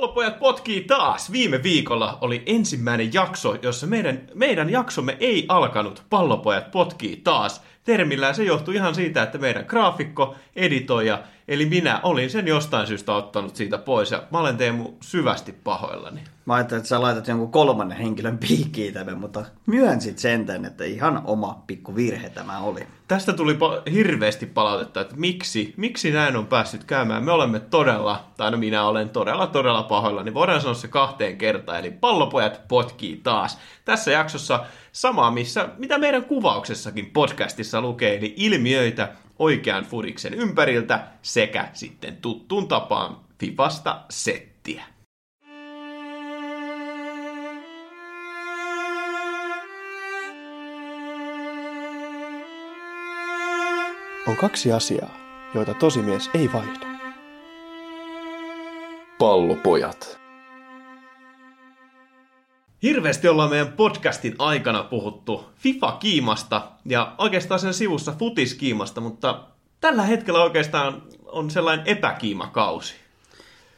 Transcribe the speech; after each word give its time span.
Pallopojat 0.00 0.38
potkii 0.38 0.80
taas. 0.80 1.32
Viime 1.32 1.62
viikolla 1.62 2.18
oli 2.20 2.42
ensimmäinen 2.46 3.14
jakso, 3.14 3.56
jossa 3.62 3.86
meidän, 3.86 4.28
meidän 4.34 4.70
jaksomme 4.70 5.16
ei 5.20 5.44
alkanut 5.48 6.02
Pallopojat 6.10 6.70
potkii 6.70 7.16
taas. 7.16 7.62
Termillään 7.84 8.34
se 8.34 8.44
johtui 8.44 8.74
ihan 8.74 8.94
siitä, 8.94 9.22
että 9.22 9.38
meidän 9.38 9.64
graafikko, 9.68 10.34
editoija, 10.56 11.22
eli 11.48 11.66
minä 11.66 12.00
olin 12.02 12.30
sen 12.30 12.48
jostain 12.48 12.86
syystä 12.86 13.12
ottanut 13.12 13.56
siitä 13.56 13.78
pois. 13.78 14.10
Ja 14.10 14.22
mä 14.30 14.38
olen 14.38 14.56
Teemu 14.56 14.92
syvästi 15.00 15.52
pahoillani. 15.52 16.20
Mä 16.46 16.54
ajattelin, 16.54 16.78
että 16.78 16.88
sä 16.88 17.02
laitat 17.02 17.28
jonkun 17.28 17.52
kolmannen 17.52 17.98
henkilön 17.98 18.38
piikkiin 18.38 18.94
tänne, 18.94 19.14
mutta 19.14 19.44
myönsit 19.66 20.18
sentään, 20.18 20.64
että 20.64 20.84
ihan 20.84 21.22
oma 21.24 21.62
pikku 21.66 21.96
virhe 21.96 22.30
tämä 22.30 22.58
oli. 22.58 22.86
Tästä 23.08 23.32
tuli 23.32 23.52
pa- 23.52 23.90
hirveästi 23.90 24.46
palautetta, 24.46 25.00
että 25.00 25.16
miksi, 25.16 25.74
miksi 25.76 26.10
näin 26.10 26.36
on 26.36 26.46
päässyt 26.46 26.84
käymään. 26.84 27.24
Me 27.24 27.32
olemme 27.32 27.60
todella, 27.60 28.24
tai 28.36 28.50
no 28.50 28.56
minä 28.56 28.84
olen 28.84 29.08
todella, 29.08 29.46
todella 29.46 29.82
pahoilla, 29.82 30.22
niin 30.22 30.34
voidaan 30.34 30.60
sanoa 30.60 30.74
se 30.74 30.88
kahteen 30.88 31.38
kertaan. 31.38 31.78
Eli 31.78 31.90
pallopojat 31.90 32.60
potkii 32.68 33.16
taas. 33.16 33.58
Tässä 33.84 34.10
jaksossa 34.10 34.64
sama, 34.92 35.30
missä, 35.30 35.68
mitä 35.78 35.98
meidän 35.98 36.24
kuvauksessakin 36.24 37.10
podcastissa 37.10 37.80
lukee, 37.80 38.16
eli 38.16 38.34
ilmiöitä 38.36 39.12
oikean 39.38 39.84
furiksen 39.84 40.34
ympäriltä 40.34 41.08
sekä 41.22 41.68
sitten 41.72 42.16
tuttuun 42.16 42.68
tapaan 42.68 43.16
Fifasta 43.38 44.04
settiä. 44.10 44.84
On 54.26 54.36
kaksi 54.36 54.72
asiaa, 54.72 55.16
joita 55.54 55.74
tosimies 55.74 56.30
ei 56.34 56.52
vaihda. 56.52 56.86
Pallopojat. 59.18 60.19
Hirveästi 62.82 63.28
ollaan 63.28 63.50
meidän 63.50 63.72
podcastin 63.72 64.34
aikana 64.38 64.82
puhuttu 64.82 65.44
FIFA-kiimasta 65.56 66.68
ja 66.84 67.14
oikeastaan 67.18 67.60
sen 67.60 67.74
sivussa 67.74 68.14
futiskiimasta, 68.18 69.00
mutta 69.00 69.40
tällä 69.80 70.02
hetkellä 70.02 70.42
oikeastaan 70.42 71.02
on 71.26 71.50
sellainen 71.50 71.86
epäkiimakausi. 71.86 72.94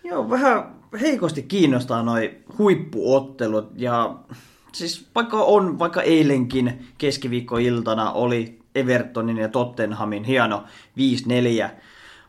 Joo, 0.05 0.31
vähän 0.31 0.75
heikosti 1.01 1.43
kiinnostaa 1.43 2.03
noi 2.03 2.37
huippuottelut 2.59 3.71
ja 3.77 4.15
siis 4.73 5.07
vaikka 5.15 5.43
on, 5.43 5.79
vaikka 5.79 6.03
eilenkin 6.03 6.87
keskiviikkoiltana 6.99 8.13
oli 8.13 8.59
Evertonin 8.75 9.39
ja 9.39 9.49
Tottenhamin 9.49 10.25
hieno 10.25 10.65
5-4 11.67 11.71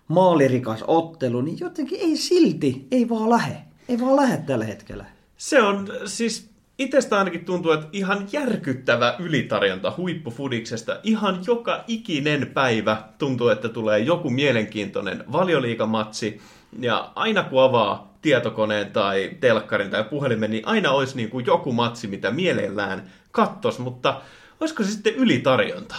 maalirikas 0.08 0.84
ottelu, 0.88 1.42
niin 1.42 1.60
jotenkin 1.60 2.00
ei 2.02 2.18
silti, 2.18 2.88
ei 2.92 3.10
vaan 3.10 3.30
lähe. 3.30 3.58
Ei 3.90 4.00
vaan 4.00 4.16
lähe 4.16 4.38
tällä 4.38 4.66
hetkellä. 4.66 5.06
Se 5.38 5.62
on 5.62 5.88
siis 6.06 6.53
itsestä 6.84 7.18
ainakin 7.18 7.46
tuntuu, 7.46 7.72
että 7.72 7.88
ihan 7.92 8.28
järkyttävä 8.32 9.16
ylitarjonta 9.20 9.94
huippufudiksesta. 9.98 11.00
Ihan 11.04 11.40
joka 11.48 11.84
ikinen 11.88 12.52
päivä 12.54 12.98
tuntuu, 13.18 13.50
että 13.50 13.70
tulee 13.70 14.00
joku 14.00 14.30
mielenkiintoinen 14.30 15.24
valioliikamatsi. 15.32 16.42
Ja 16.80 17.12
aina 17.16 17.44
kun 17.44 17.64
avaa 17.64 18.14
tietokoneen 18.22 18.92
tai 18.92 19.32
telkkarin 19.40 19.90
tai 19.90 20.04
puhelimen, 20.04 20.52
niin 20.52 20.68
aina 20.68 20.92
olisi 20.92 21.16
niin 21.16 21.30
kuin 21.30 21.46
joku 21.46 21.72
matsi, 21.72 22.08
mitä 22.08 22.32
mielellään 22.32 23.12
kattos, 23.32 23.80
mutta 23.80 24.22
olisiko 24.60 24.84
se 24.84 24.92
sitten 24.92 25.16
ylitarjonta? 25.16 25.96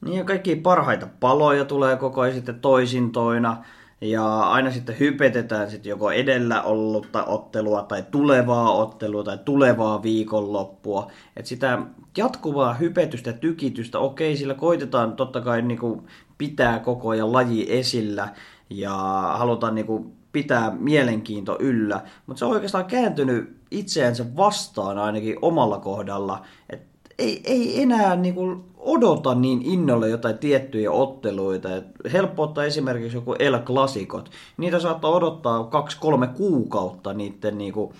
Niin 0.00 0.18
ja 0.18 0.24
kaikki 0.24 0.56
parhaita 0.56 1.06
paloja 1.20 1.64
tulee 1.64 1.96
koko 1.96 2.20
ajan 2.20 2.34
sitten 2.34 2.60
toisintoina. 2.60 3.56
Ja 4.00 4.40
aina 4.40 4.70
sitten 4.70 4.98
hypetetään 5.00 5.70
sitten 5.70 5.90
joko 5.90 6.10
edellä 6.10 6.62
ollutta 6.62 7.24
ottelua 7.24 7.82
tai 7.82 8.04
tulevaa 8.10 8.72
ottelua 8.72 9.24
tai 9.24 9.38
tulevaa 9.44 10.02
viikonloppua. 10.02 11.10
Että 11.36 11.48
sitä 11.48 11.78
jatkuvaa 12.16 12.74
hypetystä, 12.74 13.32
tykitystä, 13.32 13.98
okei, 13.98 14.36
sillä 14.36 14.54
koitetaan 14.54 15.12
totta 15.16 15.40
kai 15.40 15.62
niin 15.62 15.78
kuin 15.78 16.02
pitää 16.38 16.78
koko 16.78 17.08
ajan 17.08 17.32
laji 17.32 17.66
esillä 17.68 18.28
ja 18.70 18.92
halutaan 19.36 19.74
niin 19.74 19.86
kuin 19.86 20.12
pitää 20.32 20.72
mielenkiinto 20.78 21.56
yllä. 21.60 22.02
Mutta 22.26 22.38
se 22.38 22.44
on 22.44 22.50
oikeastaan 22.50 22.84
kääntynyt 22.84 23.56
itseänsä 23.70 24.36
vastaan 24.36 24.98
ainakin 24.98 25.36
omalla 25.42 25.78
kohdalla. 25.78 26.42
Et 26.70 26.82
ei, 27.18 27.40
ei 27.44 27.82
enää 27.82 28.16
niin 28.16 28.34
kuin 28.34 28.64
odota 28.80 29.34
niin 29.34 29.62
innolla 29.62 30.06
jotain 30.06 30.38
tiettyjä 30.38 30.90
otteluita. 30.90 31.76
Et 31.76 31.86
helppo 32.12 32.42
ottaa 32.42 32.64
esimerkiksi 32.64 33.16
joku 33.16 33.34
El 33.38 33.58
Clasicot. 33.58 34.30
Niitä 34.56 34.78
saattaa 34.80 35.10
odottaa 35.10 35.64
kaksi-kolme 35.64 36.26
kuukautta 36.26 37.14
niiden 37.14 37.58
niin 37.58 37.72
kuin 37.72 37.92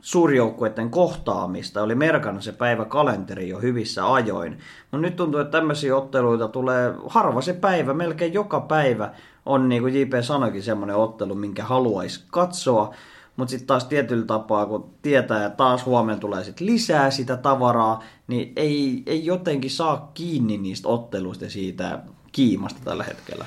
suurjoukkueiden 0.00 0.90
kohtaamista. 0.90 1.82
Oli 1.82 1.94
merkannut 1.94 2.44
se 2.44 2.52
päivä 2.52 2.84
kalenteri 2.84 3.48
jo 3.48 3.58
hyvissä 3.60 4.12
ajoin. 4.12 4.58
Mutta 4.90 5.06
nyt 5.06 5.16
tuntuu, 5.16 5.40
että 5.40 5.58
tämmöisiä 5.58 5.96
otteluita 5.96 6.48
tulee 6.48 6.94
harva 7.06 7.40
se 7.40 7.52
päivä, 7.52 7.94
melkein 7.94 8.32
joka 8.32 8.60
päivä 8.60 9.10
on, 9.46 9.68
niin 9.68 9.82
kuin 9.82 10.00
JP 10.00 10.12
sanoikin, 10.20 10.62
semmoinen 10.62 10.96
ottelu, 10.96 11.34
minkä 11.34 11.64
haluaisi 11.64 12.24
katsoa. 12.30 12.94
Mutta 13.40 13.50
sitten 13.50 13.66
taas 13.66 13.84
tietyllä 13.84 14.26
tapaa, 14.26 14.66
kun 14.66 14.90
tietää, 15.02 15.46
että 15.46 15.56
taas 15.56 15.86
huomenna 15.86 16.20
tulee 16.20 16.44
sit 16.44 16.60
lisää 16.60 17.10
sitä 17.10 17.36
tavaraa, 17.36 18.04
niin 18.26 18.52
ei, 18.56 19.02
ei 19.06 19.24
jotenkin 19.24 19.70
saa 19.70 20.10
kiinni 20.14 20.58
niistä 20.58 20.88
otteluista 20.88 21.50
siitä 21.50 21.98
kiimasta 22.32 22.80
tällä 22.84 23.04
hetkellä. 23.04 23.44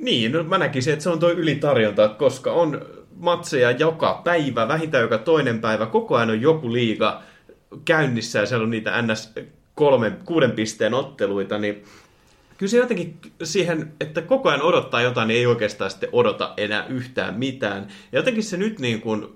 Niin, 0.00 0.32
no 0.32 0.42
mä 0.42 0.58
näkisin, 0.58 0.92
että 0.92 1.02
se 1.02 1.10
on 1.10 1.18
tuo 1.18 1.30
ylitarjonta, 1.30 2.08
koska 2.08 2.52
on 2.52 2.86
matseja 3.16 3.70
joka 3.70 4.20
päivä, 4.24 4.68
vähintään 4.68 5.02
joka 5.02 5.18
toinen 5.18 5.60
päivä, 5.60 5.86
koko 5.86 6.16
ajan 6.16 6.30
on 6.30 6.40
joku 6.40 6.72
liiga 6.72 7.22
käynnissä 7.84 8.38
ja 8.38 8.46
siellä 8.46 8.64
on 8.64 8.70
niitä 8.70 9.02
NS 9.02 9.32
kolmen, 9.74 10.18
kuuden 10.24 10.52
pisteen 10.52 10.94
otteluita, 10.94 11.58
niin 11.58 11.84
kyllä 12.60 12.70
se 12.70 12.76
jotenkin 12.76 13.20
siihen, 13.42 13.92
että 14.00 14.22
koko 14.22 14.48
ajan 14.48 14.62
odottaa 14.62 15.02
jotain, 15.02 15.28
niin 15.28 15.38
ei 15.38 15.46
oikeastaan 15.46 15.90
sitten 15.90 16.08
odota 16.12 16.54
enää 16.56 16.86
yhtään 16.86 17.34
mitään. 17.34 17.88
Ja 18.12 18.18
jotenkin 18.18 18.44
se 18.44 18.56
nyt 18.56 18.78
niin 18.78 19.00
kuin 19.00 19.28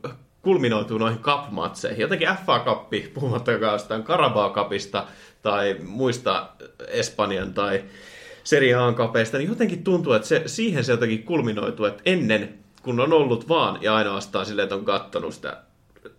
kulminoituu 0.43 0.99
noihin 0.99 1.19
cup-matseihin. 1.19 2.01
Jotenkin 2.01 2.29
FA 2.47 2.65
Cup, 2.65 2.91
puhumattakaan 3.15 3.73
jostain 3.73 4.05
Carabao 4.05 4.51
Cupista 4.51 5.07
tai 5.43 5.77
muista 5.85 6.49
Espanjan 6.89 7.55
tai 7.55 7.85
Serie 8.45 8.75
A 8.75 8.93
kapeista, 8.93 9.39
niin 9.39 9.49
jotenkin 9.49 9.85
tuntuu, 9.85 10.13
että 10.13 10.29
se, 10.29 10.43
siihen 10.47 10.85
se 10.85 10.93
jotenkin 10.93 11.23
kulminoituu, 11.23 11.87
että 11.87 12.03
ennen 12.07 12.55
kun 12.83 13.01
on 13.01 13.13
ollut 13.13 13.49
vaan 13.49 13.83
ja 13.83 13.95
ainoastaan 13.95 14.47
silleen, 14.47 14.65
että 14.65 14.75
on 14.75 14.85
kattonut 14.85 15.35
sitä 15.35 15.57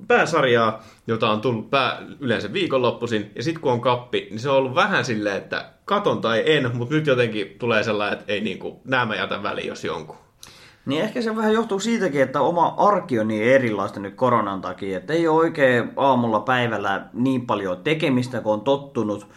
pääsarjaa, 0.07 0.83
jota 1.07 1.29
on 1.29 1.41
tullut 1.41 1.69
pää, 1.69 2.01
yleensä 2.19 2.53
viikonloppuisin, 2.53 3.31
ja 3.35 3.43
sitten 3.43 3.61
kun 3.61 3.71
on 3.71 3.81
kappi, 3.81 4.27
niin 4.29 4.39
se 4.39 4.49
on 4.49 4.57
ollut 4.57 4.75
vähän 4.75 5.05
silleen, 5.05 5.37
että 5.37 5.65
katon 5.85 6.21
tai 6.21 6.43
en, 6.45 6.75
mutta 6.75 6.95
nyt 6.95 7.07
jotenkin 7.07 7.55
tulee 7.59 7.83
sellainen, 7.83 8.19
että 8.19 8.33
ei 8.33 8.41
niin 8.41 8.59
kuin, 8.59 8.75
nämä 8.85 9.15
jätä 9.15 9.43
väliin, 9.43 9.67
jos 9.67 9.83
jonkun. 9.83 10.15
Niin 10.85 11.01
ehkä 11.01 11.21
se 11.21 11.35
vähän 11.35 11.53
johtuu 11.53 11.79
siitäkin, 11.79 12.21
että 12.21 12.41
oma 12.41 12.73
arki 12.77 13.19
on 13.19 13.27
niin 13.27 13.43
erilaista 13.43 13.99
nyt 13.99 14.15
koronan 14.15 14.61
takia, 14.61 14.97
että 14.97 15.13
ei 15.13 15.27
ole 15.27 15.37
oikein 15.37 15.91
aamulla 15.95 16.39
päivällä 16.39 17.05
niin 17.13 17.45
paljon 17.45 17.77
tekemistä, 17.83 18.41
kun 18.41 18.53
on 18.53 18.61
tottunut 18.61 19.27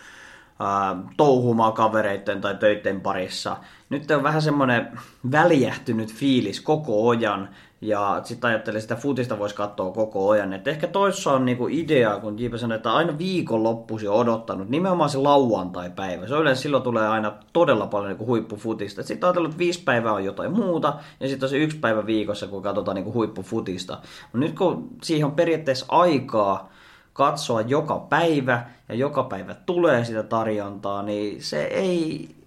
ää, 0.61 0.97
touhumaan 1.17 1.73
kavereiden 1.73 2.41
tai 2.41 2.55
töiden 2.55 3.01
parissa. 3.01 3.57
Nyt 3.91 4.11
on 4.11 4.23
vähän 4.23 4.43
semmoinen 4.43 4.99
väljähtynyt 5.33 6.15
fiilis 6.15 6.61
koko 6.61 7.09
ajan, 7.09 7.49
ja 7.81 8.21
sitten 8.25 8.49
ajattelin, 8.49 8.81
että 8.81 8.97
futista 8.97 9.39
voisi 9.39 9.55
katsoa 9.55 9.93
koko 9.93 10.31
ajan. 10.31 10.53
Et 10.53 10.69
ehkä 10.69 10.87
toissa 10.87 11.33
on 11.33 11.45
niinku 11.45 11.69
idea, 11.71 12.21
kun 12.21 12.39
Jiipa 12.39 12.59
sanoi, 12.59 12.77
että 12.77 12.93
aina 12.93 13.19
viikonloppuisi 13.19 14.09
on 14.09 14.17
odottanut, 14.17 14.69
nimenomaan 14.69 15.11
se 15.11 15.19
lauantai-päivä. 15.19 16.27
Se 16.27 16.35
yleensä 16.35 16.63
silloin 16.63 16.83
tulee 16.83 17.09
aina 17.09 17.33
todella 17.53 17.87
paljon 17.87 18.09
niinku 18.09 18.27
huippufutista. 18.27 19.03
Sitten 19.03 19.27
ajatellut, 19.27 19.51
että 19.51 19.59
viisi 19.59 19.83
päivää 19.85 20.13
on 20.13 20.25
jotain 20.25 20.53
muuta, 20.53 20.95
ja 21.21 21.29
sitten 21.29 21.47
on 21.47 21.51
se 21.51 21.59
yksi 21.59 21.79
päivä 21.79 22.07
viikossa, 22.07 22.47
kun 22.47 22.63
katsotaan 22.63 22.95
niinku 22.95 23.13
huippufutista. 23.13 23.99
Mutta 24.23 24.39
nyt 24.39 24.59
kun 24.59 24.89
siihen 25.03 25.27
on 25.27 25.33
periaatteessa 25.33 25.87
aikaa, 25.89 26.71
katsoa 27.13 27.61
joka 27.61 27.99
päivä 27.99 28.67
ja 28.89 28.95
joka 28.95 29.23
päivä 29.23 29.55
tulee 29.55 30.05
sitä 30.05 30.23
tarjontaa, 30.23 31.03
niin 31.03 31.43
se 31.43 31.63
ei... 31.63 32.38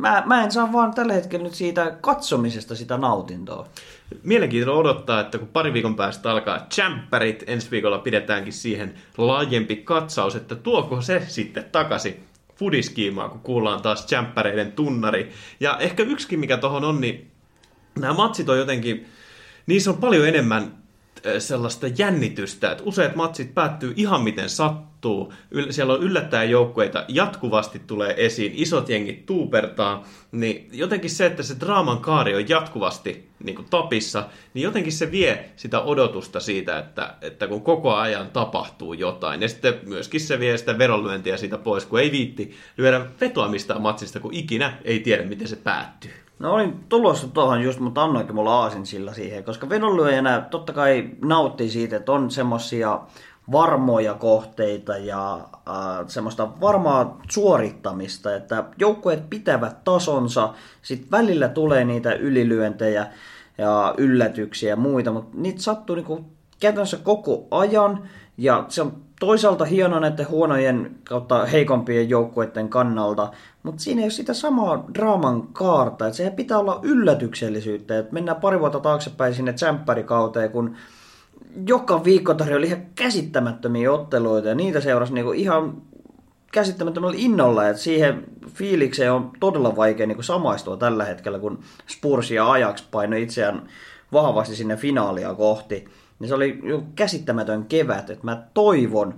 Mä, 0.00 0.22
mä 0.26 0.44
en 0.44 0.52
saa 0.52 0.72
vaan 0.72 0.94
tällä 0.94 1.12
hetkellä 1.12 1.44
nyt 1.44 1.54
siitä 1.54 1.96
katsomisesta 2.00 2.76
sitä 2.76 2.98
nautintoa. 2.98 3.68
Mielenkiintoista 4.22 4.80
odottaa, 4.80 5.20
että 5.20 5.38
kun 5.38 5.48
pari 5.48 5.72
viikon 5.72 5.96
päästä 5.96 6.30
alkaa 6.30 6.66
Champerit, 6.74 7.44
ensi 7.46 7.70
viikolla 7.70 7.98
pidetäänkin 7.98 8.52
siihen 8.52 8.94
laajempi 9.18 9.76
katsaus, 9.76 10.36
että 10.36 10.54
tuoko 10.54 11.00
se 11.00 11.22
sitten 11.28 11.64
takaisin 11.72 12.24
fudiskiimaa, 12.56 13.28
kun 13.28 13.40
kuullaan 13.40 13.82
taas 13.82 14.06
Champereiden 14.06 14.72
tunnari. 14.72 15.32
Ja 15.60 15.78
ehkä 15.78 16.02
yksikin 16.02 16.40
mikä 16.40 16.56
tuohon 16.56 16.84
on, 16.84 17.00
niin 17.00 17.30
nämä 18.00 18.14
matsit 18.14 18.48
on 18.48 18.58
jotenkin, 18.58 19.06
niissä 19.66 19.90
on 19.90 19.96
paljon 19.96 20.28
enemmän 20.28 20.72
sellaista 21.38 21.86
jännitystä, 21.86 22.72
että 22.72 22.84
useat 22.84 23.16
matsit 23.16 23.54
päättyy 23.54 23.92
ihan 23.96 24.22
miten 24.22 24.48
sattuu. 24.48 24.89
Siellä 25.70 25.92
on 25.92 26.02
yllättäen 26.02 26.50
joukkueita, 26.50 27.04
jatkuvasti 27.08 27.78
tulee 27.86 28.14
esiin, 28.16 28.52
isot 28.54 28.88
jengit 28.88 29.26
tuupertaa, 29.26 30.04
niin 30.32 30.68
jotenkin 30.72 31.10
se, 31.10 31.26
että 31.26 31.42
se 31.42 31.56
draaman 31.60 31.98
kaari 31.98 32.34
on 32.34 32.48
jatkuvasti 32.48 33.28
niin 33.44 33.56
kuin 33.56 33.66
tapissa, 33.70 34.24
niin 34.54 34.62
jotenkin 34.62 34.92
se 34.92 35.10
vie 35.10 35.50
sitä 35.56 35.80
odotusta 35.80 36.40
siitä, 36.40 36.78
että, 36.78 37.14
että 37.22 37.48
kun 37.48 37.62
koko 37.62 37.94
ajan 37.94 38.30
tapahtuu 38.30 38.92
jotain. 38.92 39.42
Ja 39.42 39.48
sitten 39.48 39.74
myöskin 39.86 40.20
se 40.20 40.40
vie 40.40 40.56
sitä 40.56 40.78
veronlyöntiä 40.78 41.36
siitä 41.36 41.58
pois, 41.58 41.84
kun 41.84 42.00
ei 42.00 42.12
viitti 42.12 42.56
lyödä 42.76 43.06
vetoa 43.20 43.48
mistään 43.48 43.82
matsista, 43.82 44.20
kun 44.20 44.34
ikinä 44.34 44.78
ei 44.84 45.00
tiedä, 45.00 45.22
miten 45.22 45.48
se 45.48 45.56
päättyy. 45.56 46.12
No 46.40 46.54
olin 46.54 46.84
tulossa 46.88 47.28
tuohon 47.28 47.62
just, 47.62 47.80
mutta 47.80 48.02
annoinkin 48.02 48.34
mulla 48.34 48.60
aasin 48.60 48.86
sillä 48.86 49.14
siihen, 49.14 49.44
koska 49.44 49.68
vedonlyöjänä 49.68 50.40
totta 50.40 50.72
kai 50.72 51.10
nauttii 51.24 51.70
siitä, 51.70 51.96
että 51.96 52.12
on 52.12 52.30
semmosia 52.30 53.00
varmoja 53.52 54.14
kohteita 54.14 54.96
ja 54.96 55.34
äh, 55.34 56.06
semmoista 56.06 56.48
varmaa 56.60 57.20
suorittamista, 57.30 58.34
että 58.34 58.64
joukkueet 58.78 59.30
pitävät 59.30 59.84
tasonsa, 59.84 60.54
sitten 60.82 61.10
välillä 61.10 61.48
tulee 61.48 61.84
niitä 61.84 62.12
ylilyöntejä 62.12 63.06
ja 63.58 63.94
yllätyksiä 63.98 64.70
ja 64.70 64.76
muita, 64.76 65.12
mutta 65.12 65.36
niitä 65.38 65.62
sattuu 65.62 65.96
niinku 65.96 66.24
käytännössä 66.60 66.96
koko 66.96 67.46
ajan. 67.50 68.08
Ja 68.38 68.64
se 68.68 68.82
on 68.82 68.92
toisaalta 69.20 69.64
hieno 69.64 70.00
näiden 70.00 70.28
huonojen 70.28 70.96
kautta 71.04 71.44
heikompien 71.46 72.08
joukkueiden 72.08 72.68
kannalta, 72.68 73.30
mutta 73.62 73.82
siinä 73.82 74.00
ei 74.00 74.04
ole 74.04 74.10
sitä 74.10 74.34
samaa 74.34 74.84
draaman 74.94 75.42
kaarta, 75.52 76.06
että 76.06 76.16
se 76.16 76.30
pitää 76.30 76.58
olla 76.58 76.80
yllätyksellisyyttä, 76.82 77.98
että 77.98 78.12
mennään 78.12 78.40
pari 78.40 78.60
vuotta 78.60 78.80
taaksepäin 78.80 79.34
sinne 79.34 79.52
tsemppärikauteen, 79.52 80.50
kun 80.50 80.76
joka 81.66 82.04
viikko 82.04 82.34
tarjoili 82.34 82.66
ihan 82.66 82.86
käsittämättömiä 82.94 83.92
otteluita 83.92 84.48
ja 84.48 84.54
niitä 84.54 84.80
seurasi 84.80 85.14
niinku 85.14 85.32
ihan 85.32 85.82
käsittämättömällä 86.52 87.16
innolla, 87.18 87.68
että 87.68 87.82
siihen 87.82 88.24
fiilikseen 88.48 89.12
on 89.12 89.30
todella 89.40 89.76
vaikea 89.76 90.06
niin 90.06 90.24
samaistua 90.24 90.76
tällä 90.76 91.04
hetkellä, 91.04 91.38
kun 91.38 91.58
Spurs 91.86 92.30
ja 92.30 92.50
Ajax 92.50 92.84
painoi 92.90 93.22
itseään 93.22 93.68
vahvasti 94.12 94.56
sinne 94.56 94.76
finaalia 94.76 95.34
kohti. 95.34 95.84
Niin 96.18 96.28
se 96.28 96.34
oli 96.34 96.60
käsittämätön 96.94 97.64
kevät, 97.64 98.10
että 98.10 98.24
mä 98.24 98.42
toivon 98.54 99.14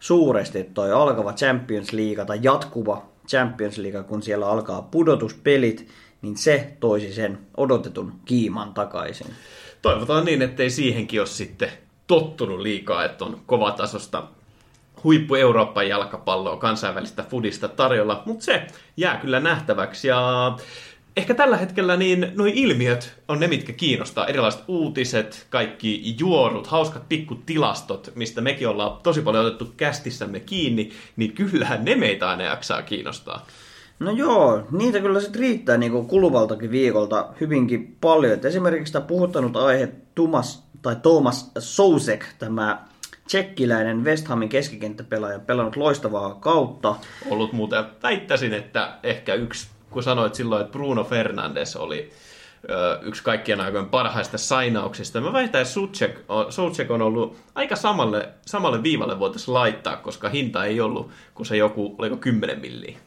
suuresti, 0.00 0.58
että 0.58 0.74
toi 0.74 0.92
alkava 0.92 1.32
Champions 1.32 1.92
League 1.92 2.24
tai 2.24 2.38
jatkuva 2.42 3.06
Champions 3.28 3.78
League, 3.78 4.02
kun 4.02 4.22
siellä 4.22 4.48
alkaa 4.48 4.82
pudotuspelit, 4.82 5.88
niin 6.22 6.36
se 6.36 6.76
toisi 6.80 7.12
sen 7.12 7.38
odotetun 7.56 8.12
kiiman 8.24 8.74
takaisin. 8.74 9.26
Toivotaan 9.82 10.24
niin, 10.24 10.42
ettei 10.42 10.70
siihenkin 10.70 11.20
ole 11.20 11.26
sitten 11.26 11.70
tottunut 12.06 12.60
liikaa, 12.60 13.04
että 13.04 13.24
on 13.24 13.40
kovatasosta 13.46 14.22
huippu 15.04 15.34
Euroopan 15.34 15.88
jalkapalloa, 15.88 16.56
kansainvälistä 16.56 17.24
fudista 17.30 17.68
tarjolla, 17.68 18.22
mutta 18.26 18.44
se 18.44 18.66
jää 18.96 19.16
kyllä 19.16 19.40
nähtäväksi. 19.40 20.08
Ja 20.08 20.52
ehkä 21.16 21.34
tällä 21.34 21.56
hetkellä 21.56 21.96
niin 21.96 22.32
nuo 22.34 22.46
ilmiöt 22.54 23.14
on 23.28 23.40
ne, 23.40 23.48
mitkä 23.48 23.72
kiinnostaa. 23.72 24.26
Erilaiset 24.26 24.64
uutiset, 24.68 25.46
kaikki 25.50 26.16
juorut, 26.18 26.66
hauskat 26.66 27.08
pikkutilastot, 27.08 28.12
mistä 28.14 28.40
mekin 28.40 28.68
ollaan 28.68 28.98
tosi 29.02 29.22
paljon 29.22 29.46
otettu 29.46 29.72
kästissämme 29.76 30.40
kiinni, 30.40 30.92
niin 31.16 31.32
kyllähän 31.32 31.84
ne 31.84 31.94
meitä 31.94 32.30
aina 32.30 32.42
jaksaa 32.42 32.82
kiinnostaa. 32.82 33.46
No 34.00 34.10
joo, 34.10 34.62
niitä 34.70 35.00
kyllä 35.00 35.20
sitten 35.20 35.40
riittää 35.40 35.76
niin 35.76 35.92
kuin 35.92 36.06
kuluvaltakin 36.06 36.70
viikolta 36.70 37.28
hyvinkin 37.40 37.96
paljon. 38.00 38.32
Et 38.32 38.44
esimerkiksi 38.44 38.92
tämä 38.92 39.04
puhuttanut 39.04 39.56
aihe 39.56 39.88
Thomas, 40.14 40.64
tai 40.82 40.96
Thomas 40.96 41.50
Sousek, 41.58 42.24
tämä 42.38 42.84
tsekkiläinen 43.26 44.04
West 44.04 44.28
Hamin 44.28 44.48
keskikenttäpelaaja, 44.48 45.38
pelannut 45.38 45.76
loistavaa 45.76 46.34
kautta. 46.34 46.94
Ollut 47.30 47.52
muuten, 47.52 47.84
väittäisin, 48.02 48.54
että 48.54 48.98
ehkä 49.02 49.34
yksi 49.34 49.68
kun 49.90 50.02
sanoit 50.02 50.34
silloin, 50.34 50.62
että 50.62 50.72
Bruno 50.72 51.04
Fernandes 51.04 51.76
oli 51.76 52.10
yksi 53.02 53.22
kaikkien 53.22 53.60
aikojen 53.60 53.88
parhaista 53.88 54.38
sainauksista. 54.38 55.20
Mä 55.20 55.32
väitän, 55.32 55.60
että 55.62 55.72
Suchek 56.50 56.90
on 56.90 57.02
ollut 57.02 57.36
aika 57.54 57.76
samalle, 57.76 58.28
samalle 58.46 58.82
viivalle 58.82 59.18
voitaisiin 59.18 59.54
laittaa, 59.54 59.96
koska 59.96 60.28
hinta 60.28 60.64
ei 60.64 60.80
ollut, 60.80 61.10
kun 61.34 61.46
se 61.46 61.56
joku, 61.56 61.94
oliko 61.98 62.16
10 62.16 62.60
milliä. 62.60 62.98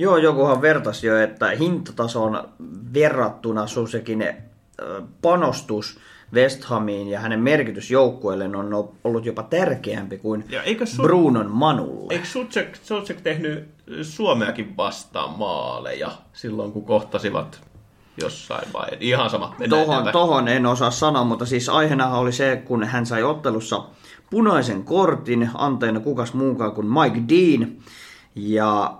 Joo, 0.00 0.16
jokuhan 0.16 0.62
vertasi 0.62 1.06
jo, 1.06 1.18
että 1.18 1.50
hintatason 1.50 2.48
verrattuna 2.94 3.66
Suchekin 3.66 4.24
panostus 5.22 5.98
West 6.34 6.64
Hamiin 6.64 7.08
ja 7.08 7.20
hänen 7.20 7.40
merkitys 7.40 7.90
joukkueelle 7.90 8.44
on 8.44 8.88
ollut 9.04 9.26
jopa 9.26 9.42
tärkeämpi 9.42 10.18
kuin 10.18 10.44
ja 10.48 10.62
eikö 10.62 10.84
Su- 10.84 11.02
Brunon 11.02 11.50
Manulle. 11.50 12.12
Eikö 12.12 12.26
Suchek, 12.26 12.76
Suchek 12.82 13.20
tehnyt 13.20 13.68
Suomeakin 14.02 14.76
vastaan 14.76 15.38
maaleja 15.38 16.10
silloin, 16.32 16.72
kun 16.72 16.84
kohtasivat 16.84 17.60
jossain 18.20 18.72
vai 18.72 18.88
ihan 19.00 19.30
sama. 19.30 19.54
Tohon, 19.68 20.08
tohon 20.12 20.48
en 20.48 20.66
osaa 20.66 20.90
sanoa, 20.90 21.24
mutta 21.24 21.46
siis 21.46 21.68
aiheena 21.68 22.18
oli 22.18 22.32
se, 22.32 22.62
kun 22.64 22.84
hän 22.84 23.06
sai 23.06 23.22
ottelussa 23.22 23.84
punaisen 24.30 24.84
kortin, 24.84 25.50
anteena 25.54 26.00
kukas 26.00 26.34
muukaan 26.34 26.72
kuin 26.72 26.86
Mike 26.86 27.20
Dean. 27.28 27.72
Ja 28.34 28.99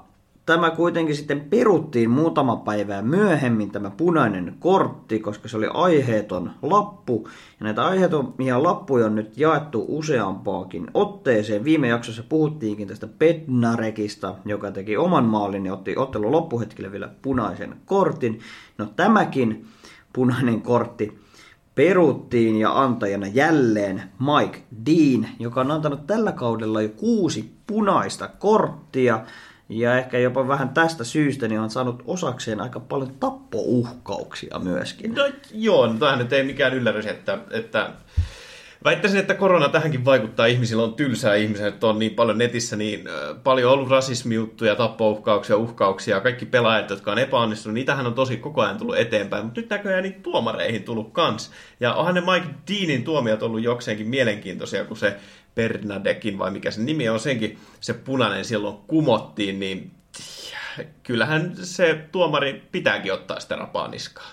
Tämä 0.50 0.70
kuitenkin 0.70 1.16
sitten 1.16 1.40
peruttiin 1.40 2.10
muutama 2.10 2.56
päivää 2.56 3.02
myöhemmin, 3.02 3.70
tämä 3.70 3.90
punainen 3.90 4.56
kortti, 4.58 5.18
koska 5.18 5.48
se 5.48 5.56
oli 5.56 5.66
aiheeton 5.74 6.50
lappu. 6.62 7.28
Ja 7.60 7.64
näitä 7.64 7.84
aiheetomia 7.84 8.62
lappuja 8.62 9.06
on 9.06 9.14
nyt 9.14 9.38
jaettu 9.38 9.84
useampaakin 9.88 10.86
otteeseen. 10.94 11.64
Viime 11.64 11.88
jaksossa 11.88 12.22
puhuttiinkin 12.28 12.88
tästä 12.88 13.06
Petnarekista, 13.06 14.34
joka 14.44 14.70
teki 14.70 14.96
oman 14.96 15.24
maalin 15.24 15.66
ja 15.66 15.72
otti 15.72 15.96
ottelun 15.96 16.32
loppuhetkellä 16.32 16.92
vielä 16.92 17.08
punaisen 17.22 17.76
kortin. 17.84 18.40
No 18.78 18.86
tämäkin 18.96 19.66
punainen 20.12 20.62
kortti 20.62 21.18
peruttiin 21.74 22.56
ja 22.56 22.82
antajana 22.82 23.26
jälleen 23.26 24.02
Mike 24.18 24.62
Dean, 24.86 25.28
joka 25.38 25.60
on 25.60 25.70
antanut 25.70 26.06
tällä 26.06 26.32
kaudella 26.32 26.82
jo 26.82 26.88
kuusi 26.88 27.54
punaista 27.66 28.28
korttia. 28.28 29.24
Ja 29.70 29.98
ehkä 29.98 30.18
jopa 30.18 30.48
vähän 30.48 30.68
tästä 30.68 31.04
syystä 31.04 31.48
niin 31.48 31.60
on 31.60 31.70
saanut 31.70 32.02
osakseen 32.06 32.60
aika 32.60 32.80
paljon 32.80 33.14
tappouhkauksia 33.20 34.58
myöskin. 34.58 35.14
No 35.14 35.28
joo, 35.52 35.86
no 35.86 35.98
tämähän 35.98 36.18
nyt 36.18 36.32
ei 36.32 36.44
mikään 36.44 36.74
yllätys, 36.74 37.06
että, 37.06 37.38
että 37.50 37.90
Väittäisin, 38.84 39.20
että 39.20 39.34
korona 39.34 39.68
tähänkin 39.68 40.04
vaikuttaa. 40.04 40.46
Ihmisillä 40.46 40.82
on 40.82 40.94
tylsää, 40.94 41.34
ihmiset 41.34 41.84
on 41.84 41.98
niin 41.98 42.14
paljon 42.14 42.38
netissä, 42.38 42.76
niin 42.76 43.04
paljon 43.44 43.72
ollut 43.72 43.90
rasismiuttuja, 43.90 44.76
tappouhkauksia, 44.76 45.56
uhkauksia. 45.56 46.20
Kaikki 46.20 46.46
pelaajat, 46.46 46.90
jotka 46.90 47.12
on 47.12 47.18
epäonnistunut, 47.18 47.74
niitähän 47.74 48.06
on 48.06 48.14
tosi 48.14 48.36
koko 48.36 48.60
ajan 48.60 48.78
tullut 48.78 48.96
eteenpäin. 48.98 49.44
Mutta 49.44 49.60
nyt 49.60 49.70
näköjään 49.70 50.02
niitä 50.02 50.20
tuomareihin 50.22 50.82
tullut 50.82 51.12
kans. 51.12 51.50
Ja 51.80 51.94
onhan 51.94 52.14
ne 52.14 52.20
Mike 52.20 52.54
Deanin 52.68 53.04
tuomiot 53.04 53.42
ollut 53.42 53.62
jokseenkin 53.62 54.08
mielenkiintoisia, 54.08 54.84
kun 54.84 54.96
se 54.96 55.16
Bernadekin, 55.54 56.38
vai 56.38 56.50
mikä 56.50 56.70
se 56.70 56.80
nimi 56.80 57.08
on, 57.08 57.20
senkin 57.20 57.58
se 57.80 57.94
punainen 57.94 58.44
silloin 58.44 58.76
kumottiin, 58.86 59.60
niin 59.60 59.90
kyllähän 61.02 61.52
se 61.62 62.04
tuomari 62.12 62.68
pitääkin 62.72 63.12
ottaa 63.12 63.40
sitä 63.40 63.56
rapaa 63.56 63.88
niskaa. 63.88 64.30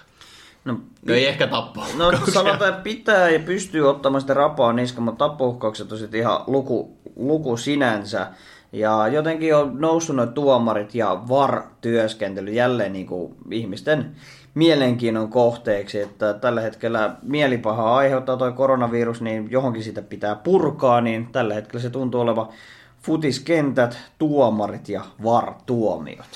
No, 0.66 0.80
no 1.06 1.14
ei 1.14 1.28
ehkä 1.28 1.48
tappo. 1.48 1.84
No 1.98 2.12
sanotaan, 2.34 2.70
että 2.70 2.84
pitää 2.84 3.30
ja 3.30 3.40
pystyy 3.40 3.90
ottamaan 3.90 4.22
sitä 4.22 4.34
rapaa 4.34 4.74
niskaan, 4.74 5.04
mutta 5.04 5.28
tappouhkaukset 5.28 5.92
on 5.92 5.98
sitten 5.98 6.20
ihan 6.20 6.44
luku, 6.48 6.98
luku 7.16 7.58
sinänsä. 7.58 8.28
Ja 8.72 9.08
jotenkin 9.08 9.56
on 9.56 9.82
noussut 9.82 10.16
noin 10.16 10.34
tuomarit 10.34 10.96
ja 10.96 11.22
VAR-työskentely 11.30 12.52
jälleen 12.52 12.94
niin 12.94 13.08
kuin 13.08 13.36
ihmisten 13.52 14.16
mielenkiinnon 14.58 15.30
kohteeksi, 15.30 16.00
että 16.00 16.34
tällä 16.34 16.62
hetkellä 16.62 17.16
mielipahaa 17.22 17.98
aiheuttaa 17.98 18.38
tuo 18.38 18.52
koronavirus, 18.52 19.22
niin 19.22 19.52
johonkin 19.52 19.84
sitä 19.84 20.02
pitää 20.02 20.36
purkaa, 20.36 21.02
niin 21.02 21.28
tällä 21.32 21.54
hetkellä 21.54 21.82
se 21.82 21.90
tuntuu 21.90 22.22
oleva 22.22 22.54
futiskentät, 23.02 23.98
tuomarit 24.18 24.90
ja 24.90 25.04
VAR-tuomiot. 25.24 26.28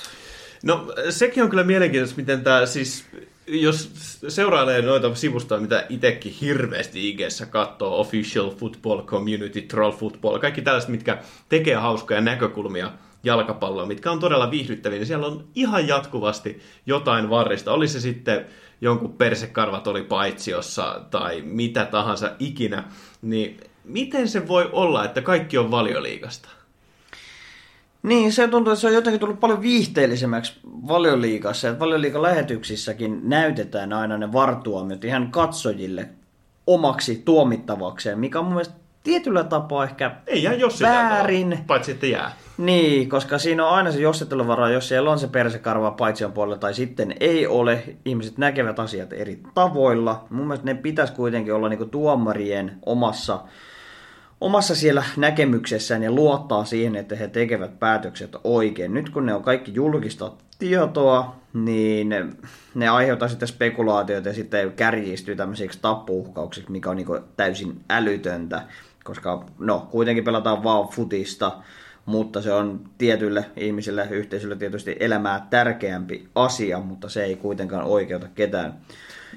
No 0.62 0.92
sekin 1.10 1.42
on 1.42 1.50
kyllä 1.50 1.64
mielenkiintoista, 1.64 2.16
miten 2.16 2.44
tämä 2.44 2.66
siis 2.66 3.04
jos 3.46 3.90
seurailee 4.28 4.82
noita 4.82 5.14
sivustoja, 5.14 5.60
mitä 5.60 5.86
itsekin 5.88 6.32
hirveästi 6.40 7.08
ig 7.08 7.20
katsoo, 7.50 8.00
Official 8.00 8.50
Football 8.50 9.02
Community, 9.02 9.62
Troll 9.62 9.92
Football, 9.92 10.38
kaikki 10.38 10.62
tällaiset, 10.62 10.90
mitkä 10.90 11.18
tekee 11.48 11.74
hauskoja 11.74 12.20
näkökulmia 12.20 12.90
jalkapalloa, 13.24 13.86
mitkä 13.86 14.10
on 14.10 14.20
todella 14.20 14.50
viihdyttäviä, 14.50 14.98
niin 14.98 15.06
siellä 15.06 15.26
on 15.26 15.44
ihan 15.54 15.88
jatkuvasti 15.88 16.60
jotain 16.86 17.30
varrista. 17.30 17.72
Oli 17.72 17.88
se 17.88 18.00
sitten 18.00 18.46
jonkun 18.80 19.12
persekarvat 19.12 19.86
oli 19.86 20.02
paitsiossa 20.02 21.00
tai 21.10 21.42
mitä 21.42 21.84
tahansa 21.84 22.30
ikinä, 22.38 22.84
niin 23.22 23.60
miten 23.84 24.28
se 24.28 24.48
voi 24.48 24.70
olla, 24.72 25.04
että 25.04 25.22
kaikki 25.22 25.58
on 25.58 25.70
valioliikasta? 25.70 26.48
Niin, 28.02 28.32
se 28.32 28.48
tuntuu, 28.48 28.72
että 28.72 28.80
se 28.80 28.86
on 28.86 28.94
jotenkin 28.94 29.20
tullut 29.20 29.40
paljon 29.40 29.62
viihteellisemmäksi 29.62 30.60
valioliikassa. 30.64 31.68
Että 31.68 31.80
valioliikan 31.80 32.22
lähetyksissäkin 32.22 33.20
näytetään 33.22 33.92
aina 33.92 34.18
ne 34.18 34.32
vartuomiot 34.32 35.04
ihan 35.04 35.30
katsojille 35.30 36.08
omaksi 36.66 37.22
tuomittavakseen, 37.24 38.18
mikä 38.18 38.38
on 38.38 38.44
mun 38.44 38.54
mielestä 38.54 38.74
tietyllä 39.02 39.44
tapaa 39.44 39.84
ehkä 39.84 40.10
Ei 40.26 40.42
jää 40.42 40.54
jos 40.54 40.80
väärin. 40.82 41.58
paitsi 41.66 41.90
että 41.90 42.06
jää. 42.06 42.32
Niin, 42.58 43.08
koska 43.08 43.38
siinä 43.38 43.66
on 43.66 43.74
aina 43.74 43.92
se 43.92 44.00
jossetteluvara, 44.00 44.70
jos 44.70 44.88
siellä 44.88 45.10
on 45.10 45.18
se 45.18 45.28
persekarva 45.28 45.90
paitsion 45.90 46.32
puolella 46.32 46.58
tai 46.58 46.74
sitten 46.74 47.14
ei 47.20 47.46
ole. 47.46 47.82
Ihmiset 48.04 48.38
näkevät 48.38 48.78
asiat 48.78 49.12
eri 49.12 49.40
tavoilla. 49.54 50.24
Mun 50.30 50.46
mielestä 50.46 50.66
ne 50.66 50.74
pitäisi 50.74 51.12
kuitenkin 51.12 51.54
olla 51.54 51.68
niinku 51.68 51.84
tuomarien 51.84 52.78
omassa, 52.86 53.40
omassa 54.40 54.74
siellä 54.74 55.04
näkemyksessään 55.16 56.02
ja 56.02 56.12
luottaa 56.12 56.64
siihen, 56.64 56.96
että 56.96 57.16
he 57.16 57.28
tekevät 57.28 57.78
päätökset 57.78 58.36
oikein. 58.44 58.94
Nyt 58.94 59.10
kun 59.10 59.26
ne 59.26 59.34
on 59.34 59.42
kaikki 59.42 59.74
julkista 59.74 60.32
tietoa, 60.58 61.36
niin 61.52 62.08
ne, 62.08 62.26
ne 62.74 62.88
aiheuttaa 62.88 63.28
sitten 63.28 63.48
spekulaatioita 63.48 64.28
ja 64.28 64.34
sitten 64.34 64.72
kärjistyy 64.72 65.36
tämmöisiksi 65.36 65.78
tappouhkauksiksi, 65.82 66.72
mikä 66.72 66.90
on 66.90 66.96
niinku 66.96 67.18
täysin 67.36 67.80
älytöntä, 67.90 68.62
koska 69.04 69.44
no, 69.58 69.88
kuitenkin 69.90 70.24
pelataan 70.24 70.64
vaan 70.64 70.88
futista, 70.88 71.52
mutta 72.06 72.42
se 72.42 72.52
on 72.52 72.80
tietylle 72.98 73.44
ihmisille, 73.56 74.08
yhteisölle 74.10 74.56
tietysti 74.56 74.96
elämää 75.00 75.46
tärkeämpi 75.50 76.28
asia, 76.34 76.80
mutta 76.80 77.08
se 77.08 77.24
ei 77.24 77.36
kuitenkaan 77.36 77.84
oikeuta 77.84 78.28
ketään 78.34 78.80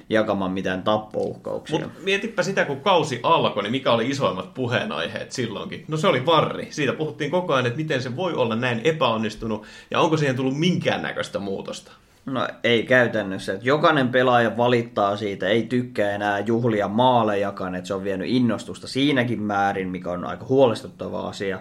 jakamaan 0.08 0.50
mitään 0.50 0.82
tappouhkauksia. 0.82 1.78
Mutta 1.78 2.00
mietipä 2.04 2.42
sitä, 2.42 2.64
kun 2.64 2.80
kausi 2.80 3.20
alkoi, 3.22 3.62
niin 3.62 3.70
mikä 3.70 3.92
oli 3.92 4.10
isoimmat 4.10 4.54
puheenaiheet 4.54 5.32
silloinkin? 5.32 5.84
No 5.88 5.96
se 5.96 6.06
oli 6.06 6.26
varri. 6.26 6.68
Siitä 6.70 6.92
puhuttiin 6.92 7.30
koko 7.30 7.54
ajan, 7.54 7.66
että 7.66 7.76
miten 7.76 8.02
se 8.02 8.16
voi 8.16 8.34
olla 8.34 8.56
näin 8.56 8.80
epäonnistunut 8.84 9.64
ja 9.90 10.00
onko 10.00 10.16
siihen 10.16 10.36
tullut 10.36 10.58
minkäännäköistä 10.58 11.38
muutosta. 11.38 11.92
No 12.26 12.48
ei 12.64 12.82
käytännössä. 12.82 13.52
Että 13.52 13.66
jokainen 13.66 14.08
pelaaja 14.08 14.56
valittaa 14.56 15.16
siitä, 15.16 15.48
ei 15.48 15.62
tykkää 15.62 16.10
enää 16.10 16.38
juhlia 16.38 16.88
maalejakaan, 16.88 17.74
että 17.74 17.88
se 17.88 17.94
on 17.94 18.04
vienyt 18.04 18.28
innostusta 18.30 18.88
siinäkin 18.88 19.42
määrin, 19.42 19.88
mikä 19.88 20.10
on 20.10 20.24
aika 20.24 20.46
huolestuttava 20.48 21.28
asia. 21.28 21.60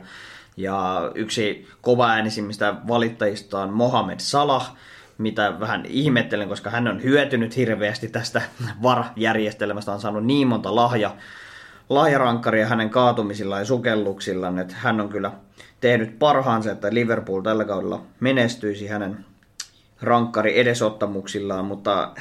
Ja 0.57 1.01
yksi 1.15 1.67
kova 1.81 2.09
äänisimmistä 2.09 2.75
valittajista 2.87 3.61
on 3.61 3.73
Mohamed 3.73 4.19
Salah, 4.19 4.75
mitä 5.17 5.59
vähän 5.59 5.85
ihmettelen, 5.85 6.49
koska 6.49 6.69
hän 6.69 6.87
on 6.87 7.03
hyötynyt 7.03 7.57
hirveästi 7.57 8.07
tästä 8.07 8.41
VAR-järjestelmästä, 8.83 9.91
on 9.91 10.01
saanut 10.01 10.25
niin 10.25 10.47
monta 10.47 10.75
lahja, 10.75 11.15
lahjarankkaria 11.89 12.67
hänen 12.67 12.89
kaatumisillaan 12.89 13.61
ja 13.61 13.65
sukelluksillaan, 13.65 14.59
että 14.59 14.75
hän 14.77 15.01
on 15.01 15.09
kyllä 15.09 15.31
tehnyt 15.81 16.19
parhaansa, 16.19 16.71
että 16.71 16.93
Liverpool 16.93 17.41
tällä 17.41 17.65
kaudella 17.65 18.01
menestyisi 18.19 18.87
hänen 18.87 19.25
rankkari 20.05 20.59
edesottamuksillaan, 20.59 21.65
mutta 21.65 22.11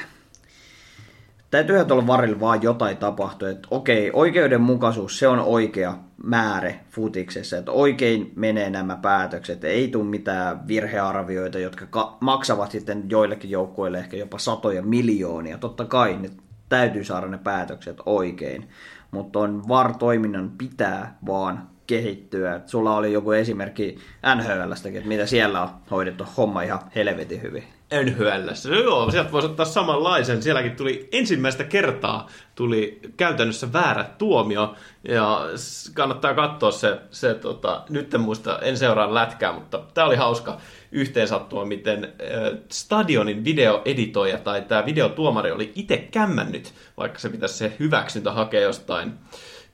täytyyhän 1.50 1.86
tuolla 1.86 2.06
varilla 2.06 2.40
vaan 2.40 2.62
jotain 2.62 2.96
tapahtua, 2.96 3.50
että 3.50 3.68
okei, 3.70 4.10
oikeudenmukaisuus, 4.12 5.18
se 5.18 5.28
on 5.28 5.40
oikea 5.40 5.94
määrä 6.24 6.74
futiksessa, 6.90 7.56
että 7.56 7.72
oikein 7.72 8.32
menee 8.36 8.70
nämä 8.70 8.96
päätökset, 8.96 9.64
ei 9.64 9.88
tule 9.88 10.04
mitään 10.04 10.68
virhearvioita, 10.68 11.58
jotka 11.58 11.86
ka- 11.86 12.16
maksavat 12.20 12.70
sitten 12.70 13.04
joillekin 13.10 13.50
joukkueille 13.50 13.98
ehkä 13.98 14.16
jopa 14.16 14.38
satoja 14.38 14.82
miljoonia, 14.82 15.58
totta 15.58 15.84
kai 15.84 16.16
ne 16.20 16.30
täytyy 16.68 17.04
saada 17.04 17.26
ne 17.26 17.38
päätökset 17.38 17.96
oikein, 18.06 18.68
mutta 19.10 19.38
on 19.38 19.68
VAR-toiminnan 19.68 20.50
pitää 20.58 21.18
vaan 21.26 21.68
kehittyä. 21.86 22.60
Sulla 22.66 22.96
oli 22.96 23.12
joku 23.12 23.32
esimerkki 23.32 23.98
NHLstäkin, 24.36 24.98
että 24.98 25.08
mitä 25.08 25.26
siellä 25.26 25.62
on 25.62 25.68
hoidettu 25.90 26.24
homma 26.36 26.62
ihan 26.62 26.80
helvetin 26.94 27.42
hyvin. 27.42 27.64
NHLssä. 27.92 28.68
No 28.68 28.80
joo, 28.80 29.10
sieltä 29.10 29.32
voisi 29.32 29.48
ottaa 29.48 29.66
samanlaisen. 29.66 30.42
Sielläkin 30.42 30.76
tuli 30.76 31.08
ensimmäistä 31.12 31.64
kertaa 31.64 32.28
tuli 32.54 33.00
käytännössä 33.16 33.72
väärä 33.72 34.04
tuomio. 34.18 34.74
Ja 35.08 35.40
kannattaa 35.94 36.34
katsoa 36.34 36.70
se, 36.70 36.98
se 37.10 37.34
tota, 37.34 37.82
nyt 37.88 38.14
en 38.14 38.20
muista, 38.20 38.58
en 38.58 38.76
seuraa 38.76 39.14
lätkää, 39.14 39.52
mutta 39.52 39.82
tämä 39.94 40.06
oli 40.06 40.16
hauska 40.16 40.58
yhteensattuma, 40.92 41.64
miten 41.64 42.04
äh, 42.04 42.58
stadionin 42.68 43.44
videoeditoija 43.44 44.38
tai 44.38 44.62
tämä 44.62 44.86
videotuomari 44.86 45.50
oli 45.50 45.72
itse 45.74 45.96
kämmännyt, 45.96 46.74
vaikka 46.96 47.18
se 47.18 47.28
pitäisi 47.28 47.54
se 47.54 47.72
hyväksyntä 47.78 48.32
hakea 48.32 48.60
jostain 48.60 49.12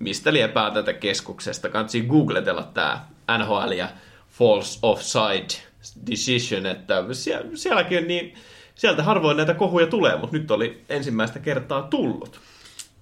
mistä 0.01 0.33
lie 0.33 0.49
päätäntäkeskuksesta. 0.49 1.69
Kannattaa 1.69 2.01
googletella 2.01 2.63
tämä 2.63 3.05
NHL 3.39 3.73
ja 3.73 3.89
false 4.31 4.79
offside 4.83 5.70
decision, 6.11 6.67
että 6.67 7.03
sie- 7.13 7.57
sielläkin 7.57 7.99
on 7.99 8.09
niin, 8.09 8.35
sieltä 8.75 9.03
harvoin 9.03 9.37
näitä 9.37 9.55
kohuja 9.55 9.87
tulee, 9.87 10.17
mutta 10.19 10.37
nyt 10.37 10.51
oli 10.51 10.85
ensimmäistä 10.89 11.39
kertaa 11.39 11.83
tullut. 11.83 12.41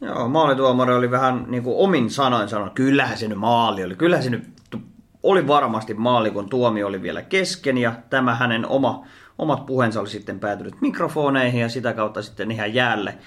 Joo, 0.00 0.28
maalituomari 0.28 0.94
oli 0.94 1.10
vähän 1.10 1.44
niin 1.48 1.62
kuin 1.62 1.76
omin 1.76 2.10
sanoin 2.10 2.48
sanonut, 2.48 2.74
kyllähän 2.74 3.18
se 3.18 3.28
nyt 3.28 3.38
maali 3.38 3.84
oli. 3.84 3.94
Kyllähän 3.94 4.24
se 4.24 4.30
nyt 4.30 4.44
oli 5.22 5.46
varmasti 5.46 5.94
maali, 5.94 6.30
kun 6.30 6.48
tuomio 6.48 6.86
oli 6.86 7.02
vielä 7.02 7.22
kesken 7.22 7.78
ja 7.78 7.92
tämä 8.10 8.34
hänen 8.34 8.66
oma, 8.66 9.06
omat 9.38 9.66
puheensa 9.66 10.00
oli 10.00 10.08
sitten 10.08 10.40
päätynyt 10.40 10.80
mikrofoneihin 10.80 11.60
ja 11.60 11.68
sitä 11.68 11.92
kautta 11.92 12.22
sitten 12.22 12.50
ihan 12.50 12.74
jäälle 12.74 13.18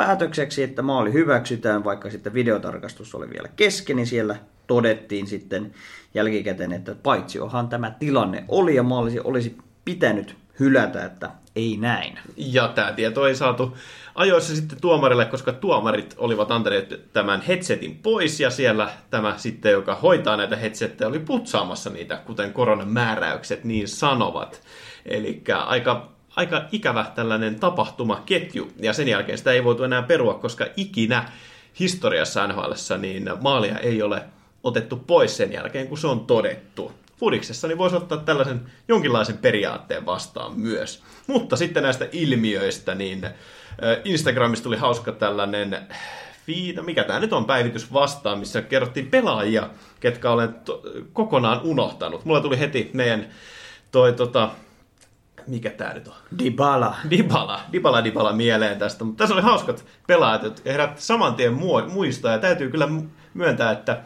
päätökseksi, 0.00 0.62
että 0.62 0.82
maali 0.82 1.12
hyväksytään, 1.12 1.84
vaikka 1.84 2.10
sitten 2.10 2.34
videotarkastus 2.34 3.14
oli 3.14 3.30
vielä 3.30 3.48
kesken, 3.56 3.96
niin 3.96 4.06
siellä 4.06 4.36
todettiin 4.66 5.26
sitten 5.26 5.74
jälkikäteen, 6.14 6.72
että 6.72 6.94
paitsi 7.02 7.40
onhan 7.40 7.68
tämä 7.68 7.90
tilanne 7.90 8.44
oli 8.48 8.74
ja 8.74 8.82
maali 8.82 9.20
olisi 9.24 9.58
pitänyt 9.84 10.36
hylätä, 10.60 11.04
että 11.04 11.30
ei 11.56 11.76
näin. 11.76 12.18
Ja 12.36 12.68
tämä 12.68 12.92
tieto 12.92 13.26
ei 13.26 13.34
saatu 13.34 13.76
ajoissa 14.14 14.56
sitten 14.56 14.80
tuomarille, 14.80 15.24
koska 15.24 15.52
tuomarit 15.52 16.14
olivat 16.18 16.50
antaneet 16.50 17.12
tämän 17.12 17.40
headsetin 17.40 17.98
pois 18.02 18.40
ja 18.40 18.50
siellä 18.50 18.90
tämä 19.10 19.34
sitten, 19.36 19.72
joka 19.72 19.94
hoitaa 19.94 20.36
näitä 20.36 20.56
headsetteja, 20.56 21.08
oli 21.08 21.18
putsaamassa 21.18 21.90
niitä, 21.90 22.16
kuten 22.16 22.52
koronamääräykset 22.52 23.64
niin 23.64 23.88
sanovat. 23.88 24.60
Eli 25.06 25.42
aika, 25.66 26.08
aika 26.36 26.64
ikävä 26.72 27.12
tällainen 27.14 27.60
tapahtumaketju 27.60 28.72
ja 28.76 28.92
sen 28.92 29.08
jälkeen 29.08 29.38
sitä 29.38 29.52
ei 29.52 29.64
voitu 29.64 29.84
enää 29.84 30.02
perua, 30.02 30.34
koska 30.34 30.66
ikinä 30.76 31.28
historiassa 31.80 32.46
nhl 32.46 32.72
niin 32.98 33.30
maalia 33.40 33.78
ei 33.78 34.02
ole 34.02 34.22
otettu 34.62 34.96
pois 34.96 35.36
sen 35.36 35.52
jälkeen, 35.52 35.88
kun 35.88 35.98
se 35.98 36.06
on 36.06 36.26
todettu. 36.26 36.92
Fudiksessa 37.16 37.68
niin 37.68 37.78
voisi 37.78 37.96
ottaa 37.96 38.18
tällaisen 38.18 38.60
jonkinlaisen 38.88 39.38
periaatteen 39.38 40.06
vastaan 40.06 40.60
myös. 40.60 41.02
Mutta 41.26 41.56
sitten 41.56 41.82
näistä 41.82 42.08
ilmiöistä, 42.12 42.94
niin 42.94 43.28
Instagramissa 44.04 44.64
tuli 44.64 44.76
hauska 44.76 45.12
tällainen 45.12 45.78
feed, 46.46 46.76
no 46.76 46.82
mikä 46.82 47.04
tämä 47.04 47.20
nyt 47.20 47.32
on 47.32 47.44
päivitys 47.44 47.92
vastaan, 47.92 48.38
missä 48.38 48.62
kerrottiin 48.62 49.06
pelaajia, 49.06 49.70
ketkä 50.00 50.30
olen 50.30 50.54
to- 50.54 50.82
kokonaan 51.12 51.60
unohtanut. 51.64 52.24
Mulla 52.24 52.40
tuli 52.40 52.58
heti 52.58 52.90
meidän 52.92 53.28
toi 53.90 54.12
tota, 54.12 54.50
mikä 55.46 55.70
tämä 55.70 55.94
nyt 55.94 56.08
on? 56.08 56.14
Dybala. 56.38 56.96
Dybala, 57.10 57.60
Dybala, 57.72 58.04
Dybala 58.04 58.32
mieleen 58.32 58.78
tästä, 58.78 59.04
mutta 59.04 59.18
tässä 59.18 59.34
oli 59.34 59.42
hauskat 59.42 59.84
pelaajat, 60.06 60.42
jotka 60.42 60.70
herätti 60.70 61.02
saman 61.02 61.34
tien 61.34 61.54
mu- 61.54 61.92
muistaa, 61.92 62.32
ja 62.32 62.38
täytyy 62.38 62.70
kyllä 62.70 62.88
myöntää, 63.34 63.70
että 63.72 64.02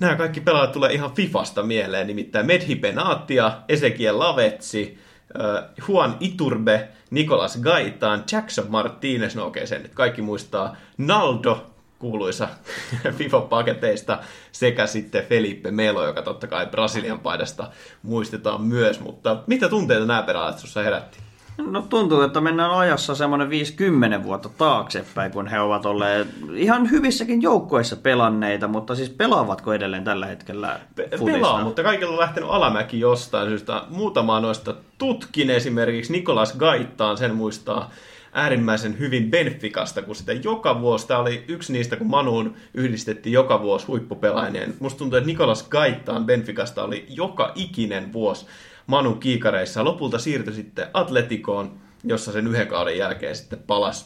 nämä 0.00 0.16
kaikki 0.16 0.40
pelaajat 0.40 0.72
tulee 0.72 0.92
ihan 0.92 1.14
Fifasta 1.14 1.62
mieleen, 1.62 2.06
nimittäin 2.06 2.46
Medhi 2.46 2.76
Benatia, 2.76 3.52
Ezekiel 3.68 4.18
Lavetsi, 4.18 4.98
äh, 5.40 5.64
Juan 5.88 6.16
Iturbe, 6.20 6.88
Nicolas 7.10 7.58
Gaitan, 7.58 8.24
Jackson 8.32 8.66
Martinez, 8.68 9.34
no 9.34 9.46
okei, 9.46 9.66
sen 9.66 9.82
nyt 9.82 9.94
kaikki 9.94 10.22
muistaa, 10.22 10.76
Naldo, 10.98 11.71
kuuluisa 12.02 12.48
FIFA-paketeista, 13.18 14.18
sekä 14.52 14.86
sitten 14.86 15.24
Felipe 15.26 15.70
Melo, 15.70 16.06
joka 16.06 16.22
totta 16.22 16.46
kai 16.46 16.66
Brasilian 16.66 17.20
paidasta 17.20 17.70
muistetaan 18.02 18.62
myös, 18.62 19.00
mutta 19.00 19.36
mitä 19.46 19.68
tunteita 19.68 20.06
nämä 20.06 20.22
pelaajat 20.22 20.58
sinussa 20.58 20.82
herätti? 20.82 21.18
No 21.58 21.82
tuntuu, 21.82 22.20
että 22.20 22.40
mennään 22.40 22.70
ajassa 22.70 23.14
semmoinen 23.14 23.50
50 23.50 24.22
vuotta 24.22 24.48
taaksepäin, 24.48 25.32
kun 25.32 25.46
he 25.46 25.60
ovat 25.60 25.86
olleet 25.86 26.28
ihan 26.54 26.90
hyvissäkin 26.90 27.42
joukkoissa 27.42 27.96
pelanneita, 27.96 28.68
mutta 28.68 28.94
siis 28.94 29.10
pelaavatko 29.10 29.72
edelleen 29.72 30.04
tällä 30.04 30.26
hetkellä 30.26 30.80
Pe- 30.94 31.02
futista? 31.18 31.38
pelaa, 31.38 31.64
mutta 31.64 31.82
kaikilla 31.82 32.12
on 32.12 32.18
lähtenyt 32.20 32.50
alamäki 32.50 33.00
jostain 33.00 33.48
syystä. 33.48 33.82
Muutamaa 33.88 34.40
noista 34.40 34.74
tutkin 34.98 35.50
esimerkiksi 35.50 36.12
Nikolas 36.12 36.56
Gaittaan, 36.56 37.16
sen 37.16 37.34
muistaa 37.34 37.90
äärimmäisen 38.32 38.98
hyvin 38.98 39.30
Benficasta, 39.30 40.02
kun 40.02 40.16
sitä 40.16 40.32
joka 40.32 40.80
vuosi, 40.80 41.06
tämä 41.06 41.20
oli 41.20 41.44
yksi 41.48 41.72
niistä, 41.72 41.96
kun 41.96 42.06
Manuun 42.06 42.54
yhdistettiin 42.74 43.32
joka 43.32 43.62
vuosi 43.62 43.86
huippupelaajien. 43.86 44.74
Musta 44.80 44.98
tuntuu, 44.98 45.16
että 45.16 45.26
Nikolas 45.26 45.68
Gaittaan 45.68 46.26
Benficasta 46.26 46.84
oli 46.84 47.06
joka 47.08 47.52
ikinen 47.54 48.12
vuosi 48.12 48.46
Manun 48.86 49.20
kiikareissa. 49.20 49.84
Lopulta 49.84 50.18
siirtyi 50.18 50.54
sitten 50.54 50.86
Atleticoon, 50.94 51.72
jossa 52.04 52.32
sen 52.32 52.46
yhden 52.46 52.66
kauden 52.66 52.98
jälkeen 52.98 53.36
sitten 53.36 53.58
palasi 53.66 54.04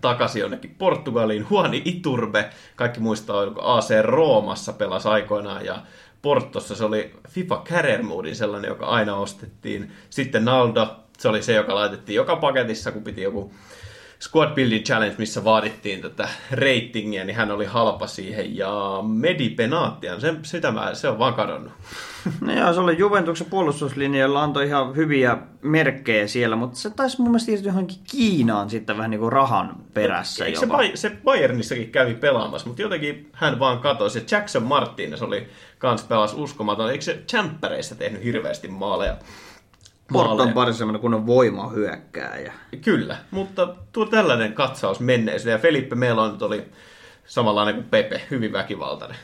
takaisin 0.00 0.40
jonnekin 0.40 0.74
Portugaliin. 0.78 1.46
Juani 1.50 1.82
Iturbe, 1.84 2.50
kaikki 2.76 3.00
muistaa, 3.00 3.36
oliko 3.36 3.60
AC 3.62 3.90
Roomassa 4.02 4.72
pelasi 4.72 5.08
aikoinaan 5.08 5.64
ja 5.64 5.82
Portossa 6.22 6.74
se 6.74 6.84
oli 6.84 7.14
FIFA 7.28 7.62
Career 7.64 8.02
Modin 8.02 8.36
sellainen, 8.36 8.68
joka 8.68 8.86
aina 8.86 9.16
ostettiin. 9.16 9.92
Sitten 10.10 10.44
Naldo, 10.44 10.96
se 11.18 11.28
oli 11.28 11.42
se, 11.42 11.52
joka 11.52 11.74
laitettiin 11.74 12.16
joka 12.16 12.36
paketissa, 12.36 12.92
kun 12.92 13.02
piti 13.04 13.22
joku 13.22 13.52
Squad 14.20 14.54
Building 14.54 14.84
Challenge, 14.84 15.14
missä 15.18 15.44
vaadittiin 15.44 16.00
tätä 16.00 16.28
ratingia, 16.50 17.24
niin 17.24 17.36
hän 17.36 17.50
oli 17.50 17.64
halpa 17.64 18.06
siihen. 18.06 18.56
Ja 18.56 18.70
Medi 19.06 19.50
Penatian, 19.50 20.20
se, 20.20 20.34
sitä 20.42 20.70
mä, 20.70 20.94
se 20.94 21.08
on 21.08 21.18
vaan 21.18 21.34
kadonnut. 21.34 21.72
No 22.40 22.52
joo, 22.58 22.72
se 22.72 22.80
oli 22.80 22.98
Juventuksen 22.98 23.46
puolustuslinjalla, 23.50 24.42
antoi 24.42 24.66
ihan 24.66 24.96
hyviä 24.96 25.38
merkkejä 25.62 26.26
siellä, 26.26 26.56
mutta 26.56 26.78
se 26.78 26.90
taisi 26.90 27.20
mun 27.20 27.30
mielestä 27.30 27.46
siirtyä 27.46 27.68
johonkin 27.68 27.98
Kiinaan 28.10 28.70
sitten 28.70 28.96
vähän 28.96 29.10
niin 29.10 29.20
kuin 29.20 29.32
rahan 29.32 29.76
perässä 29.94 30.44
Eikö 30.44 30.58
se. 30.58 30.66
Bay- 30.66 30.96
se 30.96 31.10
Bayernissakin 31.24 31.90
kävi 31.90 32.14
pelaamassa, 32.14 32.66
mutta 32.66 32.82
jotenkin 32.82 33.30
hän 33.32 33.58
vaan 33.58 33.78
katosi. 33.78 34.18
Ja 34.18 34.24
Jackson 34.30 34.62
Martinez 34.62 35.22
oli 35.22 35.48
kans 35.78 36.04
pelas 36.04 36.34
uskomaton. 36.34 36.90
Eikö 36.90 37.04
se 37.04 37.22
Champereissa 37.28 37.94
tehnyt 37.94 38.24
hirveästi 38.24 38.68
maaleja? 38.68 39.16
Porto 40.12 40.30
on 40.30 40.36
maaleja? 40.36 40.54
pari 40.54 40.74
semmoinen 40.74 41.00
kunnon 41.00 41.26
voimahyökkääjä. 41.26 42.52
Kyllä, 42.84 43.16
mutta 43.30 43.74
tuo 43.92 44.06
tällainen 44.06 44.52
katsaus 44.52 45.00
menneisyyteen. 45.00 45.52
Ja 45.52 45.62
Felipe 45.62 45.96
Melo 45.96 46.30
nyt 46.32 46.42
oli 46.42 46.64
samanlainen 47.26 47.74
kuin 47.74 47.86
Pepe, 47.86 48.22
hyvin 48.30 48.52
väkivaltainen. 48.52 49.16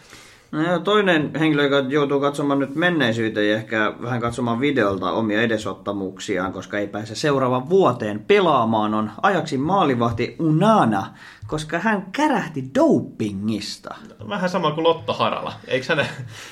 No 0.53 0.79
toinen 0.79 1.31
henkilö, 1.35 1.63
joka 1.63 1.89
joutuu 1.89 2.21
katsomaan 2.21 2.59
nyt 2.59 2.75
menneisyyteen 2.75 3.51
ja 3.51 3.57
ehkä 3.57 3.95
vähän 4.03 4.21
katsomaan 4.21 4.61
videolta 4.61 5.13
omia 5.13 5.43
edesottamuksiaan, 5.43 6.53
koska 6.53 6.79
ei 6.79 6.87
pääse 6.87 7.15
seuraavan 7.15 7.69
vuoteen 7.69 8.21
pelaamaan, 8.21 8.95
on 8.95 9.11
ajaksi 9.23 9.59
maalivahti 9.59 10.37
Unana, 10.39 11.07
koska 11.47 11.79
hän 11.79 12.07
kärähti 12.13 12.65
dopingista. 12.75 13.95
Vähän 14.29 14.51
sama 14.51 14.71
kuin 14.71 14.85
Lotta 14.85 15.13
Harala. 15.13 15.53
Eikö 15.69 15.87
hän 15.97 16.07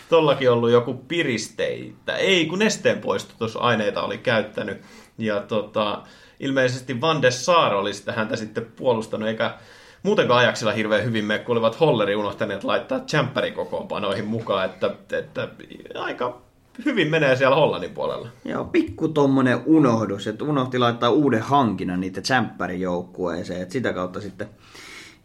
tollakin 0.08 0.50
ollut 0.50 0.70
joku 0.70 0.94
piristeitä? 0.94 2.16
Ei, 2.16 2.46
kun 2.46 2.58
nesteen 2.58 2.98
poistutusaineita 2.98 4.02
oli 4.02 4.18
käyttänyt. 4.18 4.82
Ja 5.18 5.40
tota, 5.40 6.02
ilmeisesti 6.40 7.00
Van 7.00 7.22
de 7.22 7.30
Saar 7.30 7.74
oli 7.74 7.94
sitä 7.94 8.12
häntä 8.12 8.36
sitten 8.36 8.66
puolustanut, 8.76 9.28
eikä 9.28 9.54
muutenkaan 10.02 10.40
ajaksilla 10.40 10.72
hirveän 10.72 11.04
hyvin 11.04 11.24
mene, 11.24 11.44
kun 11.44 11.52
olivat 11.52 11.80
Holleri 11.80 12.16
unohtaneet 12.16 12.64
laittaa 12.64 13.00
Champerin 13.00 13.54
kokoonpanoihin 13.54 14.26
mukaan, 14.26 14.64
että, 14.64 14.90
että 15.12 15.48
aika 15.94 16.40
hyvin 16.84 17.10
menee 17.10 17.36
siellä 17.36 17.56
Hollannin 17.56 17.90
puolella. 17.90 18.28
Joo, 18.44 18.64
pikku 18.64 19.08
tommonen 19.08 19.60
unohdus, 19.66 20.26
että 20.26 20.44
unohti 20.44 20.78
laittaa 20.78 21.10
uuden 21.10 21.42
hankinnan 21.42 22.00
niitä 22.00 22.20
tsemppärin 22.20 22.80
joukkueeseen, 22.80 23.62
että 23.62 23.72
sitä 23.72 23.92
kautta 23.92 24.20
sitten 24.20 24.48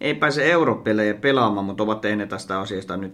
ei 0.02 0.14
pääse 0.14 0.52
europelejä 0.52 1.14
pelaamaan, 1.14 1.66
mutta 1.66 1.84
ovat 1.84 2.02
tehneet 2.02 2.30
tästä 2.30 2.60
asiasta 2.60 2.98
nyt 2.98 3.14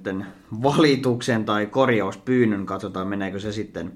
valituksen 0.64 1.46
tai 1.46 1.66
korjauspyynnön, 1.66 2.66
katsotaan 2.66 3.08
meneekö 3.08 3.40
se 3.40 3.52
sitten 3.52 3.92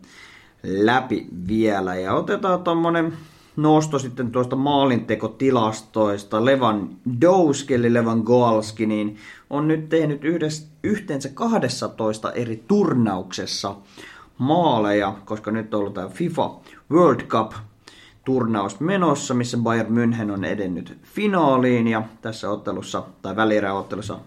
läpi 0.63 1.27
vielä. 1.47 1.95
Ja 1.95 2.13
otetaan 2.13 2.63
tommonen 2.63 3.13
nosto 3.55 3.99
sitten 3.99 4.31
tuosta 4.31 4.55
maalintekotilastoista. 4.55 6.45
Levan 6.45 6.89
Douski, 7.21 7.73
eli 7.73 7.93
Levan 7.93 8.19
Goalski, 8.19 8.85
niin 8.85 9.17
on 9.49 9.67
nyt 9.67 9.89
tehnyt 9.89 10.23
yhdessä, 10.23 10.67
yhteensä 10.83 11.29
12 11.29 12.31
eri 12.31 12.63
turnauksessa 12.67 13.75
maaleja, 14.37 15.15
koska 15.25 15.51
nyt 15.51 15.73
on 15.73 15.79
ollut 15.79 15.93
tämä 15.93 16.07
FIFA 16.07 16.55
World 16.91 17.21
Cup 17.21 17.51
turnaus 18.25 18.79
menossa, 18.79 19.33
missä 19.33 19.57
Bayern 19.57 19.95
München 19.97 20.31
on 20.31 20.43
edennyt 20.43 20.97
finaaliin 21.03 21.87
ja 21.87 22.03
tässä 22.21 22.49
ottelussa 22.49 23.03
tai 23.21 23.35
välieräottelussa 23.35 24.19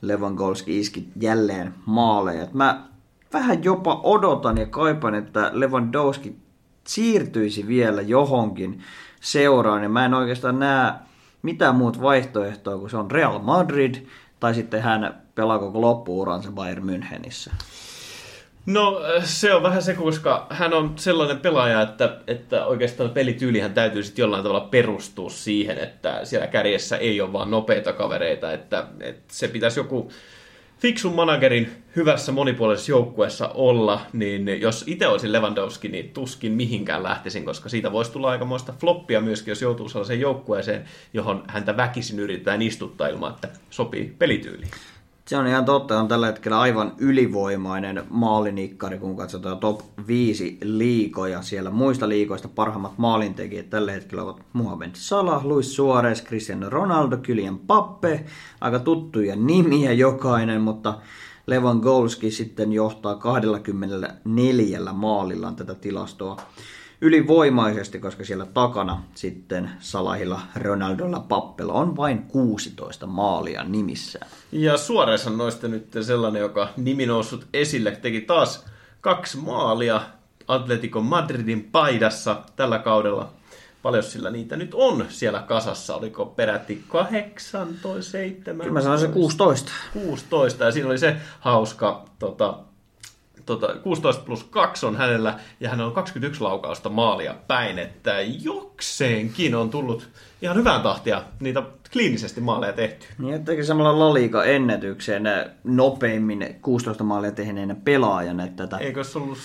Lewandowski 0.00 0.80
iski 0.80 1.08
jälleen 1.20 1.74
maaleja. 1.86 2.46
Mä 2.52 2.84
vähän 3.32 3.64
jopa 3.64 4.00
odotan 4.02 4.58
ja 4.58 4.66
kaipan, 4.66 5.14
että 5.14 5.50
Lewandowski 5.52 6.36
siirtyisi 6.94 7.66
vielä 7.66 8.02
johonkin 8.02 8.82
seuraan 9.20 9.82
ja 9.82 9.88
mä 9.88 10.04
en 10.04 10.14
oikeastaan 10.14 10.58
näe 10.58 10.92
mitään 11.42 11.74
muut 11.74 12.02
vaihtoehtoa, 12.02 12.78
kun 12.78 12.90
se 12.90 12.96
on 12.96 13.10
Real 13.10 13.38
Madrid 13.38 13.94
tai 14.40 14.54
sitten 14.54 14.82
hän 14.82 15.22
pelaa 15.34 15.58
koko 15.58 15.80
loppuuransa 15.80 16.50
Bayern 16.52 16.84
Münchenissä. 16.84 17.52
No 18.66 19.00
se 19.24 19.54
on 19.54 19.62
vähän 19.62 19.82
se, 19.82 19.94
koska 19.94 20.46
hän 20.50 20.72
on 20.72 20.92
sellainen 20.96 21.38
pelaaja, 21.38 21.82
että, 21.82 22.16
että 22.26 22.66
oikeastaan 22.66 23.10
pelityylihän 23.10 23.74
täytyy 23.74 24.02
sitten 24.02 24.22
jollain 24.22 24.42
tavalla 24.42 24.68
perustua 24.70 25.30
siihen, 25.30 25.78
että 25.78 26.24
siellä 26.24 26.46
kärjessä 26.46 26.96
ei 26.96 27.20
ole 27.20 27.32
vaan 27.32 27.50
nopeita 27.50 27.92
kavereita, 27.92 28.52
että, 28.52 28.86
että 29.00 29.34
se 29.34 29.48
pitäisi 29.48 29.80
joku 29.80 30.10
fiksun 30.80 31.14
managerin 31.14 31.70
hyvässä 31.96 32.32
monipuolisessa 32.32 32.92
joukkueessa 32.92 33.48
olla, 33.48 34.00
niin 34.12 34.60
jos 34.60 34.84
itse 34.86 35.06
olisin 35.06 35.32
Lewandowski, 35.32 35.88
niin 35.88 36.08
tuskin 36.08 36.52
mihinkään 36.52 37.02
lähtisin, 37.02 37.44
koska 37.44 37.68
siitä 37.68 37.92
voisi 37.92 38.12
tulla 38.12 38.30
aikamoista 38.30 38.74
floppia 38.80 39.20
myöskin, 39.20 39.52
jos 39.52 39.62
joutuu 39.62 39.88
sellaiseen 39.88 40.20
joukkueeseen, 40.20 40.84
johon 41.14 41.44
häntä 41.48 41.76
väkisin 41.76 42.18
yritetään 42.18 42.62
istuttaa 42.62 43.08
ilman, 43.08 43.30
että 43.30 43.48
sopii 43.70 44.14
pelityyliin. 44.18 44.70
Se 45.30 45.36
on 45.36 45.46
ihan 45.46 45.64
totta, 45.64 46.00
on 46.00 46.08
tällä 46.08 46.26
hetkellä 46.26 46.60
aivan 46.60 46.92
ylivoimainen 46.98 48.02
maalinikkari, 48.08 48.98
kun 48.98 49.16
katsotaan 49.16 49.58
top 49.58 49.80
5 50.06 50.58
liikoja. 50.62 51.42
Siellä 51.42 51.70
muista 51.70 52.08
liikoista 52.08 52.48
parhaimmat 52.48 52.98
maalintekijät 52.98 53.70
tällä 53.70 53.92
hetkellä 53.92 54.22
ovat 54.22 54.42
Mohamed 54.52 54.90
Salah, 54.94 55.46
Luis 55.46 55.76
Suarez, 55.76 56.24
Cristiano 56.24 56.70
Ronaldo, 56.70 57.16
Kylian 57.16 57.58
Pappe. 57.58 58.24
Aika 58.60 58.78
tuttuja 58.78 59.36
nimiä 59.36 59.92
jokainen, 59.92 60.60
mutta 60.60 60.94
Lewandowski 61.46 62.30
sitten 62.30 62.72
johtaa 62.72 63.14
24 63.14 64.92
maalillaan 64.92 65.56
tätä 65.56 65.74
tilastoa 65.74 66.36
ylivoimaisesti, 67.00 67.98
koska 67.98 68.24
siellä 68.24 68.46
takana 68.46 69.02
sitten 69.14 69.70
Salahilla, 69.78 70.40
Ronaldolla, 70.54 71.20
Pappella 71.20 71.72
on 71.72 71.96
vain 71.96 72.22
16 72.22 73.06
maalia 73.06 73.64
nimissään. 73.64 74.30
Ja 74.52 74.76
Suoressa 74.76 75.30
noista 75.30 75.68
nyt 75.68 75.96
sellainen, 76.00 76.40
joka 76.40 76.68
nimi 76.76 77.06
noussut 77.06 77.46
esille, 77.54 77.90
teki 77.90 78.20
taas 78.20 78.66
kaksi 79.00 79.38
maalia 79.38 80.00
Atletico 80.48 81.00
Madridin 81.00 81.64
paidassa 81.64 82.42
tällä 82.56 82.78
kaudella. 82.78 83.32
Paljon 83.82 84.02
sillä 84.02 84.30
niitä 84.30 84.56
nyt 84.56 84.74
on 84.74 85.06
siellä 85.08 85.42
kasassa? 85.42 85.96
Oliko 85.96 86.26
peräti 86.26 86.84
18, 86.88 88.10
7? 88.10 88.66
Kyllä 88.66 88.72
mä 88.72 88.82
sanoisin 88.82 89.12
16. 89.12 89.72
16, 89.92 90.64
ja 90.64 90.72
siinä 90.72 90.88
oli 90.88 90.98
se 90.98 91.16
hauska 91.40 92.04
tota, 92.18 92.58
tota, 93.58 93.74
16 93.82 94.22
plus 94.24 94.44
2 94.44 94.86
on 94.86 94.96
hänellä, 94.96 95.38
ja 95.60 95.70
hän 95.70 95.80
on 95.80 95.92
21 95.92 96.40
laukausta 96.40 96.88
maalia 96.88 97.34
päin, 97.46 97.78
että 97.78 98.20
jokseenkin 98.20 99.54
on 99.54 99.70
tullut 99.70 100.08
ihan 100.42 100.56
hyvään 100.56 100.82
tahtia 100.82 101.22
niitä 101.40 101.62
kliinisesti 101.92 102.40
maaleja 102.40 102.72
tehty. 102.72 103.06
Niin, 103.18 103.34
että 103.34 103.52
samalla 103.62 103.98
La 103.98 104.14
Liga 104.14 104.44
ennätyksen 104.44 105.22
nopeimmin 105.64 106.56
16 106.62 107.04
maalia 107.04 107.32
tehneenä 107.32 107.74
pelaajana, 107.74 108.44
että 108.44 108.66
tätä 108.66 108.78
Eikö 108.78 109.04
se 109.04 109.18
ollut 109.18 109.38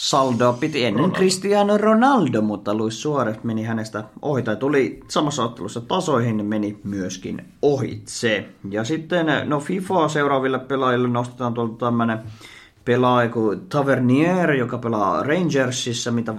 saldoa 0.00 0.52
piti 0.52 0.84
ennen 0.84 1.00
Ronaldo. 1.00 1.18
Cristiano 1.18 1.78
Ronaldo, 1.78 2.42
mutta 2.42 2.74
Luis 2.74 3.02
Suarez 3.02 3.36
meni 3.42 3.62
hänestä 3.62 4.04
ohi, 4.22 4.42
tai 4.42 4.56
tuli 4.56 5.00
samassa 5.08 5.44
ottelussa 5.44 5.80
tasoihin, 5.80 6.36
niin 6.36 6.46
meni 6.46 6.80
myöskin 6.84 7.44
ohitse. 7.62 8.48
Ja 8.70 8.84
sitten, 8.84 9.26
no 9.44 9.60
FIFA 9.60 10.08
seuraaville 10.08 10.58
pelaajille 10.58 11.08
nostetaan 11.08 11.54
tuolta 11.54 11.86
tämmönen 11.86 12.18
pelaaja 12.84 13.28
kuin 13.28 13.60
Tavernier, 13.68 14.52
joka 14.52 14.78
pelaa 14.78 15.22
Rangersissa, 15.22 16.10
mitä 16.10 16.34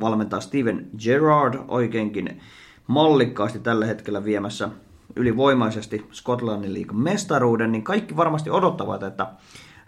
valmentaa 0.00 0.40
Steven 0.40 0.86
Gerrard 0.98 1.54
oikeinkin 1.68 2.40
mallikkaasti 2.86 3.58
tällä 3.58 3.86
hetkellä 3.86 4.24
viemässä 4.24 4.68
ylivoimaisesti 5.16 6.06
Skotlannin 6.12 6.74
liigan 6.74 6.96
mestaruuden, 6.96 7.72
niin 7.72 7.84
kaikki 7.84 8.16
varmasti 8.16 8.50
odottavat, 8.50 9.02
että 9.02 9.26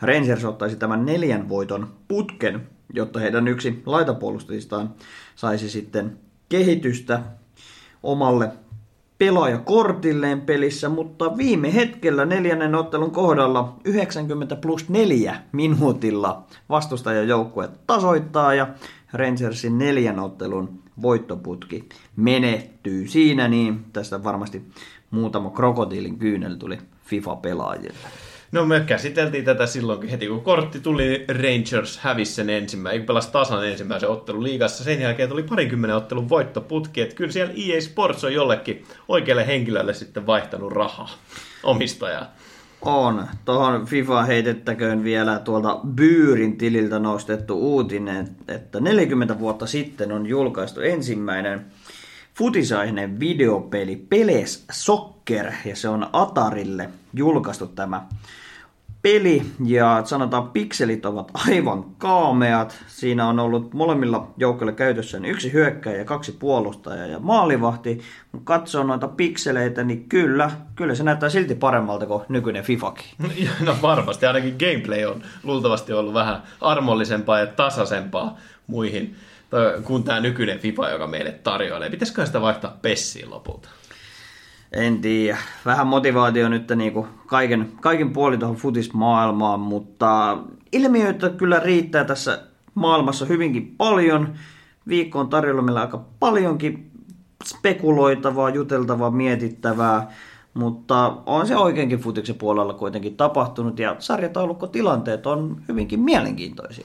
Rangers 0.03 0.45
ottaisi 0.45 0.77
tämän 0.77 1.07
neljän 1.07 1.49
voiton 1.49 1.89
putken, 2.09 2.69
jotta 2.95 3.21
heidän 3.21 3.49
yksi 3.49 3.83
laitapuolustajistaan 3.87 4.95
saisi 5.37 5.71
sitten 5.71 6.19
kehitystä 6.49 7.21
omalle 8.03 8.51
pelaajakortilleen 9.19 10.41
pelissä, 10.41 10.89
mutta 10.89 11.37
viime 11.37 11.75
hetkellä 11.75 12.25
neljännen 12.25 12.75
ottelun 12.75 13.11
kohdalla 13.11 13.77
90 13.85 14.57
plus 14.57 14.89
4 14.89 15.37
minuutilla 15.53 16.45
vastustajajoukkue 16.69 17.69
tasoittaa 17.87 18.55
ja 18.55 18.69
Rangersin 19.13 19.79
neljän 19.79 20.19
ottelun 20.19 20.83
voittoputki 21.03 21.89
menehtyy 22.17 23.09
siinä, 23.09 23.49
niin 23.49 23.85
tästä 23.93 24.25
varmasti 24.25 24.63
muutama 25.11 25.51
krokotiilin 25.51 26.19
kyynel 26.19 26.55
tuli 26.55 26.79
FIFA-pelaajille. 27.07 28.09
No 28.55 28.65
me 28.65 28.81
käsiteltiin 28.81 29.45
tätä 29.45 29.67
silloinkin 29.67 30.11
heti, 30.11 30.27
kun 30.27 30.41
kortti 30.41 30.81
tuli, 30.81 31.25
Rangers 31.29 31.99
hävisi 31.99 32.33
sen 32.33 32.51
ensimmäisen, 32.51 33.07
pelasi 33.07 33.33
tasan 33.33 33.69
ensimmäisen 33.69 34.09
ottelun 34.09 34.43
liigassa. 34.43 34.85
Sen 34.85 35.01
jälkeen 35.01 35.29
tuli 35.29 35.43
parinkymmenen 35.43 35.97
ottelun 35.97 36.29
voittoputki, 36.29 37.01
että 37.01 37.15
kyllä 37.15 37.33
siellä 37.33 37.55
EA 37.57 37.81
Sports 37.81 38.25
on 38.25 38.35
jollekin 38.35 38.85
oikealle 39.09 39.47
henkilölle 39.47 39.95
sitten 39.95 40.27
vaihtanut 40.27 40.73
rahaa 40.73 41.11
omistajaa. 41.63 42.27
On. 42.83 43.27
Tuohon 43.45 43.87
FIFA 43.87 44.23
heitettäköön 44.23 45.05
vielä 45.05 45.39
tuolta 45.39 45.81
Byyrin 45.95 46.59
tililtä 46.59 46.99
nostettu 46.99 47.59
uutinen, 47.59 48.29
että 48.49 48.81
40 48.81 49.39
vuotta 49.39 49.67
sitten 49.67 50.13
on 50.13 50.27
julkaistu 50.27 50.81
ensimmäinen 50.81 51.67
futisainen 52.35 53.21
videopeli 53.21 53.97
Peles 53.97 54.65
Soccer, 54.73 55.53
ja 55.65 55.77
se 55.77 55.89
on 55.89 56.07
Atarille 56.13 56.89
julkaistu 57.15 57.67
tämä 57.67 58.07
peli, 59.05 59.43
ja 59.65 60.03
sanotaan 60.05 60.49
pikselit 60.49 61.07
ovat 61.07 61.31
aivan 61.49 61.85
kaameat. 61.99 62.85
Siinä 62.87 63.29
on 63.29 63.41
ollut 63.41 63.75
molemmilla 63.75 64.29
joukkoilla 64.37 64.73
käytössä 64.73 65.19
yksi 65.25 65.53
hyökkäjä, 65.53 66.05
kaksi 66.05 66.33
puolustajaa 66.33 67.07
ja 67.07 67.19
maalivahti. 67.19 68.01
Kun 68.33 68.45
katsoo 68.45 68.83
noita 68.83 69.09
pikseleitä, 69.09 69.85
niin 69.85 70.09
kyllä, 70.09 70.51
kyllä 70.77 70.95
se 70.95 71.03
näyttää 71.03 71.29
silti 71.29 71.55
paremmalta 71.55 72.07
kuin 72.07 72.23
nykyinen 72.29 72.65
FIFAkin. 72.65 73.07
No 73.61 73.77
varmasti, 73.83 74.27
ainakin 74.27 74.57
gameplay 74.59 75.05
on 75.05 75.23
luultavasti 75.43 75.93
ollut 75.93 76.15
vähän 76.15 76.43
armollisempaa 76.61 77.39
ja 77.39 77.47
tasaisempaa 77.47 78.39
muihin 78.67 79.17
kuin 79.83 80.05
tämä 80.05 80.21
nykyinen 80.21 80.59
FIFA, 80.59 80.91
joka 80.91 81.07
meille 81.07 81.33
tarjoilee. 81.33 81.91
Pitäisikö 81.91 82.27
sitä 82.27 82.41
vaihtaa 82.41 82.79
pessiin 82.83 83.31
lopulta? 83.31 83.69
En 84.75 85.01
tiedä. 85.01 85.39
Vähän 85.65 85.87
motivaatio 85.87 86.49
nyt 86.49 86.71
niin 86.77 86.93
kuin 86.93 87.07
kaiken, 87.27 87.73
kaiken 87.81 88.11
puolin 88.11 88.41
tuohon 88.41 88.57
futismaailmaan, 88.57 89.61
mutta 89.61 90.39
ilmiöitä 90.73 91.31
kyllä 91.31 91.61
riittää 91.61 92.05
tässä 92.05 92.43
maailmassa 92.75 93.27
hyvinkin 93.27 93.75
paljon. 93.77 94.35
Viikko 94.89 95.21
on 95.21 95.29
tarjolla 95.29 95.63
meillä 95.63 95.81
aika 95.81 96.05
paljonkin 96.21 96.91
spekuloitavaa, 97.45 98.51
juteltavaa, 98.51 99.11
mietittävää, 99.11 100.11
mutta 100.55 101.17
on 101.27 101.47
se 101.47 101.57
oikeinkin 101.57 101.99
futiksen 101.99 102.37
puolella 102.37 102.75
kuitenkin 102.75 103.17
tapahtunut 103.17 103.79
ja 103.79 103.97
sarjataulukkotilanteet 103.99 105.27
on 105.27 105.63
hyvinkin 105.69 106.01
mielenkiintoisia. 106.01 106.85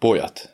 Pojat. 0.00 0.50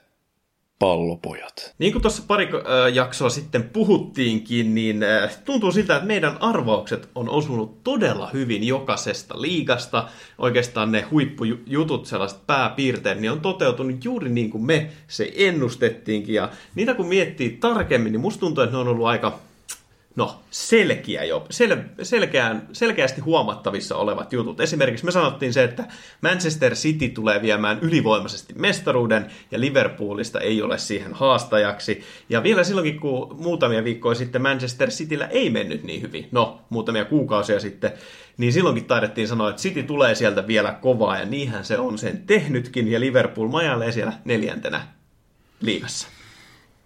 Pallopojat. 0.79 1.75
Niin 1.79 1.93
kuin 1.93 2.03
tuossa 2.03 2.23
pari 2.27 2.49
jaksoa 2.95 3.31
sitten 3.31 3.63
puhuttiinkin, 3.63 4.75
niin 4.75 5.01
tuntuu 5.45 5.73
siltä, 5.73 5.97
että 5.97 6.07
meidän 6.07 6.37
arvaukset 6.41 7.09
on 7.15 7.29
osunut 7.29 7.85
todella 7.85 8.31
hyvin 8.33 8.67
jokaisesta 8.67 9.41
liigasta. 9.41 10.09
Oikeastaan 10.39 10.93
ne 10.93 11.01
huippujutut, 11.11 12.07
sellaiset 12.07 12.47
pääpiirteet, 12.47 13.21
niin 13.21 13.33
on 13.33 13.41
toteutunut 13.41 14.05
juuri 14.05 14.29
niin 14.29 14.51
kuin 14.51 14.65
me 14.65 14.91
se 15.09 15.33
ennustettiinkin. 15.37 16.35
Ja 16.35 16.51
niitä 16.75 16.95
kun 16.95 17.07
miettii 17.07 17.51
tarkemmin, 17.51 18.13
niin 18.13 18.21
musta 18.21 18.41
tuntuu, 18.41 18.65
että 18.65 18.77
ne 18.77 18.81
on 18.81 18.89
ollut 18.89 19.07
aika 19.07 19.39
no, 20.17 20.43
selkeä 20.51 21.25
jo, 21.25 21.47
sel, 21.51 21.77
selkeään, 22.03 22.69
selkeästi 22.73 23.21
huomattavissa 23.21 23.97
olevat 23.97 24.33
jutut. 24.33 24.61
Esimerkiksi 24.61 25.05
me 25.05 25.11
sanottiin 25.11 25.53
se, 25.53 25.65
että 25.65 25.85
Manchester 26.21 26.75
City 26.75 27.09
tulee 27.09 27.43
viemään 27.43 27.79
ylivoimaisesti 27.83 28.55
mestaruuden 28.57 29.27
ja 29.51 29.61
Liverpoolista 29.61 30.41
ei 30.41 30.63
ole 30.63 30.79
siihen 30.79 31.15
haastajaksi. 31.15 32.03
Ja 32.29 32.43
vielä 32.43 32.65
silloinkin, 32.65 33.01
kun 33.01 33.37
muutamia 33.39 33.85
viikkoja 33.85 34.15
sitten 34.15 34.43
Manchester 34.43 34.91
Cityllä 34.91 35.27
ei 35.27 35.51
mennyt 35.51 35.83
niin 35.83 36.03
hyvin, 36.03 36.29
no 36.33 36.61
muutamia 36.71 37.05
kuukausia 37.05 37.61
sitten, 37.61 37.93
niin 38.37 38.53
silloinkin 38.53 38.85
taidettiin 38.85 39.29
sanoa, 39.29 39.51
että 39.51 39.63
City 39.63 39.83
tulee 39.83 40.15
sieltä 40.15 40.47
vielä 40.47 40.73
kovaa 40.73 41.19
ja 41.19 41.25
niinhän 41.25 41.65
se 41.65 41.79
on 41.79 41.99
sen 41.99 42.23
tehnytkin 42.27 42.89
ja 42.89 43.01
Liverpool 43.01 43.49
majailee 43.49 43.93
siellä 43.93 44.13
neljäntenä 44.25 44.81
liigassa. 45.61 46.16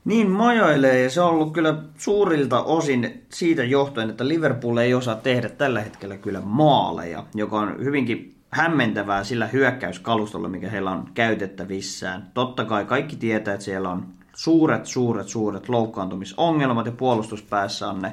Niin 0.05 0.31
majailee 0.31 1.03
ja 1.03 1.11
se 1.11 1.21
on 1.21 1.31
ollut 1.31 1.53
kyllä 1.53 1.75
suurilta 1.97 2.63
osin 2.63 3.27
siitä 3.29 3.65
johtuen, 3.65 4.11
että 4.11 4.29
Liverpool 4.29 4.77
ei 4.77 4.95
osaa 4.95 5.15
tehdä 5.15 5.49
tällä 5.49 5.81
hetkellä 5.81 6.17
kyllä 6.17 6.41
maaleja, 6.41 7.25
joka 7.35 7.59
on 7.59 7.85
hyvinkin 7.85 8.37
hämmentävää 8.51 9.25
sillä 9.25 9.47
hyökkäyskalustolla, 9.47 10.49
mikä 10.49 10.71
heillä 10.71 10.91
on 10.91 11.09
käytettävissään. 11.15 12.31
Totta 12.35 12.65
kai 12.65 12.85
kaikki 12.85 13.17
tietää, 13.17 13.55
että 13.55 13.65
siellä 13.65 13.91
on 13.91 14.07
suuret, 14.35 14.87
suuret, 14.87 15.29
suuret 15.29 15.69
loukkaantumisongelmat 15.69 16.87
ja 16.87 16.93
puolustuspäässä 16.93 17.89
on 17.89 18.03
ne 18.03 18.13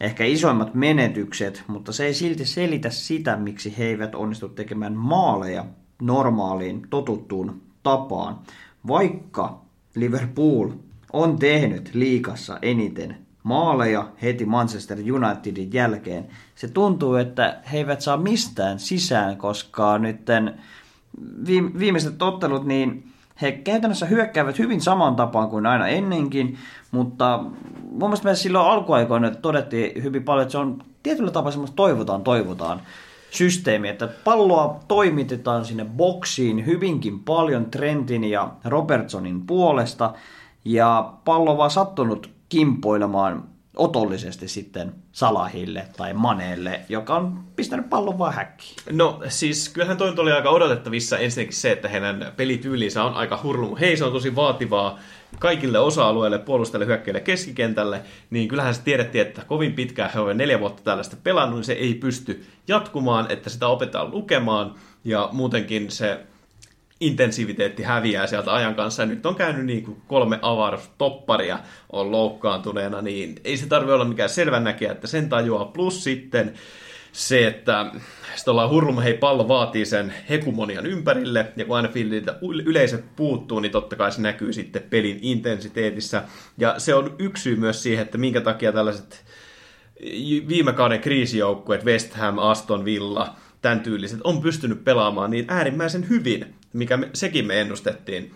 ehkä 0.00 0.24
isoimmat 0.24 0.74
menetykset, 0.74 1.64
mutta 1.66 1.92
se 1.92 2.06
ei 2.06 2.14
silti 2.14 2.44
selitä 2.44 2.90
sitä, 2.90 3.36
miksi 3.36 3.78
he 3.78 3.84
eivät 3.84 4.14
onnistu 4.14 4.48
tekemään 4.48 4.96
maaleja 4.96 5.64
normaaliin, 6.02 6.86
totuttuun 6.90 7.62
tapaan. 7.82 8.38
Vaikka 8.88 9.60
Liverpool 9.94 10.70
on 11.12 11.38
tehnyt 11.38 11.90
liikassa 11.94 12.58
eniten 12.62 13.16
maaleja 13.42 14.08
heti 14.22 14.46
Manchester 14.46 14.98
Unitedin 14.98 15.72
jälkeen. 15.72 16.28
Se 16.54 16.68
tuntuu, 16.68 17.14
että 17.14 17.60
he 17.72 17.78
eivät 17.78 18.00
saa 18.00 18.16
mistään 18.16 18.78
sisään, 18.78 19.36
koska 19.36 19.98
nytten 19.98 20.54
viimeiset 21.78 22.22
ottelut, 22.22 22.66
niin 22.66 23.12
he 23.42 23.52
käytännössä 23.52 24.06
hyökkäävät 24.06 24.58
hyvin 24.58 24.80
saman 24.80 25.16
tapaan 25.16 25.48
kuin 25.48 25.66
aina 25.66 25.88
ennenkin, 25.88 26.58
mutta 26.90 27.44
mun 27.90 28.00
mielestä 28.00 28.28
me 28.28 28.34
silloin 28.34 28.70
alkuaikoina 28.70 29.30
todettiin 29.30 30.02
hyvin 30.02 30.24
paljon, 30.24 30.42
että 30.42 30.52
se 30.52 30.58
on 30.58 30.82
tietyllä 31.02 31.30
tapaa 31.30 31.50
semmoista 31.50 31.76
toivotaan, 31.76 32.22
toivotaan 32.22 32.80
systeemi, 33.30 33.88
että 33.88 34.08
palloa 34.24 34.80
toimitetaan 34.88 35.64
sinne 35.64 35.84
boksiin 35.84 36.66
hyvinkin 36.66 37.20
paljon 37.20 37.70
Trentin 37.70 38.24
ja 38.24 38.52
Robertsonin 38.64 39.46
puolesta, 39.46 40.14
ja 40.64 41.12
pallo 41.24 41.56
vaan 41.56 41.70
sattunut 41.70 42.30
kimpoilemaan 42.48 43.44
otollisesti 43.76 44.48
sitten 44.48 44.94
Salahille 45.12 45.86
tai 45.96 46.14
Maneelle, 46.14 46.80
joka 46.88 47.16
on 47.16 47.44
pistänyt 47.56 47.90
pallon 47.90 48.18
vaan 48.18 48.34
häkkiin. 48.34 48.76
No 48.92 49.22
siis 49.28 49.68
kyllähän 49.68 49.96
toi 49.96 50.14
oli 50.18 50.32
aika 50.32 50.50
odotettavissa 50.50 51.18
ensinnäkin 51.18 51.56
se, 51.56 51.72
että 51.72 51.88
heidän 51.88 52.32
pelityylinsä 52.36 53.04
on 53.04 53.14
aika 53.14 53.40
hurlu. 53.42 53.76
Hei, 53.80 53.96
se 53.96 54.04
on 54.04 54.12
tosi 54.12 54.36
vaativaa 54.36 54.98
kaikille 55.38 55.78
osa-alueille, 55.78 56.38
puolustajille, 56.38 56.86
hyökkäille, 56.86 57.20
keskikentälle, 57.20 58.02
niin 58.30 58.48
kyllähän 58.48 58.74
se 58.74 58.82
tiedettiin, 58.82 59.26
että 59.26 59.44
kovin 59.44 59.72
pitkään 59.72 60.10
he 60.14 60.20
ovat 60.20 60.36
neljä 60.36 60.60
vuotta 60.60 60.82
tällaista 60.82 61.16
pelannut, 61.22 61.58
niin 61.58 61.64
se 61.64 61.72
ei 61.72 61.94
pysty 61.94 62.46
jatkumaan, 62.68 63.30
että 63.30 63.50
sitä 63.50 63.66
opetetaan 63.66 64.10
lukemaan, 64.10 64.74
ja 65.04 65.28
muutenkin 65.32 65.90
se 65.90 66.26
intensiviteetti 67.02 67.82
häviää 67.82 68.26
sieltä 68.26 68.54
ajan 68.54 68.74
kanssa. 68.74 69.02
Ja 69.02 69.06
nyt 69.06 69.26
on 69.26 69.34
käynyt 69.34 69.66
niin 69.66 69.84
kuin 69.84 70.02
kolme 70.06 70.38
avaruustopparia 70.42 71.58
on 71.92 72.12
loukkaantuneena, 72.12 73.02
niin 73.02 73.34
ei 73.44 73.56
se 73.56 73.66
tarvitse 73.66 73.92
olla 73.92 74.04
mikään 74.04 74.28
selvän 74.28 74.64
näkijä, 74.64 74.92
että 74.92 75.06
sen 75.06 75.28
tajuaa. 75.28 75.64
Plus 75.64 76.04
sitten 76.04 76.52
se, 77.12 77.46
että 77.46 77.86
sitten 78.36 78.52
ollaan 78.52 78.70
hurlum, 78.70 78.98
hei 78.98 79.14
pallo 79.14 79.48
vaatii 79.48 79.86
sen 79.86 80.14
hekumonian 80.28 80.86
ympärille, 80.86 81.52
ja 81.56 81.64
kun 81.64 81.76
aina 81.76 81.88
fieldiltä 81.88 82.38
yleisö 82.64 82.98
puuttuu, 83.16 83.60
niin 83.60 83.72
totta 83.72 83.96
kai 83.96 84.12
se 84.12 84.20
näkyy 84.20 84.52
sitten 84.52 84.82
pelin 84.82 85.18
intensiteetissä. 85.22 86.22
Ja 86.58 86.74
se 86.78 86.94
on 86.94 87.16
yksi 87.18 87.42
syy 87.42 87.56
myös 87.56 87.82
siihen, 87.82 88.02
että 88.02 88.18
minkä 88.18 88.40
takia 88.40 88.72
tällaiset 88.72 89.24
viime 90.48 90.72
kauden 90.72 91.00
kriisijoukkueet, 91.00 91.84
West 91.84 92.14
Ham, 92.14 92.38
Aston 92.38 92.84
Villa, 92.84 93.36
tämän 93.62 93.80
tyyliset, 93.80 94.20
on 94.24 94.42
pystynyt 94.42 94.84
pelaamaan 94.84 95.30
niin 95.30 95.44
äärimmäisen 95.48 96.08
hyvin 96.08 96.54
mikä 96.72 96.96
me, 96.96 97.10
sekin 97.14 97.46
me 97.46 97.60
ennustettiin, 97.60 98.34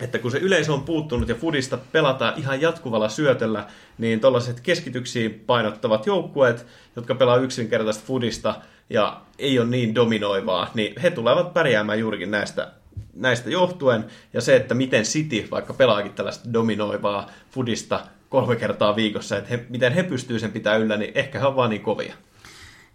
että 0.00 0.18
kun 0.18 0.30
se 0.30 0.38
yleisö 0.38 0.72
on 0.72 0.82
puuttunut 0.82 1.28
ja 1.28 1.34
Fudista 1.34 1.78
pelataan 1.92 2.34
ihan 2.36 2.60
jatkuvalla 2.60 3.08
syötöllä, 3.08 3.66
niin 3.98 4.20
tuollaiset 4.20 4.60
keskityksiin 4.60 5.42
painottavat 5.46 6.06
joukkueet, 6.06 6.66
jotka 6.96 7.14
pelaa 7.14 7.36
yksinkertaista 7.36 8.04
Fudista 8.06 8.54
ja 8.90 9.20
ei 9.38 9.58
ole 9.58 9.68
niin 9.68 9.94
dominoivaa, 9.94 10.70
niin 10.74 11.00
he 11.02 11.10
tulevat 11.10 11.54
pärjäämään 11.54 11.98
juurikin 11.98 12.30
näistä, 12.30 12.72
näistä 13.14 13.50
johtuen. 13.50 14.04
Ja 14.32 14.40
se, 14.40 14.56
että 14.56 14.74
miten 14.74 15.02
City 15.02 15.48
vaikka 15.50 15.74
pelaakin 15.74 16.12
tällaista 16.12 16.52
dominoivaa 16.52 17.30
Fudista 17.50 18.00
kolme 18.28 18.56
kertaa 18.56 18.96
viikossa, 18.96 19.36
että 19.36 19.50
he, 19.50 19.64
miten 19.68 19.92
he 19.92 20.02
pystyvät 20.02 20.40
sen 20.40 20.52
pitää 20.52 20.76
yllä, 20.76 20.96
niin 20.96 21.12
ehkä 21.14 21.38
he 21.38 21.44
ovat 21.44 21.56
vaan 21.56 21.70
niin 21.70 21.82
kovia. 21.82 22.14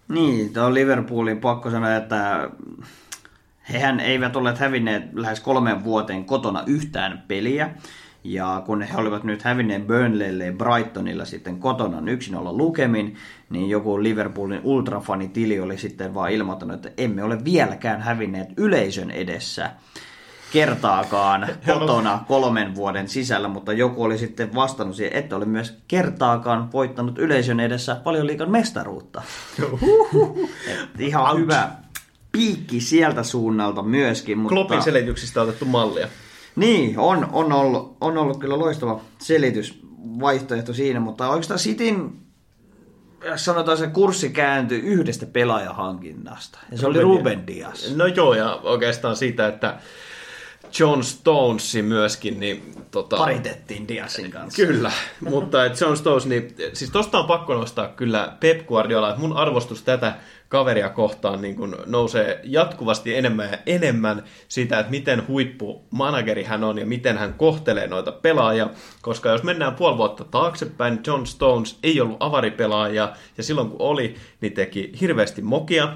Niin, 0.08 0.54
tuo 0.54 0.74
Liverpoolin 0.74 1.40
pakko 1.40 1.72
sanoa, 1.72 1.96
että 1.96 2.50
Hehän 3.72 4.00
eivät 4.00 4.36
olleet 4.36 4.58
hävinneet 4.58 5.04
lähes 5.14 5.40
kolmeen 5.40 5.84
vuoteen 5.84 6.26
kotona 6.26 6.64
yhtään 6.66 7.24
peliä. 7.28 7.70
Ja 8.24 8.64
kun 8.66 8.82
he 8.82 8.98
olivat 8.98 9.24
nyt 9.24 9.42
hävinneet 9.42 9.88
Burnleylle 9.88 10.46
ja 10.46 10.54
Brightonilla 10.54 11.26
sitten 11.26 11.60
kotona 11.60 12.12
yksin 12.12 12.36
olla 12.36 12.54
lukemin, 12.54 13.16
niin 13.50 13.70
joku 13.70 14.04
Liverpoolin 14.04 14.62
ultrafanitili 14.64 15.60
oli 15.60 15.78
sitten 15.78 16.14
vaan 16.14 16.32
ilmoittanut, 16.32 16.76
että 16.76 17.04
emme 17.04 17.24
ole 17.24 17.44
vieläkään 17.44 18.02
hävinneet 18.02 18.50
yleisön 18.58 19.12
edessä 19.12 19.72
kertaakaan 20.52 21.48
kotona 21.74 22.24
kolmen 22.28 22.76
vuoden 22.76 23.10
sisällä, 23.10 23.48
mutta 23.48 23.74
joku 23.74 24.04
oli 24.04 24.18
sitten 24.18 24.56
vastannut 24.56 24.96
siihen, 24.96 25.14
että 25.14 25.36
oli 25.36 25.46
myös 25.46 25.78
kertaakaan 25.88 26.72
voittanut 26.72 27.20
yleisön 27.20 27.60
edessä 27.60 27.96
paljon 27.96 28.28
liikan 28.28 28.52
mestaruutta. 28.52 29.22
ihan 31.00 31.24
Ouch. 31.24 31.40
hyvä, 31.40 31.70
piikki 32.32 32.82
sieltä 32.82 33.24
suunnalta 33.24 33.84
myöskin. 33.84 34.38
Mutta... 34.38 34.56
Kloppin 34.56 34.82
selityksistä 34.82 35.42
on 35.42 35.48
otettu 35.48 35.66
mallia. 35.66 36.08
Niin, 36.56 37.00
on, 37.00 37.28
on, 37.32 37.52
ollut, 37.52 37.98
on 38.02 38.18
ollut 38.18 38.38
kyllä 38.38 38.60
loistava 38.60 39.02
selitysvaihtoehto 39.20 40.74
siinä, 40.74 41.00
mutta 41.00 41.30
oikeastaan 41.30 41.60
Sitin 41.60 42.20
sanotaan 43.36 43.78
se 43.78 43.88
kurssi 43.88 44.30
kääntyi 44.30 44.80
yhdestä 44.80 45.26
pelaajahankinnasta. 45.26 46.60
Ja 46.72 46.78
se 46.78 46.88
oli 46.88 47.02
Ruben 47.02 47.18
Ruben 47.18 47.48
Dias. 47.48 47.96
No 47.96 48.06
joo, 48.06 48.34
ja 48.34 48.60
oikeastaan 48.64 49.16
siitä, 49.16 49.48
että 49.48 49.80
John 50.80 51.04
Stones 51.04 51.78
myöskin, 51.82 52.40
niin 52.40 52.74
tota, 52.92 53.18
Paritettiin 53.18 53.88
Diasin 53.88 54.32
kanssa. 54.32 54.66
Kyllä, 54.66 54.92
mutta 55.30 55.66
et 55.66 55.82
John 55.82 55.98
Stones, 55.98 56.26
niin 56.26 56.56
siis 56.74 56.92
tosta 56.92 57.20
on 57.20 57.26
pakko 57.26 57.54
nostaa 57.54 57.88
kyllä 57.88 58.34
Pep 58.40 58.68
Guardiola, 58.68 59.10
että 59.10 59.22
mun 59.22 59.38
arvostus 59.38 59.84
tätä 59.84 60.14
kaveria 60.50 60.90
kohtaan 60.90 61.42
niin 61.42 61.56
kun 61.56 61.78
nousee 61.86 62.40
jatkuvasti 62.44 63.16
enemmän 63.16 63.50
ja 63.52 63.58
enemmän 63.66 64.24
siitä, 64.48 64.80
että 64.80 64.92
miten 64.92 65.28
huippu 65.28 65.86
manageri 65.92 66.44
hän 66.44 66.64
on 66.64 66.78
ja 66.78 66.86
miten 66.86 67.18
hän 67.18 67.34
kohtelee 67.34 67.88
noita 67.88 68.12
pelaajia, 68.12 68.70
koska 69.02 69.30
jos 69.30 69.44
mennään 69.44 69.76
puoli 69.76 69.98
vuotta 69.98 70.24
taaksepäin, 70.24 71.00
John 71.08 71.26
Stones 71.26 71.80
ei 71.84 72.02
ollut 72.02 72.18
avaripelaaja 72.20 73.14
ja 73.38 73.44
silloin 73.44 73.70
kun 73.70 73.82
oli, 73.82 74.16
niin 74.42 74.54
teki 74.54 74.92
hirveästi 75.02 75.42
mokia, 75.42 75.94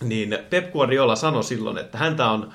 niin 0.00 0.38
Pep 0.50 0.72
Guardiola 0.72 1.16
sanoi 1.16 1.44
silloin, 1.44 1.78
että 1.78 1.98
häntä 1.98 2.30
on 2.30 2.52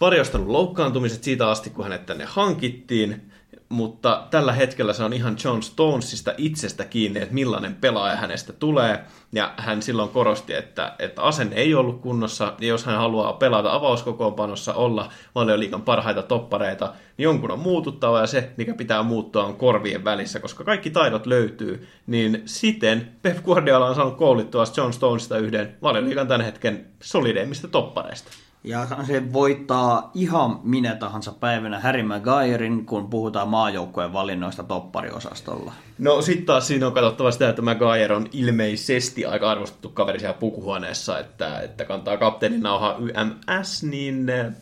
varjostanut 0.00 0.48
loukkaantumiset 0.48 1.24
siitä 1.24 1.50
asti, 1.50 1.70
kun 1.70 1.84
hänet 1.84 2.06
tänne 2.06 2.24
hankittiin, 2.24 3.32
mutta 3.68 4.26
tällä 4.30 4.52
hetkellä 4.52 4.92
se 4.92 5.04
on 5.04 5.12
ihan 5.12 5.36
John 5.44 5.62
Stonesista 5.62 6.34
itsestä 6.38 6.84
kiinni, 6.84 7.20
että 7.20 7.34
millainen 7.34 7.74
pelaaja 7.74 8.16
hänestä 8.16 8.52
tulee. 8.52 9.04
Ja 9.32 9.54
hän 9.56 9.82
silloin 9.82 10.08
korosti, 10.08 10.54
että, 10.54 10.94
että 10.98 11.22
asenne 11.22 11.56
ei 11.56 11.74
ollut 11.74 12.00
kunnossa, 12.00 12.54
ja 12.60 12.68
jos 12.68 12.84
hän 12.84 12.96
haluaa 12.96 13.32
pelata 13.32 13.74
avauskokoonpanossa, 13.74 14.74
olla 14.74 15.12
valioliikan 15.34 15.82
parhaita 15.82 16.22
toppareita, 16.22 16.94
niin 17.16 17.24
jonkun 17.24 17.50
on 17.50 17.58
muututtava, 17.58 18.20
ja 18.20 18.26
se, 18.26 18.50
mikä 18.56 18.74
pitää 18.74 19.02
muuttua, 19.02 19.44
on 19.44 19.56
korvien 19.56 20.04
välissä, 20.04 20.40
koska 20.40 20.64
kaikki 20.64 20.90
taidot 20.90 21.26
löytyy. 21.26 21.88
Niin 22.06 22.42
siten 22.44 23.12
Pep 23.22 23.44
Guardiola 23.44 23.86
on 23.86 23.94
saanut 23.94 24.16
koulittua 24.16 24.64
John 24.76 24.92
Stonesista 24.92 25.38
yhden 25.38 25.76
valioliikan 25.82 26.28
tämän 26.28 26.46
hetken 26.46 26.86
solideimmista 27.02 27.68
toppareista. 27.68 28.30
Ja 28.64 28.86
se 29.06 29.32
voittaa 29.32 30.10
ihan 30.14 30.60
minä 30.62 30.94
tahansa 30.94 31.32
päivänä 31.32 31.80
Harry 31.80 32.02
Maguirein, 32.02 32.86
kun 32.86 33.10
puhutaan 33.10 33.48
maajoukkueen 33.48 34.12
valinnoista 34.12 34.62
toppariosastolla. 34.62 35.72
No 35.98 36.22
sitten 36.22 36.46
taas 36.46 36.66
siinä 36.66 36.86
on 36.86 36.92
katsottava 36.92 37.30
sitä, 37.30 37.48
että 37.48 37.62
Maguire 37.62 38.14
on 38.14 38.26
ilmeisesti 38.32 39.26
aika 39.26 39.50
arvostettu 39.50 39.88
kaveri 39.88 40.20
siellä 40.20 40.38
pukuhuoneessa, 40.38 41.18
että, 41.18 41.60
että 41.60 41.84
kantaa 41.84 42.16
kapteenin 42.16 42.62
nauha 42.62 42.96
YMS, 43.00 43.82
niin 43.82 44.28
eh, 44.28 44.52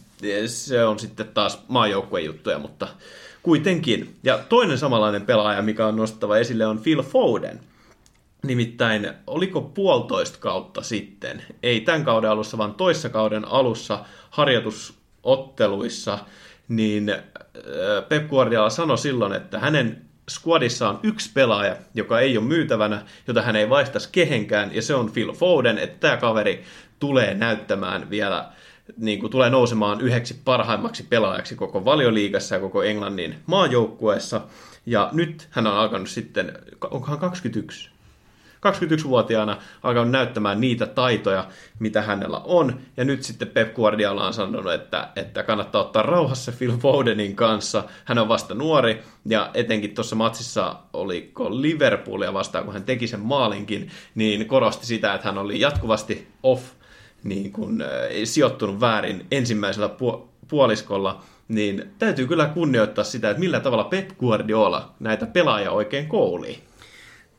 se 0.46 0.84
on 0.84 0.98
sitten 0.98 1.28
taas 1.34 1.64
maajoukkueen 1.68 2.24
juttuja, 2.24 2.58
mutta 2.58 2.88
kuitenkin. 3.42 4.16
Ja 4.22 4.38
toinen 4.38 4.78
samanlainen 4.78 5.26
pelaaja, 5.26 5.62
mikä 5.62 5.86
on 5.86 5.96
nostava 5.96 6.36
esille, 6.36 6.66
on 6.66 6.78
Phil 6.78 7.02
Foden. 7.02 7.60
Nimittäin, 8.46 9.12
oliko 9.26 9.60
puolitoista 9.60 10.38
kautta 10.38 10.82
sitten, 10.82 11.42
ei 11.62 11.80
tämän 11.80 12.04
kauden 12.04 12.30
alussa, 12.30 12.58
vaan 12.58 12.74
toissa 12.74 13.08
kauden 13.08 13.44
alussa 13.44 14.04
harjoitusotteluissa, 14.30 16.18
niin 16.68 17.08
äh, 17.08 17.18
Pep 18.08 18.28
Guardiola 18.28 18.70
sanoi 18.70 18.98
silloin, 18.98 19.32
että 19.32 19.58
hänen 19.58 20.04
squadissa 20.30 20.88
on 20.88 21.00
yksi 21.02 21.30
pelaaja, 21.34 21.76
joka 21.94 22.20
ei 22.20 22.38
ole 22.38 22.46
myytävänä, 22.46 23.02
jota 23.26 23.42
hän 23.42 23.56
ei 23.56 23.70
vaihtaisi 23.70 24.08
kehenkään, 24.12 24.74
ja 24.74 24.82
se 24.82 24.94
on 24.94 25.12
Phil 25.12 25.32
Foden, 25.32 25.78
että 25.78 26.00
tämä 26.00 26.16
kaveri 26.16 26.64
tulee 26.98 27.34
näyttämään 27.34 28.10
vielä, 28.10 28.48
niin 28.96 29.20
kuin 29.20 29.30
tulee 29.30 29.50
nousemaan 29.50 30.00
yhdeksi 30.00 30.40
parhaimmaksi 30.44 31.02
pelaajaksi 31.02 31.54
koko 31.54 31.84
valioliigassa 31.84 32.54
ja 32.54 32.60
koko 32.60 32.82
Englannin 32.82 33.34
maajoukkueessa. 33.46 34.40
Ja 34.86 35.08
nyt 35.12 35.48
hän 35.50 35.66
on 35.66 35.76
alkanut 35.76 36.08
sitten, 36.08 36.58
onkohan 36.90 37.18
21? 37.18 37.90
21-vuotiaana 38.66 39.56
alkanut 39.82 40.10
näyttämään 40.10 40.60
niitä 40.60 40.86
taitoja, 40.86 41.48
mitä 41.78 42.02
hänellä 42.02 42.40
on. 42.44 42.80
Ja 42.96 43.04
nyt 43.04 43.22
sitten 43.22 43.48
Pep 43.48 43.74
Guardiola 43.74 44.26
on 44.26 44.34
sanonut, 44.34 44.72
että, 44.72 45.08
että 45.16 45.42
kannattaa 45.42 45.80
ottaa 45.80 46.02
rauhassa 46.02 46.52
Phil 46.58 46.76
Fodenin 46.76 47.36
kanssa. 47.36 47.84
Hän 48.04 48.18
on 48.18 48.28
vasta 48.28 48.54
nuori 48.54 49.02
ja 49.26 49.50
etenkin 49.54 49.94
tuossa 49.94 50.16
matsissa 50.16 50.76
oliko 50.92 51.62
Liverpoolia 51.62 52.34
vastaan, 52.34 52.64
kun 52.64 52.72
hän 52.72 52.84
teki 52.84 53.06
sen 53.06 53.20
maalinkin, 53.20 53.90
niin 54.14 54.46
korosti 54.46 54.86
sitä, 54.86 55.14
että 55.14 55.28
hän 55.28 55.38
oli 55.38 55.60
jatkuvasti 55.60 56.28
off, 56.42 56.64
niin 57.24 57.52
kuin, 57.52 57.84
sijoittunut 58.24 58.80
väärin 58.80 59.26
ensimmäisellä 59.30 59.86
pu- 59.88 60.20
puoliskolla, 60.48 61.22
niin 61.48 61.92
täytyy 61.98 62.26
kyllä 62.26 62.46
kunnioittaa 62.46 63.04
sitä, 63.04 63.30
että 63.30 63.40
millä 63.40 63.60
tavalla 63.60 63.84
Pep 63.84 64.10
Guardiola 64.18 64.94
näitä 65.00 65.26
pelaajia 65.26 65.70
oikein 65.70 66.06
koulii. 66.06 66.71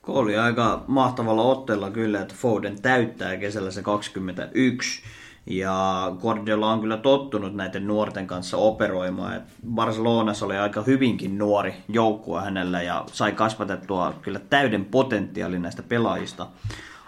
Oli 0.08 0.38
aika 0.38 0.84
mahtavalla 0.88 1.42
otteella 1.42 1.92
kyllä, 1.92 2.22
että 2.22 2.36
Foden 2.38 2.82
täyttää 2.82 3.38
kesällä 3.38 3.72
se 3.72 3.82
21. 3.82 5.04
Ja 5.46 6.12
Guardiola 6.22 6.72
on 6.72 6.82
kyllä 6.82 6.98
tottunut 6.98 7.56
näiden 7.56 7.88
nuorten 7.88 8.28
kanssa 8.28 8.58
operoimaan. 8.58 9.36
Et 9.36 9.44
Barcelonassa 9.74 10.46
oli 10.46 10.58
aika 10.58 10.82
hyvinkin 10.82 11.38
nuori 11.38 11.74
joukkue 11.90 12.42
hänellä 12.42 12.82
ja 12.82 13.06
sai 13.12 13.32
kasvatettua 13.32 14.14
kyllä 14.22 14.40
täyden 14.40 14.86
potentiaalin 14.86 15.62
näistä 15.62 15.84
pelaajista 15.84 16.48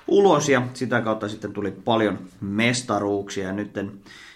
ulos 0.08 0.50
ja 0.50 0.62
sitä 0.74 1.02
kautta 1.02 1.30
sitten 1.30 1.54
tuli 1.54 1.72
paljon 1.72 2.20
mestaruuksia 2.42 3.48
ja 3.48 3.54
nyt 3.54 3.74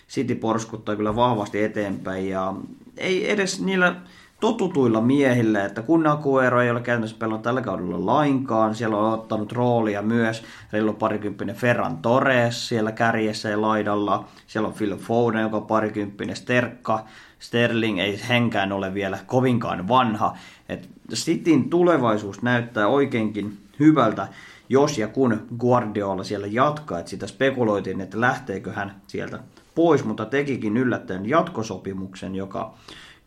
City 0.10 0.36
porskuttaa 0.36 0.96
kyllä 0.96 1.16
vahvasti 1.16 1.64
eteenpäin 1.64 2.30
ja 2.30 2.54
ei 2.98 3.32
edes 3.32 3.62
niillä 3.62 3.96
totutuilla 4.40 5.02
miehillä, 5.02 5.66
että 5.66 5.82
kun 5.82 6.08
Aguero 6.08 6.62
ei 6.62 6.72
ole 6.72 6.82
käytännössä 6.82 7.16
pelannut 7.20 7.42
tällä 7.42 7.62
kaudella 7.62 8.06
lainkaan, 8.06 8.76
siellä 8.76 8.98
on 8.98 9.14
ottanut 9.14 9.52
roolia 9.52 10.02
myös 10.02 10.44
reilu 10.72 10.94
parikymppinen 10.94 11.56
Ferran 11.56 11.98
Torres 11.98 12.68
siellä 12.68 12.92
kärjessä 12.92 13.50
ja 13.50 13.62
laidalla, 13.62 14.28
siellä 14.48 14.68
on 14.68 14.74
Phil 14.74 14.98
Foden, 14.98 15.42
joka 15.42 15.58
on 15.58 15.66
parikymppinen 15.66 16.36
Sterkka, 16.36 17.06
Sterling 17.40 18.00
ei 18.00 18.22
henkään 18.30 18.72
ole 18.72 18.94
vielä 18.94 19.20
kovinkaan 19.26 19.88
vanha, 19.88 20.38
että 20.70 20.88
Cityn 21.14 21.70
tulevaisuus 21.70 22.42
näyttää 22.42 22.88
oikeinkin 22.88 23.58
hyvältä, 23.80 24.28
jos 24.70 24.98
ja 24.98 25.08
kun 25.08 25.48
Guardiola 25.60 26.24
siellä 26.24 26.48
jatkaa, 26.48 27.00
että 27.00 27.10
sitä 27.10 27.28
spekuloitiin, 27.28 28.02
että 28.02 28.22
lähteekö 28.22 28.72
hän 28.72 29.02
sieltä 29.08 29.40
pois, 29.76 30.06
mutta 30.06 30.26
tekikin 30.26 30.78
yllättäen 30.78 31.30
jatkosopimuksen, 31.30 32.36
joka 32.36 32.74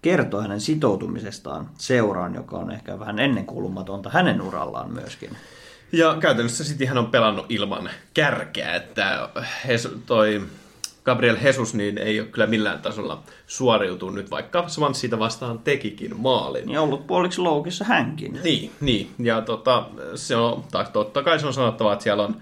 kertoo 0.03 0.41
hänen 0.41 0.61
sitoutumisestaan 0.61 1.71
seuraan, 1.79 2.35
joka 2.35 2.57
on 2.57 2.71
ehkä 2.71 2.99
vähän 2.99 3.19
ennenkuulumatonta 3.19 4.11
hänen 4.11 4.41
urallaan 4.41 4.93
myöskin. 4.93 5.31
Ja 5.93 6.17
käytännössä 6.21 6.65
Cityhän 6.65 6.99
on 6.99 7.07
pelannut 7.07 7.47
ilman 7.49 7.91
kärkeä, 8.15 8.75
että 8.75 9.29
toi 10.07 10.43
Gabriel 11.05 11.37
Jesus 11.43 11.75
niin 11.75 11.99
ei 11.99 12.21
ole 12.21 12.29
kyllä 12.29 12.47
millään 12.47 12.83
tasolla 12.83 13.23
suoriutunut 13.47 14.15
nyt, 14.15 14.31
vaikka 14.31 14.69
Swansea 14.69 15.19
vastaan 15.19 15.59
tekikin 15.59 16.17
maalin. 16.17 16.71
Ja 16.71 16.83
ollut 16.83 17.07
puoliksi 17.07 17.41
loukissa 17.41 17.85
hänkin. 17.85 18.41
Niin, 18.45 18.71
niin. 18.81 19.11
ja 19.19 19.41
tota, 19.41 19.87
se 20.15 20.37
on, 20.37 20.65
totta 20.93 21.23
kai 21.23 21.41
se 21.41 21.47
on 21.47 21.55
sanottava, 21.55 21.93
että 21.93 22.03
siellä 22.03 22.25
on 22.25 22.37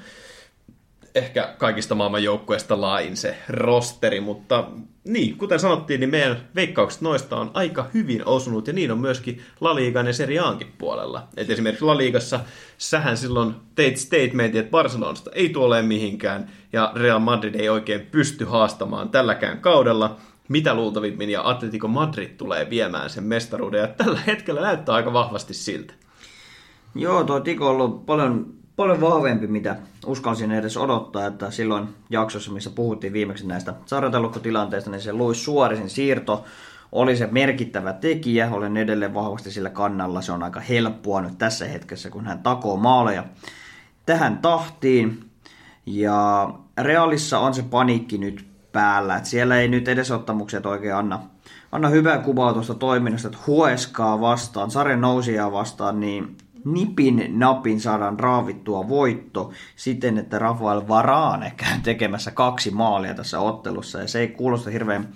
ehkä 1.14 1.54
kaikista 1.58 1.94
maailman 1.94 2.24
joukkueista 2.24 2.80
lain 2.80 3.16
se 3.16 3.36
rosteri, 3.48 4.20
mutta 4.20 4.68
niin, 5.04 5.36
kuten 5.36 5.60
sanottiin, 5.60 6.00
niin 6.00 6.10
meidän 6.10 6.48
veikkaukset 6.54 7.00
noista 7.00 7.36
on 7.36 7.50
aika 7.54 7.86
hyvin 7.94 8.26
osunut, 8.26 8.66
ja 8.66 8.72
niin 8.72 8.92
on 8.92 8.98
myöskin 8.98 9.42
La 9.60 9.74
Ligan 9.74 10.06
ja 10.06 10.12
Serie 10.12 10.38
Aankin 10.38 10.72
puolella. 10.78 11.28
Et 11.36 11.50
esimerkiksi 11.50 11.84
La 11.84 11.96
Ligassa 11.96 12.40
sähän 12.78 13.16
silloin 13.16 13.54
teit 13.74 13.96
statementin, 13.96 14.60
että 14.60 14.70
Barcelonasta 14.70 15.30
ei 15.34 15.48
tule 15.48 15.82
mihinkään, 15.82 16.50
ja 16.72 16.92
Real 16.94 17.18
Madrid 17.18 17.54
ei 17.54 17.68
oikein 17.68 18.00
pysty 18.00 18.44
haastamaan 18.44 19.08
tälläkään 19.08 19.60
kaudella, 19.60 20.16
mitä 20.48 20.74
luultavimmin, 20.74 21.30
ja 21.30 21.48
Atletico 21.48 21.88
Madrid 21.88 22.28
tulee 22.28 22.70
viemään 22.70 23.10
sen 23.10 23.24
mestaruuden, 23.24 23.80
ja 23.80 23.88
tällä 23.88 24.20
hetkellä 24.26 24.60
näyttää 24.60 24.94
aika 24.94 25.12
vahvasti 25.12 25.54
siltä. 25.54 25.94
Joo, 26.94 27.24
tuo 27.24 27.40
Tiko 27.40 27.64
on 27.64 27.70
ollut 27.70 28.06
paljon 28.06 28.59
paljon 28.80 29.00
vahvempi, 29.00 29.46
mitä 29.46 29.76
uskalsin 30.06 30.52
edes 30.52 30.76
odottaa, 30.76 31.26
että 31.26 31.50
silloin 31.50 31.88
jaksossa, 32.10 32.52
missä 32.52 32.70
puhuttiin 32.70 33.12
viimeksi 33.12 33.46
näistä 33.46 33.74
sarjataulukkotilanteista, 33.86 34.90
niin 34.90 35.00
se 35.00 35.12
Luis 35.12 35.44
Suorisin 35.44 35.90
siirto 35.90 36.44
oli 36.92 37.16
se 37.16 37.28
merkittävä 37.30 37.92
tekijä. 37.92 38.50
Olen 38.52 38.76
edelleen 38.76 39.14
vahvasti 39.14 39.50
sillä 39.50 39.70
kannalla. 39.70 40.22
Se 40.22 40.32
on 40.32 40.42
aika 40.42 40.60
helppoa 40.60 41.20
nyt 41.20 41.38
tässä 41.38 41.64
hetkessä, 41.64 42.10
kun 42.10 42.26
hän 42.26 42.38
takoo 42.38 42.76
maaleja 42.76 43.24
tähän 44.06 44.38
tahtiin. 44.38 45.24
Ja 45.86 46.50
Realissa 46.78 47.38
on 47.38 47.54
se 47.54 47.62
paniikki 47.62 48.18
nyt 48.18 48.46
päällä. 48.72 49.16
Että 49.16 49.28
siellä 49.28 49.56
ei 49.56 49.68
nyt 49.68 49.88
edesottamukset 49.88 50.66
oikein 50.66 50.94
anna, 50.94 51.20
anna 51.72 51.88
hyvää 51.88 52.18
kuvaa 52.18 52.52
tuosta 52.52 52.74
toiminnasta, 52.74 53.28
että 53.28 53.40
Hueskaa 53.46 54.20
vastaan, 54.20 54.70
sarjan 54.70 55.00
nousijaa 55.00 55.52
vastaan, 55.52 56.00
niin 56.00 56.36
nipin 56.64 57.26
napin 57.38 57.80
saadaan 57.80 58.20
raavittua 58.20 58.88
voitto 58.88 59.52
siten, 59.76 60.18
että 60.18 60.38
Rafael 60.38 60.88
Varane 60.88 61.52
käy 61.56 61.80
tekemässä 61.82 62.30
kaksi 62.30 62.70
maalia 62.70 63.14
tässä 63.14 63.40
ottelussa. 63.40 64.00
Ja 64.00 64.08
se 64.08 64.20
ei 64.20 64.28
kuulosta 64.28 64.70
hirveän 64.70 65.08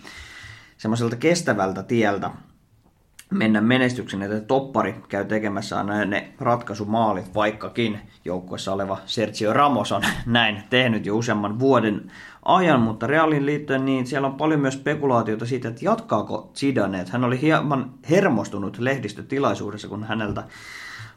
semmoiselta 0.76 1.16
kestävältä 1.16 1.82
tieltä. 1.82 2.30
mennä 3.30 3.60
menestyksen, 3.60 4.22
että 4.22 4.40
toppari 4.40 4.94
käy 5.08 5.24
tekemässä 5.24 5.78
aina 5.78 6.04
ne 6.04 6.32
ratkaisumaalit, 6.40 7.34
vaikkakin 7.34 7.98
joukkueessa 8.24 8.72
oleva 8.72 8.98
Sergio 9.06 9.52
Ramos 9.52 9.92
on 9.92 10.02
näin 10.26 10.62
tehnyt 10.70 11.06
jo 11.06 11.16
useamman 11.16 11.58
vuoden 11.58 12.10
ajan, 12.44 12.80
mutta 12.80 13.06
Realin 13.06 13.46
liittyen 13.46 13.84
niin 13.84 14.06
siellä 14.06 14.28
on 14.28 14.34
paljon 14.34 14.60
myös 14.60 14.74
spekulaatiota 14.74 15.46
siitä, 15.46 15.68
että 15.68 15.84
jatkaako 15.84 16.50
Zidane, 16.54 17.04
hän 17.10 17.24
oli 17.24 17.40
hieman 17.40 17.90
hermostunut 18.10 18.78
lehdistötilaisuudessa, 18.78 19.88
kun 19.88 20.04
häneltä 20.04 20.44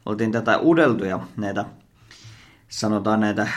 oltiin 0.08 0.32
tätä 0.32 0.60
udeltu 0.60 1.06
ja 1.06 1.20
näitä 1.38 1.65
sanotaan 2.70 3.20
näitä 3.20 3.48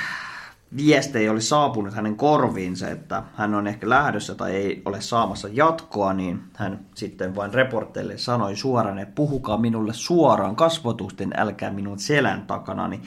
viestejä 0.77 1.33
oli 1.33 1.41
saapunut 1.41 1.95
hänen 1.95 2.17
korviinsa, 2.17 2.89
että 2.89 3.23
hän 3.37 3.55
on 3.55 3.67
ehkä 3.67 3.89
lähdössä 3.89 4.35
tai 4.35 4.53
ei 4.53 4.83
ole 4.85 5.01
saamassa 5.01 5.49
jatkoa, 5.53 6.13
niin 6.13 6.43
hän 6.57 6.81
sitten 6.95 7.35
vain 7.35 7.55
reporteille 7.55 8.19
sanoi 8.19 8.57
suoraan, 8.57 8.99
että 8.99 9.15
puhukaa 9.15 9.57
minulle 9.57 9.93
suoraan 9.93 10.57
kasvotusten, 10.57 11.31
älkää 11.37 11.71
minun 11.71 11.99
selän 11.99 12.47
takana. 12.47 12.89
Niin 12.89 13.03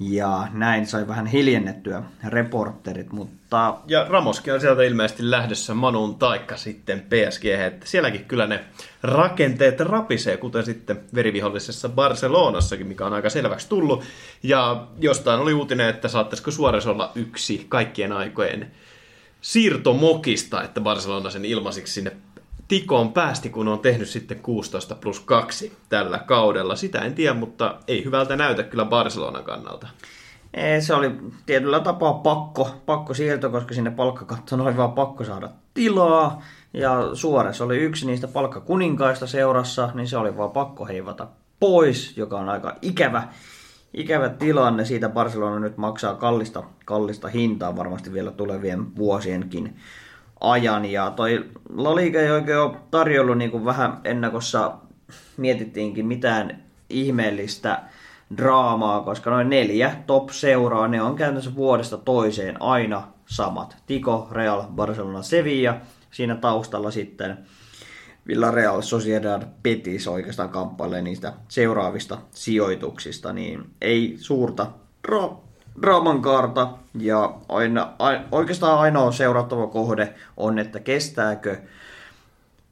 ja 0.00 0.48
näin 0.52 0.86
sai 0.86 1.08
vähän 1.08 1.26
hiljennettyä 1.26 2.02
reporterit, 2.28 3.12
mutta... 3.12 3.74
Ja 3.86 4.06
Ramoskin 4.08 4.54
on 4.54 4.60
sieltä 4.60 4.82
ilmeisesti 4.82 5.30
lähdössä 5.30 5.74
Manun 5.74 6.14
taikka 6.14 6.56
sitten 6.56 7.00
PSG, 7.00 7.44
että 7.44 7.86
sielläkin 7.86 8.24
kyllä 8.24 8.46
ne 8.46 8.64
rakenteet 9.02 9.80
rapisee, 9.80 10.36
kuten 10.36 10.64
sitten 10.64 11.00
verivihollisessa 11.14 11.88
Barcelonassakin, 11.88 12.86
mikä 12.86 13.06
on 13.06 13.12
aika 13.12 13.30
selväksi 13.30 13.68
tullut. 13.68 14.04
Ja 14.42 14.86
jostain 15.00 15.40
oli 15.40 15.54
uutinen, 15.54 15.88
että 15.88 16.08
saattaisiko 16.08 16.50
Suores 16.50 16.86
olla 16.86 17.12
yksi 17.14 17.66
kaikkien 17.68 18.12
aikojen 18.12 18.70
siirtomokista, 19.40 20.62
että 20.62 20.80
Barcelona 20.80 21.30
sen 21.30 21.44
ilmasiksi 21.44 21.94
sinne 21.94 22.12
tikoon 22.70 23.12
päästi, 23.12 23.50
kun 23.50 23.68
on 23.68 23.78
tehnyt 23.78 24.08
sitten 24.08 24.38
16 24.40 24.94
plus 24.94 25.20
2 25.20 25.76
tällä 25.88 26.18
kaudella. 26.18 26.76
Sitä 26.76 26.98
en 26.98 27.14
tiedä, 27.14 27.34
mutta 27.34 27.78
ei 27.88 28.04
hyvältä 28.04 28.36
näytä 28.36 28.62
kyllä 28.62 28.84
Barcelonan 28.84 29.44
kannalta. 29.44 29.88
Ei, 30.54 30.82
se 30.82 30.94
oli 30.94 31.10
tietyllä 31.46 31.80
tapaa 31.80 32.12
pakko, 32.12 32.70
pakko 32.86 33.14
siirto, 33.14 33.50
koska 33.50 33.74
sinne 33.74 33.90
palkkakattoon 33.90 34.60
oli 34.60 34.76
vaan 34.76 34.92
pakko 34.92 35.24
saada 35.24 35.48
tilaa. 35.74 36.42
Ja 36.74 37.10
Suores 37.14 37.60
oli 37.60 37.78
yksi 37.78 38.06
niistä 38.06 38.28
palkkakuninkaista 38.28 39.26
seurassa, 39.26 39.90
niin 39.94 40.08
se 40.08 40.16
oli 40.16 40.36
vaan 40.36 40.50
pakko 40.50 40.86
heivata 40.86 41.26
pois, 41.60 42.16
joka 42.16 42.38
on 42.38 42.48
aika 42.48 42.76
ikävä, 42.82 43.28
ikävä 43.94 44.28
tilanne. 44.28 44.84
Siitä 44.84 45.08
Barcelona 45.08 45.58
nyt 45.58 45.76
maksaa 45.76 46.14
kallista, 46.14 46.62
kallista 46.84 47.28
hintaa 47.28 47.76
varmasti 47.76 48.12
vielä 48.12 48.30
tulevien 48.30 48.96
vuosienkin 48.96 49.76
ajan. 50.40 50.84
Ja 50.84 51.10
toi 51.10 51.50
La 51.76 51.96
Liga 51.96 52.20
ei 52.20 52.30
oikein 52.30 52.58
ole 52.58 52.76
tarjollut 52.90 53.38
niin 53.38 53.50
kuin 53.50 53.64
vähän 53.64 54.00
ennakossa 54.04 54.74
mietittiinkin 55.36 56.06
mitään 56.06 56.62
ihmeellistä 56.90 57.82
draamaa, 58.36 59.00
koska 59.00 59.30
noin 59.30 59.50
neljä 59.50 59.96
top-seuraa, 60.06 60.88
ne 60.88 61.02
on 61.02 61.16
käytännössä 61.16 61.54
vuodesta 61.54 61.98
toiseen 61.98 62.62
aina 62.62 63.08
samat. 63.26 63.76
Tico, 63.86 64.28
Real, 64.30 64.62
Barcelona, 64.62 65.22
Sevilla, 65.22 65.76
siinä 66.10 66.34
taustalla 66.36 66.90
sitten 66.90 67.38
Villarreal, 68.26 68.82
Sociedad, 68.82 69.42
Betis 69.62 70.08
oikeastaan 70.08 70.48
kamppailee 70.48 71.02
niistä 71.02 71.32
seuraavista 71.48 72.18
sijoituksista, 72.30 73.32
niin 73.32 73.64
ei 73.80 74.14
suurta 74.18 74.66
draaman 75.82 76.22
kaarta, 76.22 76.68
ja 76.98 77.34
aina, 77.48 77.92
a, 77.98 78.10
oikeastaan 78.32 78.78
ainoa 78.78 79.12
seurattava 79.12 79.66
kohde 79.66 80.14
on, 80.36 80.58
että 80.58 80.80
kestääkö 80.80 81.56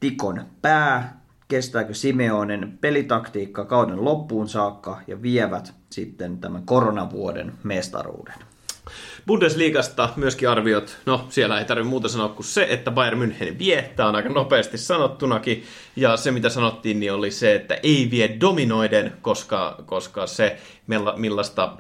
Tikon 0.01 0.45
pää, 0.63 1.21
kestääkö 1.49 1.95
Simeonen 1.95 2.79
pelitaktiikka 2.81 3.65
kauden 3.65 4.05
loppuun 4.05 4.49
saakka 4.49 5.01
ja 5.07 5.23
vievät 5.23 5.75
sitten 5.91 6.39
tämän 6.39 6.63
koronavuoden 6.63 7.53
mestaruuden. 7.63 8.35
Bundesliigasta 9.27 10.09
myöskin 10.17 10.49
arviot, 10.49 10.99
no 11.07 11.27
siellä 11.29 11.59
ei 11.59 11.65
tarvitse 11.65 11.89
muuta 11.91 12.09
sanoa 12.09 12.29
kuin 12.29 12.47
se, 12.47 12.67
että 12.71 12.91
Bayern 12.91 13.23
München 13.23 13.59
vie, 13.59 13.93
tämä 13.97 14.09
on 14.09 14.17
aika 14.17 14.29
nopeasti 14.29 14.79
sanottunakin, 14.79 15.65
ja 15.97 16.17
se 16.17 16.31
mitä 16.31 16.49
sanottiin 16.49 17.01
niin 17.01 17.13
oli 17.13 17.31
se, 17.31 17.55
että 17.55 17.79
ei 17.83 18.09
vie 18.11 18.37
dominoiden, 18.41 19.13
koska, 19.23 19.83
koska 19.87 20.27
se 20.27 20.59
millaista 21.17 21.77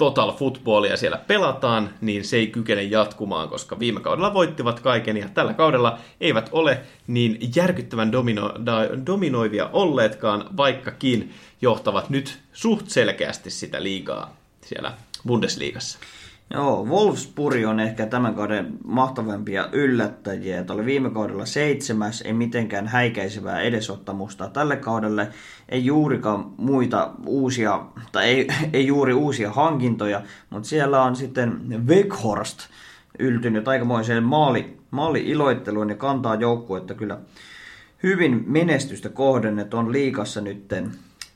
total 0.00 0.32
footballia 0.32 0.96
siellä 0.96 1.18
pelataan, 1.26 1.90
niin 2.00 2.24
se 2.24 2.36
ei 2.36 2.46
kykene 2.46 2.82
jatkumaan, 2.82 3.48
koska 3.48 3.78
viime 3.78 4.00
kaudella 4.00 4.34
voittivat 4.34 4.80
kaiken 4.80 5.16
ja 5.16 5.28
tällä 5.28 5.54
kaudella 5.54 5.98
eivät 6.20 6.48
ole 6.52 6.80
niin 7.06 7.38
järkyttävän 7.56 8.12
domino, 8.12 8.54
dominoivia 9.06 9.70
olleetkaan, 9.72 10.44
vaikkakin 10.56 11.34
johtavat 11.60 12.10
nyt 12.10 12.38
suht 12.52 12.88
selkeästi 12.88 13.50
sitä 13.50 13.82
liigaa 13.82 14.36
siellä 14.60 14.92
Bundesliigassa. 15.26 15.98
Joo, 16.54 16.84
Wolfsburg 16.84 17.66
on 17.66 17.80
ehkä 17.80 18.06
tämän 18.06 18.34
kauden 18.34 18.78
mahtavimpia 18.84 19.68
yllättäjiä. 19.72 20.60
Että 20.60 20.72
oli 20.72 20.84
viime 20.84 21.10
kaudella 21.10 21.46
seitsemäs, 21.46 22.22
ei 22.22 22.32
mitenkään 22.32 22.86
häikäisevää 22.86 23.60
edesottamusta. 23.60 24.48
Tälle 24.48 24.76
kaudelle 24.76 25.28
ei 25.68 25.84
juurikaan 25.84 26.50
muita 26.56 27.10
uusia, 27.26 27.80
tai 28.12 28.24
ei, 28.24 28.48
ei 28.72 28.86
juuri 28.86 29.14
uusia 29.14 29.52
hankintoja, 29.52 30.22
mutta 30.50 30.68
siellä 30.68 31.02
on 31.02 31.16
sitten 31.16 31.60
Weghorst 31.86 32.58
yltynyt 33.18 33.68
aikamoiseen 33.68 34.22
maali, 34.22 34.76
maali-iloitteluun 34.90 35.88
ja 35.88 35.96
kantaa 35.96 36.34
joukkuetta 36.34 36.94
kyllä 36.94 37.18
hyvin 38.02 38.44
menestystä 38.46 39.08
kohden, 39.08 39.58
että 39.58 39.76
on 39.76 39.92
liikassa 39.92 40.40
nytten 40.40 40.92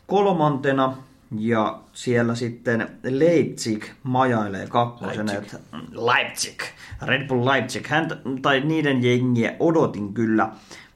kolmantena 0.07 0.96
ja 1.38 1.80
siellä 1.92 2.34
sitten 2.34 2.88
Leipzig 3.02 3.84
majailee 4.02 4.66
kakkosena. 4.66 5.32
Leipzig. 5.32 5.60
Leipzig. 5.92 6.62
Red 7.02 7.28
Bull 7.28 7.44
Leipzig. 7.44 7.87
Hän, 7.87 8.08
tai 8.42 8.60
niiden 8.60 9.04
jengiä 9.04 9.56
odotin 9.58 10.14
kyllä 10.14 10.48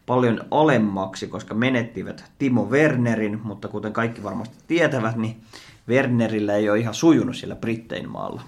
paljon 0.06 0.40
alemmaksi, 0.50 1.26
koska 1.26 1.54
menettivät 1.54 2.24
Timo 2.38 2.64
Wernerin, 2.64 3.40
mutta 3.44 3.68
kuten 3.68 3.92
kaikki 3.92 4.22
varmasti 4.22 4.56
tietävät, 4.66 5.16
niin 5.16 5.36
Wernerillä 5.88 6.54
ei 6.54 6.70
ole 6.70 6.78
ihan 6.78 6.94
sujunut 6.94 7.36
siellä 7.36 7.56
Brittein 7.56 8.08
maalla. 8.08 8.42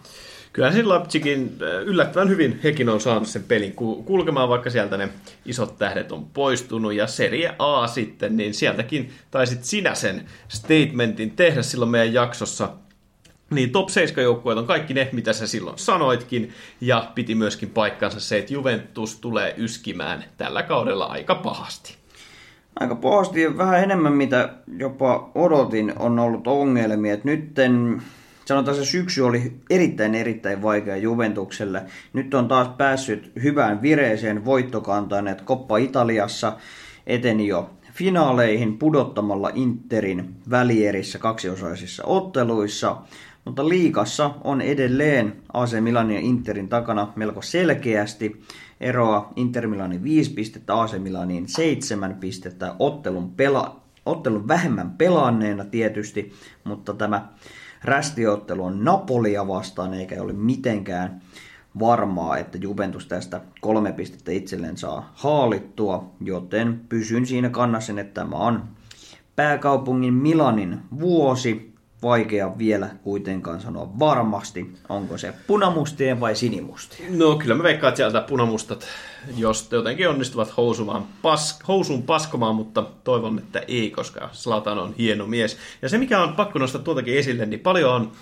Kyllä 0.53 0.73
siinä 0.73 0.89
Leipzigin 0.89 1.57
äh, 1.63 1.83
yllättävän 1.83 2.29
hyvin 2.29 2.61
hekin 2.65 2.89
on 2.89 3.01
saanut 3.01 3.29
sen 3.29 3.43
pelin 3.43 3.73
kulkemaan, 4.05 4.49
vaikka 4.49 4.71
sieltä 4.71 4.97
ne 4.97 5.09
isot 5.47 5.79
tähdet 5.79 6.13
on 6.13 6.25
poistunut. 6.25 6.95
Ja 6.95 7.07
Serie 7.07 7.55
A 7.59 7.87
sitten, 7.87 8.37
niin 8.37 8.55
sieltäkin 8.55 9.11
taisit 9.31 9.65
sinä 9.65 9.95
sen 9.95 10.27
statementin 10.49 11.31
tehdä 11.31 11.63
silloin 11.63 11.91
meidän 11.91 12.15
jaksossa. 12.15 12.69
Niin 13.51 13.71
top 13.71 13.89
7 13.89 14.25
joukkueet 14.25 14.59
on 14.59 14.67
kaikki 14.67 14.95
ne, 14.95 15.09
mitä 15.13 15.33
sä 15.33 15.47
silloin 15.47 15.79
sanoitkin, 15.79 16.53
ja 16.81 17.11
piti 17.15 17.35
myöskin 17.35 17.71
paikkansa 17.71 18.21
se, 18.21 18.39
että 18.39 18.55
Juventus 18.55 19.17
tulee 19.17 19.55
yskimään 19.57 20.25
tällä 20.37 20.63
kaudella 20.63 21.05
aika 21.05 21.35
pahasti. 21.35 21.97
Aika 22.81 22.95
pahasti, 22.95 23.57
vähän 23.57 23.83
enemmän 23.83 24.13
mitä 24.13 24.55
jopa 24.79 25.31
odotin, 25.35 25.93
on 25.99 26.19
ollut 26.19 26.47
ongelmia. 26.47 27.15
Et 27.15 27.25
nytten 27.25 28.03
sanotaan 28.51 28.77
se 28.77 28.85
syksy 28.85 29.23
oli 29.23 29.53
erittäin 29.71 30.15
erittäin 30.15 30.63
vaikea 30.63 30.97
Juventukselle. 30.97 31.83
Nyt 32.13 32.35
on 32.35 32.49
taas 32.49 32.69
päässyt 32.69 33.33
hyvään 33.43 33.83
vireeseen 33.83 34.45
voittokantaan, 34.45 35.29
että 35.29 35.45
Koppa 35.45 35.77
Italiassa 35.77 36.57
eteni 37.07 37.47
jo 37.47 37.71
finaaleihin 37.93 38.79
pudottamalla 38.79 39.51
Interin 39.55 40.35
välierissä 40.51 41.19
kaksiosaisissa 41.19 42.05
otteluissa, 42.07 42.97
mutta 43.45 43.69
liikassa 43.69 44.31
on 44.45 44.61
edelleen 44.61 45.37
AC 45.53 45.81
Milanin 45.81 46.15
ja 46.15 46.21
Interin 46.21 46.69
takana 46.69 47.13
melko 47.17 47.43
selkeästi 47.43 48.43
eroa 48.81 49.33
Inter 49.37 49.67
Milanin 49.67 50.05
5 50.05 50.31
pistettä, 50.31 50.81
AC 50.81 50.99
Milanin 50.99 51.49
7 51.49 52.15
pistettä, 52.15 52.75
ottelun, 52.79 53.31
pela, 53.35 53.81
ottelun 54.07 54.49
vähemmän 54.49 54.91
pelanneena 54.91 55.65
tietysti, 55.65 56.33
mutta 56.65 56.95
tämä 56.95 57.29
rästiottelu 57.85 58.65
on 58.65 58.85
Napolia 58.85 59.49
vastaan, 59.49 59.95
eikä 59.95 60.23
ole 60.23 60.33
mitenkään 60.33 61.23
varmaa, 61.79 62.39
että 62.39 62.59
Juventus 62.59 63.07
tästä 63.07 63.41
kolme 63.61 63.93
pistettä 63.93 64.33
itselleen 64.33 64.77
saa 64.77 65.13
haalittua, 65.15 66.11
joten 66.21 66.81
pysyn 66.89 67.27
siinä 67.27 67.49
kannassa, 67.49 68.01
että 68.01 68.21
tämä 68.21 68.37
on 68.37 68.63
pääkaupungin 69.37 70.15
Milanin 70.15 70.79
vuosi. 71.01 71.71
Vaikea 72.03 72.59
vielä 72.59 72.89
kuitenkaan 73.03 73.61
sanoa 73.61 73.99
varmasti, 73.99 74.75
onko 74.89 75.19
se 75.19 75.35
punamustien 75.47 76.21
vai 76.21 76.37
sinimustien. 76.37 77.19
No 77.19 77.37
kyllä 77.37 77.55
mä 77.55 77.63
veikkaan, 77.63 77.89
että 77.89 77.97
sieltä 77.97 78.21
punamustat 78.21 78.87
jos 79.37 79.69
jotenkin 79.71 80.09
onnistuvat 80.09 80.57
housumaan 80.57 81.07
pas, 81.23 81.59
housuun 81.69 82.03
paskomaan, 82.03 82.55
mutta 82.55 82.83
toivon, 83.05 83.39
että 83.39 83.63
ei, 83.69 83.91
koska 83.91 84.29
Slatan 84.33 84.79
on 84.79 84.95
hieno 84.99 85.27
mies. 85.27 85.57
Ja 85.83 85.89
se, 85.89 85.99
mikä 85.99 86.23
on 86.23 86.37
pakko 86.37 86.59
nostaa 86.59 86.83
tuotakin 86.83 87.19
esille, 87.19 87.47
niin 87.47 87.61
paljon 87.61 87.95
on 87.95 88.13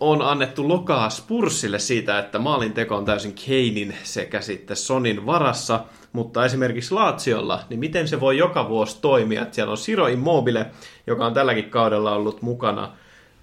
on 0.00 0.22
annettu 0.22 0.68
lokaa 0.68 1.10
Spursille 1.10 1.78
siitä, 1.78 2.18
että 2.18 2.38
maalinteko 2.38 2.96
on 2.96 3.04
täysin 3.04 3.34
Keinin 3.46 3.94
sekä 4.02 4.40
sitten 4.40 4.76
Sonin 4.76 5.26
varassa, 5.26 5.84
mutta 6.12 6.44
esimerkiksi 6.44 6.94
Laatsiolla, 6.94 7.60
niin 7.68 7.80
miten 7.80 8.08
se 8.08 8.20
voi 8.20 8.38
joka 8.38 8.68
vuosi 8.68 8.98
toimia? 9.00 9.42
Että 9.42 9.54
siellä 9.54 9.70
on 9.70 9.78
Siro 9.78 10.06
Immobile, 10.06 10.66
joka 11.06 11.26
on 11.26 11.34
tälläkin 11.34 11.70
kaudella 11.70 12.12
ollut 12.12 12.42
mukana, 12.42 12.92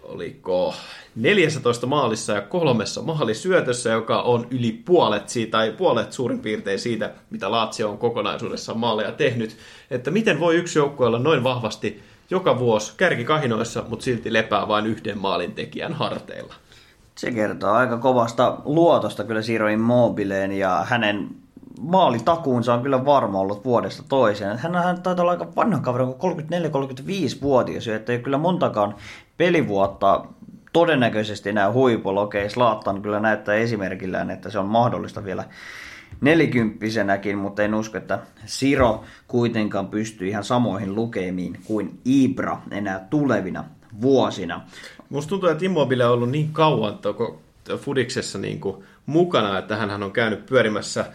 oliko 0.02 0.76
14 1.20 1.88
maalissa 1.88 2.34
ja 2.34 2.42
kolmessa 2.42 3.02
maalisyötössä, 3.02 3.90
joka 3.90 4.22
on 4.22 4.48
yli 4.52 4.72
puolet 4.86 5.30
siitä, 5.30 5.52
tai 5.52 5.72
puolet 5.72 6.14
suurin 6.14 6.40
piirtein 6.40 6.80
siitä, 6.80 7.14
mitä 7.30 7.52
Laatsio 7.52 7.90
on 7.90 7.98
kokonaisuudessaan 7.98 8.80
maaleja 8.80 9.12
tehnyt. 9.12 9.58
Että 9.92 10.12
miten 10.12 10.40
voi 10.40 10.56
yksi 10.56 10.80
joukkue 10.80 11.08
olla 11.08 11.20
noin 11.20 11.44
vahvasti 11.44 12.04
joka 12.30 12.60
vuosi 12.60 12.94
kärkikahinoissa, 12.98 13.84
mutta 13.90 14.04
silti 14.04 14.34
lepää 14.34 14.68
vain 14.68 14.86
yhden 14.86 15.18
maalintekijän 15.18 15.94
harteilla. 15.94 16.54
Se 17.16 17.32
kertoo 17.32 17.72
aika 17.72 17.98
kovasta 17.98 18.58
luotosta 18.66 19.24
kyllä 19.24 19.42
Siro 19.42 19.68
Immobileen 19.68 20.52
ja 20.52 20.86
hänen 20.90 21.30
maalitakuunsa 21.80 22.74
on 22.74 22.82
kyllä 22.82 23.06
varma 23.06 23.40
ollut 23.40 23.66
vuodesta 23.66 24.04
toiseen. 24.10 24.58
Hän, 24.58 24.76
hän 24.76 25.02
taitaa 25.02 25.24
olla 25.24 25.32
aika 25.32 25.56
vanha 25.56 25.80
kaveri, 25.80 26.04
34-35-vuotias, 26.04 27.88
että 27.88 28.12
ei 28.12 28.20
kyllä 28.20 28.38
montakaan 28.38 28.96
pelivuotta 29.38 30.26
todennäköisesti 30.74 31.50
huipulla. 31.74 32.22
Okei, 32.22 32.50
Slaattan 32.50 33.02
kyllä 33.02 33.20
näyttää 33.20 33.56
esimerkillään, 33.56 34.30
että 34.30 34.50
se 34.50 34.60
on 34.60 34.66
mahdollista 34.66 35.24
vielä 35.24 35.44
nelikymppisenäkin, 36.22 37.38
mutta 37.38 37.64
en 37.64 37.74
usko, 37.74 37.98
että 37.98 38.20
Siro 38.46 39.04
kuitenkaan 39.28 39.88
pystyy 39.88 40.28
ihan 40.28 40.44
samoihin 40.44 40.96
lukemiin 40.96 41.60
kuin 41.64 42.00
Ibra 42.06 42.58
enää 42.72 43.08
tulevina 43.10 43.66
vuosina. 44.02 44.62
Musta 45.10 45.30
tuntuu, 45.30 45.50
että 45.50 45.66
Immobile 45.66 46.06
on 46.06 46.14
ollut 46.14 46.32
niin 46.32 46.54
kauan 46.54 46.98
toko 46.98 47.42
Fudiksessa 47.78 48.40
niin 48.40 48.60
kuin 48.60 48.84
mukana, 49.06 49.58
että 49.58 49.76
hän 49.76 50.04
on 50.04 50.12
käynyt 50.12 50.46
pyörimässä 50.46 51.06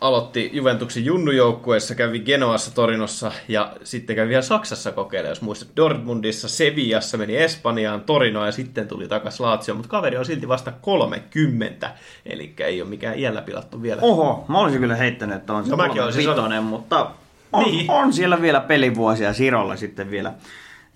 aloitti 0.00 0.50
Juventuksen 0.52 1.04
junnujoukkueessa, 1.04 1.94
kävi 1.94 2.20
Genoassa, 2.20 2.74
Torinossa 2.74 3.32
ja 3.48 3.72
sitten 3.84 4.16
kävi 4.16 4.28
vielä 4.28 4.42
Saksassa 4.42 4.92
kokeilemaan, 4.92 5.30
jos 5.30 5.42
muistat. 5.42 5.68
Dortmundissa, 5.76 6.48
Sevillassa, 6.48 7.18
meni 7.18 7.36
Espanjaan, 7.36 8.00
Torinoa 8.00 8.46
ja 8.46 8.52
sitten 8.52 8.88
tuli 8.88 9.08
takaisin 9.08 9.46
Laatsioon, 9.46 9.76
mutta 9.76 9.90
kaveri 9.90 10.16
on 10.16 10.24
silti 10.24 10.48
vasta 10.48 10.72
30, 10.72 11.94
eli 12.26 12.54
ei 12.58 12.82
ole 12.82 12.90
mikään 12.90 13.18
iällä 13.18 13.42
pilattu 13.42 13.82
vielä. 13.82 14.02
Oho, 14.02 14.44
mä 14.48 14.58
olisin 14.58 14.80
kyllä 14.80 14.96
heittänyt, 14.96 15.36
että 15.36 15.52
on 15.52 15.64
se 15.64 15.70
no, 15.70 15.78
vitonen, 16.16 16.62
mutta 16.62 17.10
on, 17.52 17.64
niin. 17.64 17.90
on, 17.90 18.12
siellä 18.12 18.42
vielä 18.42 18.60
pelivuosia 18.60 19.32
Sirolla 19.32 19.76
sitten 19.76 20.10
vielä 20.10 20.32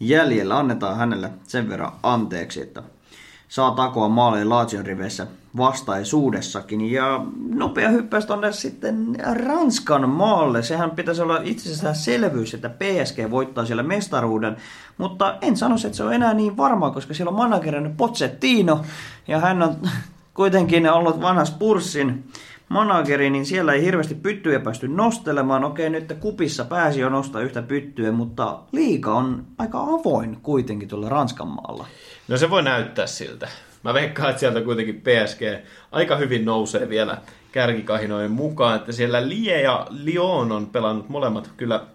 jäljellä. 0.01 0.59
Annetaan 0.59 0.97
hänelle 0.97 1.31
sen 1.43 1.69
verran 1.69 1.93
anteeksi, 2.03 2.61
että 2.61 2.83
saa 3.53 3.71
takoa 3.71 4.09
maaleja 4.09 4.49
Laation 4.49 4.87
riveissä 4.87 5.27
vastaisuudessakin. 5.57 6.93
Ja 6.93 7.25
nopea 7.55 7.89
hyppäys 7.89 8.27
tuonne 8.27 8.53
sitten 8.53 9.17
Ranskan 9.47 10.09
maalle. 10.09 10.63
Sehän 10.63 10.91
pitäisi 10.91 11.23
olla 11.23 11.41
itsessään 11.45 11.95
selvyys, 11.95 12.55
että 12.55 12.69
PSG 12.69 13.31
voittaa 13.31 13.67
siellä 13.67 13.83
mestaruuden. 13.83 14.57
Mutta 14.99 15.39
en 15.41 15.57
sano, 15.57 15.75
että 15.75 15.97
se 15.97 16.05
on 16.05 16.15
enää 16.15 16.35
niin 16.35 16.57
varmaa, 16.57 16.91
koska 16.91 17.15
siellä 17.15 17.31
on 17.31 17.37
managerin 17.37 17.97
Pozzettino. 17.97 18.81
Ja 19.29 19.41
hän 19.41 19.63
on 19.63 19.77
kuitenkin 20.35 20.93
ollut 20.93 21.21
vanha 21.21 21.45
Spurssin 21.45 22.25
manageri, 22.69 23.31
niin 23.31 23.47
siellä 23.47 23.73
ei 23.73 23.85
hirveästi 23.85 24.15
pyttyjä 24.15 24.61
päästy 24.61 24.89
nostelemaan. 24.89 25.65
Okei, 25.65 25.91
nyt 25.91 26.13
kupissa 26.21 26.65
pääsi 26.65 27.01
jo 27.01 27.09
nostaa 27.09 27.43
yhtä 27.43 27.63
pyttyä, 27.63 28.13
mutta 28.13 28.59
liika 28.73 29.15
on 29.15 29.45
aika 29.59 29.81
avoin 29.81 30.39
kuitenkin 30.43 30.89
tuolla 30.89 31.09
Ranskan 31.09 31.49
maalla. 31.49 31.87
No 32.29 32.37
se 32.37 32.51
voi 32.51 32.63
näyttää 32.63 33.07
siltä. 33.07 33.49
Mä 33.83 33.95
veikkaan, 33.95 34.31
että 34.31 34.41
sieltä 34.41 34.61
kuitenkin 34.61 35.01
PSG 35.01 35.67
aika 35.93 36.17
hyvin 36.17 36.45
nousee 36.45 36.89
vielä 36.89 37.19
kärkikahinojen 37.53 38.31
mukaan, 38.31 38.77
että 38.77 38.93
siellä 38.93 39.29
Lie 39.29 39.63
ja 39.63 39.87
Lyon 39.91 40.53
on 40.53 40.67
pelannut 40.67 41.09
molemmat 41.09 41.51
kyllä 41.57 41.87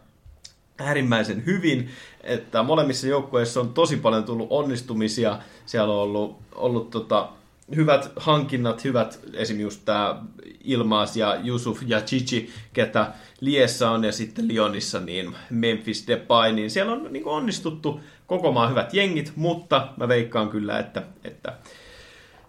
äärimmäisen 0.79 1.45
hyvin, 1.45 1.89
että 2.23 2.63
molemmissa 2.63 3.07
joukkueissa 3.07 3.59
on 3.59 3.73
tosi 3.73 3.97
paljon 3.97 4.23
tullut 4.23 4.47
onnistumisia, 4.49 5.39
siellä 5.65 5.93
on 5.93 5.99
ollut, 5.99 6.37
ollut 6.55 6.89
tota, 6.89 7.29
hyvät 7.75 8.11
hankinnat, 8.15 8.83
hyvät 8.83 9.19
esimerkiksi 9.33 9.63
just 9.63 9.81
tämä 9.85 10.21
Ilmaas 10.63 11.17
ja 11.17 11.37
Yusuf 11.45 11.81
ja 11.85 12.01
Chichi, 12.01 12.49
ketä 12.73 13.13
Liessä 13.41 13.91
on 13.91 14.03
ja 14.03 14.11
sitten 14.11 14.47
Lyonissa 14.47 14.99
niin 14.99 15.35
Memphis 15.49 16.07
Depay, 16.07 16.51
niin 16.51 16.71
siellä 16.71 16.93
on 16.93 17.07
niin 17.13 17.25
onnistuttu 17.25 17.99
koko 18.27 18.51
maan 18.51 18.69
hyvät 18.69 18.93
jengit, 18.93 19.33
mutta 19.35 19.87
mä 19.97 20.07
veikkaan 20.07 20.49
kyllä, 20.49 20.79
että, 20.79 21.03
että 21.23 21.53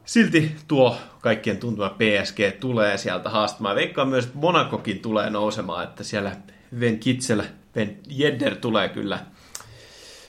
silti 0.05 0.57
tuo 0.68 0.97
kaikkien 1.20 1.57
tuntuma 1.57 1.89
PSG 1.91 2.61
tulee 2.61 2.99
sieltä 2.99 3.31
haastamaan. 3.31 3.76
Veikkaan 3.76 4.09
myös, 4.09 4.24
että 4.24 4.39
Monakokin 4.39 4.99
tulee 4.99 5.31
nousemaan, 5.31 5.85
että 5.85 6.05
siellä 6.05 6.37
Ven 6.81 6.99
Kitsel, 6.99 7.43
Ven 7.74 7.99
Jedder 8.09 8.57
tulee 8.57 8.89
kyllä 8.89 9.18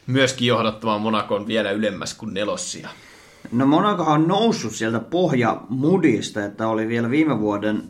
myöskin 0.08 0.48
johdattamaan 0.48 1.02
Monakon 1.02 1.48
vielä 1.48 1.72
ylemmäs 1.72 2.14
kuin 2.14 2.34
nelossia. 2.34 2.90
No 3.52 3.66
Monakohan 3.66 4.22
on 4.22 4.28
noussut 4.28 4.72
sieltä 4.72 5.00
pohjamudista, 5.00 6.46
että 6.46 6.68
oli 6.68 6.88
vielä 6.88 7.10
viime 7.10 7.40
vuoden 7.40 7.90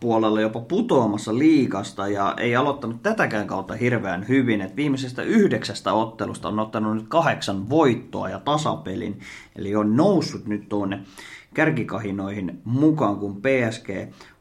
puolella 0.00 0.40
jopa 0.40 0.60
putoamassa 0.60 1.38
liikasta 1.38 2.08
ja 2.08 2.34
ei 2.36 2.56
aloittanut 2.56 3.02
tätäkään 3.02 3.46
kautta 3.46 3.74
hirveän 3.74 4.28
hyvin. 4.28 4.60
Et 4.60 4.76
viimeisestä 4.76 5.22
yhdeksästä 5.22 5.92
ottelusta 5.92 6.48
on 6.48 6.58
ottanut 6.58 6.94
nyt 6.94 7.08
kahdeksan 7.08 7.70
voittoa 7.70 8.28
ja 8.28 8.38
tasapelin, 8.38 9.20
eli 9.56 9.76
on 9.76 9.96
noussut 9.96 10.46
nyt 10.46 10.68
tuonne 10.68 11.00
kärkikahinoihin 11.54 12.60
mukaan, 12.64 13.16
kun 13.16 13.36
PSG 13.36 13.88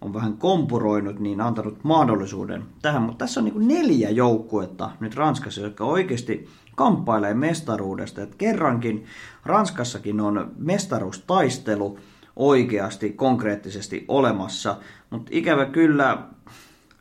on 0.01 0.13
vähän 0.13 0.37
kompuroinut, 0.37 1.19
niin 1.19 1.41
antanut 1.41 1.83
mahdollisuuden 1.83 2.63
tähän. 2.81 3.01
Mutta 3.01 3.25
tässä 3.25 3.39
on 3.39 3.45
niin 3.45 3.67
neljä 3.67 4.09
joukkuetta 4.09 4.91
nyt 4.99 5.15
Ranskassa, 5.15 5.61
jotka 5.61 5.85
oikeasti 5.85 6.47
kamppailee 6.75 7.33
mestaruudesta. 7.33 8.21
Et 8.21 8.35
kerrankin 8.35 9.05
Ranskassakin 9.45 10.19
on 10.19 10.51
mestaruustaistelu 10.57 11.99
oikeasti, 12.39 13.09
konkreettisesti 13.09 14.05
olemassa. 14.07 14.75
Mutta 15.09 15.29
ikävä 15.33 15.65
kyllä 15.65 16.17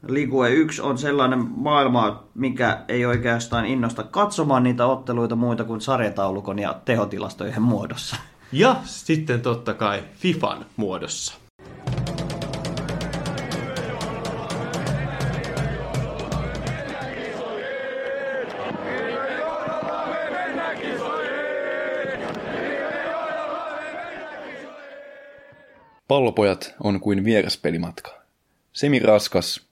Ligue 0.09 0.51
1 0.51 0.83
on 0.83 0.99
sellainen 0.99 1.47
maailma, 1.57 2.25
mikä 2.35 2.85
ei 2.89 3.07
oikeastaan 3.07 3.67
innosta 3.67 4.03
katsomaan 4.03 4.63
niitä 4.63 4.87
otteluita 4.87 5.37
muita 5.37 5.65
kuin 5.65 5.81
sarjataulukon 5.81 6.59
ja 6.59 6.75
tehotilastojen 6.85 7.63
muodossa. 7.63 8.17
Ja 8.53 8.77
sitten 8.85 9.41
totta 9.41 9.75
kai 9.75 10.03
FIFAn 10.15 10.67
muodossa. 10.77 11.48
Pallopojat 26.09 26.75
on 26.85 27.01
kuin 27.01 27.25
vieraspelimatka. 27.25 28.11
Semi 28.73 28.99
raskas, 28.99 29.67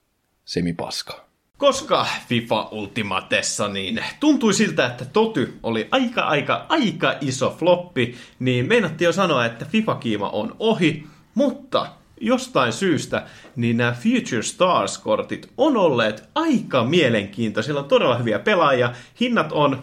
semi 0.45 0.73
paska. 0.73 1.27
Koska 1.59 2.07
FIFA 2.29 2.69
Ultimatessa 2.73 3.69
niin 3.69 4.05
tuntui 4.21 4.55
siltä, 4.55 4.87
että 4.87 5.05
Toty 5.05 5.59
oli 5.63 5.89
aika 5.91 6.23
aika 6.23 6.67
aika 6.69 7.15
iso 7.21 7.57
floppi, 7.59 8.15
niin 8.39 8.69
meinattiin 8.69 9.07
jo 9.07 9.13
sanoa, 9.13 9.47
että 9.47 9.65
FIFA-kiima 9.65 10.29
on 10.29 10.57
ohi, 10.59 11.07
mutta 11.35 11.87
jostain 12.21 12.73
syystä 12.73 13.27
niin 13.57 13.77
nämä 13.77 13.93
Future 13.93 14.43
Stars-kortit 14.43 15.49
on 15.57 15.77
olleet 15.77 16.29
aika 16.35 16.85
mielenkiintoisia. 16.85 17.67
Siellä 17.67 17.83
on 17.83 17.89
todella 17.89 18.19
hyviä 18.19 18.39
pelaajia, 18.39 18.93
hinnat 19.21 19.53
on 19.53 19.83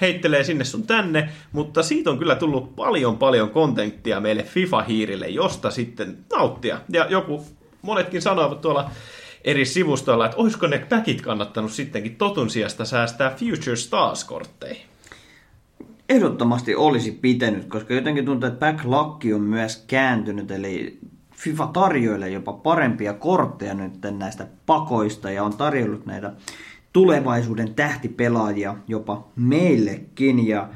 heittelee 0.00 0.44
sinne 0.44 0.64
sun 0.64 0.86
tänne, 0.86 1.28
mutta 1.52 1.82
siitä 1.82 2.10
on 2.10 2.18
kyllä 2.18 2.34
tullut 2.36 2.76
paljon 2.76 3.18
paljon 3.18 3.50
kontenttia 3.50 4.20
meille 4.20 4.42
FIFA-hiirille, 4.42 5.28
josta 5.28 5.70
sitten 5.70 6.18
nauttia. 6.32 6.80
Ja 6.88 7.06
joku, 7.10 7.44
monetkin 7.82 8.22
sanoivat 8.22 8.60
tuolla 8.60 8.90
eri 9.44 9.64
sivustoilla, 9.64 10.26
että 10.26 10.36
olisiko 10.36 10.66
ne 10.66 10.78
päkit 10.78 11.22
kannattanut 11.22 11.72
sittenkin 11.72 12.16
totun 12.16 12.50
sijasta 12.50 12.84
säästää 12.84 13.30
Future 13.30 13.76
Stars-kortteihin. 13.76 14.86
Ehdottomasti 16.08 16.74
olisi 16.74 17.12
pitänyt, 17.12 17.64
koska 17.64 17.94
jotenkin 17.94 18.24
tuntuu, 18.24 18.48
että 18.48 18.66
backlocki 18.66 19.34
on 19.34 19.40
myös 19.40 19.84
kääntynyt, 19.86 20.50
eli 20.50 20.98
FIFA 21.32 21.66
tarjoilee 21.66 22.28
jopa 22.28 22.52
parempia 22.52 23.12
kortteja 23.12 23.74
nyt 23.74 23.92
näistä 24.18 24.46
pakoista 24.66 25.30
ja 25.30 25.44
on 25.44 25.56
tarjollut 25.56 26.06
näitä 26.06 26.32
tulevaisuuden 26.94 27.74
tähtipelaajia 27.74 28.74
jopa 28.88 29.28
meillekin. 29.36 30.46
Ja 30.46 30.68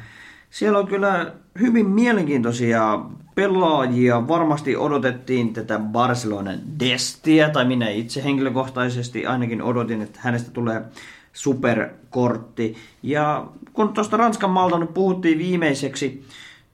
siellä 0.50 0.78
on 0.78 0.86
kyllä 0.86 1.32
hyvin 1.60 1.86
mielenkiintoisia 1.86 3.00
pelaajia. 3.34 4.28
Varmasti 4.28 4.76
odotettiin 4.76 5.52
tätä 5.52 5.78
Barcelonan 5.78 6.58
Destiä, 6.80 7.50
tai 7.50 7.64
minä 7.64 7.88
itse 7.88 8.24
henkilökohtaisesti 8.24 9.26
ainakin 9.26 9.62
odotin, 9.62 10.02
että 10.02 10.20
hänestä 10.22 10.50
tulee 10.50 10.82
superkortti. 11.32 12.76
Ja 13.02 13.46
kun 13.72 13.88
tuosta 13.88 14.16
Ranskan 14.16 14.50
maalta 14.50 14.78
nyt 14.78 14.94
puhuttiin 14.94 15.38
viimeiseksi, 15.38 16.24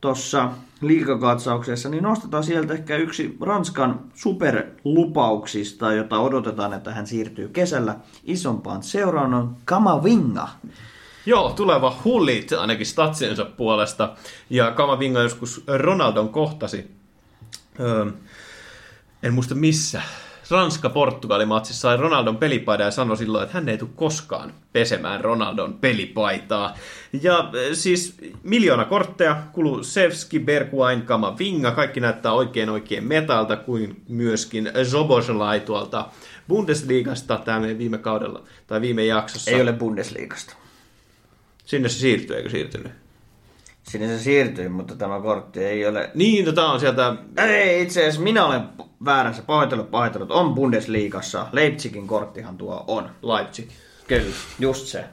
tuossa 0.01 0.51
liikakatsauksessa, 0.87 1.89
niin 1.89 2.03
nostetaan 2.03 2.45
sieltä 2.45 2.75
ehkä 2.75 2.97
yksi 2.97 3.37
Ranskan 3.41 4.01
superlupauksista, 4.15 5.93
jota 5.93 6.19
odotetaan, 6.19 6.73
että 6.73 6.95
hän 6.95 7.07
siirtyy 7.07 7.49
kesällä 7.49 7.97
isompaan 8.25 8.83
seuraan, 8.83 9.35
on 9.35 9.57
Kamavinga. 9.65 10.49
Joo, 11.27 11.51
tuleva 11.51 11.97
hullit 12.05 12.53
ainakin 12.53 12.87
statsiensa 12.87 13.45
puolesta. 13.45 14.17
Ja 14.51 14.71
Kamavinga 14.71 15.23
joskus 15.23 15.65
Ronaldon 15.67 16.29
kohtasi. 16.29 16.91
Öö, 17.81 18.07
en 19.23 19.35
muista 19.35 19.55
missä. 19.55 20.03
Ranska-Portugali-matsissa 20.51 21.81
sai 21.81 21.97
Ronaldon 21.97 22.37
pelipaidan 22.37 22.85
ja 22.85 22.91
sanoi 22.91 23.17
silloin, 23.17 23.45
että 23.45 23.55
hän 23.55 23.69
ei 23.69 23.79
tule 23.79 23.91
koskaan 23.97 24.53
pesemään 24.73 25.21
Ronaldon 25.21 25.75
pelipaitaa. 25.75 26.77
Ja 27.23 27.51
e, 27.71 27.75
siis 27.75 28.17
miljoona 28.43 28.85
kortteja, 28.85 29.43
Kulusevski, 29.53 30.41
Bergwijn, 30.41 31.03
Kamavinga, 31.03 31.71
kaikki 31.71 32.01
näyttää 32.01 32.33
oikein 32.33 32.71
oikein 32.71 33.05
metalta, 33.05 33.57
kuin 33.57 34.03
myöskin 34.09 34.71
Zoboslai 34.85 35.61
tuolta 35.61 36.09
Bundesliigasta 36.49 37.41
tämä 37.45 37.63
viime 37.79 37.99
kaudella, 37.99 38.43
tai 38.67 38.81
viime 38.81 39.05
jaksossa. 39.05 39.51
Ei 39.51 39.63
ole 39.63 39.73
Bundesliigasta. 39.73 40.55
Sinne 41.65 41.89
se 41.89 41.99
siirtyy, 41.99 42.37
eikö 42.37 42.51
siirtynyt? 42.51 43.04
Sinne 43.89 44.09
se 44.09 44.19
siirtyy, 44.19 44.69
mutta 44.69 44.97
tämä 44.97 45.21
kortti 45.21 45.65
ei 45.65 45.87
ole... 45.87 46.11
Niin, 46.15 46.45
no 46.45 46.53
tämä 46.53 46.73
on 46.73 46.81
sieltä... 46.81 47.17
Ei, 47.37 47.83
itse 47.83 48.01
asiassa 48.01 48.21
minä 48.21 48.47
olen 48.47 48.63
väärässä. 49.05 49.43
Pahoitellut, 49.43 49.91
pahoitellut. 49.91 50.31
On 50.31 50.55
Bundesliigassa. 50.55 51.47
Leipzigin 51.53 52.07
korttihan 52.07 52.57
tuo 52.57 52.85
on. 52.87 53.11
Leipzig. 53.23 53.71
Kyllä, 54.09 54.35
just 54.59 54.87
se. 54.87 55.05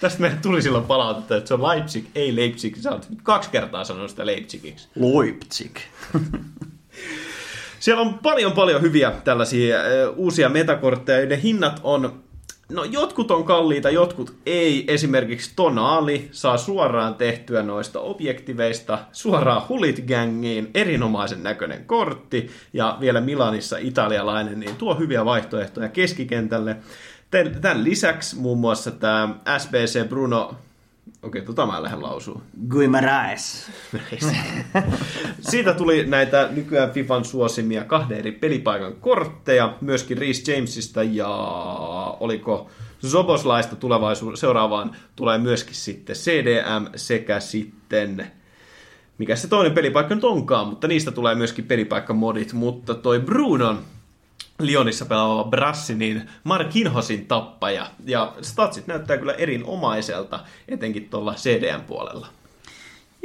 Tästä 0.00 0.20
meille 0.20 0.38
tuli 0.42 0.62
silloin 0.62 0.84
palautetta, 0.84 1.36
että 1.36 1.48
se 1.48 1.54
on 1.54 1.62
Leipzig, 1.62 2.06
ei 2.14 2.36
Leipzig. 2.36 2.76
Sä 2.76 2.90
oot 2.90 3.10
nyt 3.10 3.22
kaksi 3.22 3.50
kertaa 3.50 3.84
sanonut 3.84 4.10
sitä 4.10 4.26
Leipzigiksi. 4.26 4.88
Leipzig. 4.94 5.76
Siellä 7.80 8.02
on 8.02 8.18
paljon 8.18 8.52
paljon 8.52 8.82
hyviä 8.82 9.10
tällaisia 9.10 9.76
uh, 9.78 10.14
uusia 10.16 10.48
metakortteja, 10.48 11.18
joiden 11.18 11.40
hinnat 11.40 11.80
on 11.82 12.22
No 12.68 12.84
jotkut 12.84 13.30
on 13.30 13.44
kalliita, 13.44 13.90
jotkut 13.90 14.34
ei. 14.46 14.84
Esimerkiksi 14.88 15.52
Tonaali 15.56 16.28
saa 16.32 16.56
suoraan 16.56 17.14
tehtyä 17.14 17.62
noista 17.62 18.00
objektiveista 18.00 18.98
suoraan 19.12 19.62
Hulit-gängiin, 19.68 20.70
erinomaisen 20.74 21.42
näköinen 21.42 21.84
kortti, 21.84 22.50
ja 22.72 22.96
vielä 23.00 23.20
Milanissa 23.20 23.78
italialainen, 23.78 24.60
niin 24.60 24.76
tuo 24.76 24.94
hyviä 24.94 25.24
vaihtoehtoja 25.24 25.88
keskikentälle. 25.88 26.76
Tämän 27.60 27.84
lisäksi 27.84 28.36
muun 28.36 28.58
muassa 28.58 28.90
tämä 28.90 29.34
SBC 29.58 30.08
Bruno 30.08 30.54
Okei, 31.26 31.42
tota 31.42 31.66
mä 31.66 31.82
lähden 31.82 32.02
lausua. 32.02 32.42
Guimaraes. 32.68 33.70
Siitä 35.50 35.74
tuli 35.74 36.06
näitä 36.06 36.48
nykyään 36.50 36.90
FIFAn 36.90 37.24
suosimia 37.24 37.84
kahden 37.84 38.18
eri 38.18 38.32
pelipaikan 38.32 38.94
kortteja, 38.94 39.76
myöskin 39.80 40.18
Reece 40.18 40.52
Jamesista 40.52 41.02
ja 41.02 41.28
oliko 42.20 42.70
Zoboslaista 43.06 43.76
tulevaisuudessa 43.76 44.40
seuraavaan 44.40 44.96
tulee 45.16 45.38
myöskin 45.38 45.74
sitten 45.74 46.16
CDM 46.16 46.86
sekä 46.96 47.40
sitten 47.40 48.26
mikä 49.18 49.36
se 49.36 49.48
toinen 49.48 49.72
pelipaikka 49.72 50.14
nyt 50.14 50.24
onkaan, 50.24 50.66
mutta 50.66 50.88
niistä 50.88 51.10
tulee 51.10 51.34
myöskin 51.34 51.64
pelipaikkamodit, 51.64 52.52
mutta 52.52 52.94
toi 52.94 53.20
Brunon 53.20 53.78
Lionissa 54.58 55.06
pelaava 55.06 55.44
Brassi, 55.44 55.94
niin 55.94 56.30
Markinhosin 56.44 57.26
tappaja. 57.26 57.86
Ja 58.04 58.32
statsit 58.42 58.86
näyttää 58.86 59.18
kyllä 59.18 59.32
erinomaiselta, 59.32 60.40
etenkin 60.68 61.08
tuolla 61.08 61.34
CDM 61.34 61.80
puolella. 61.80 62.26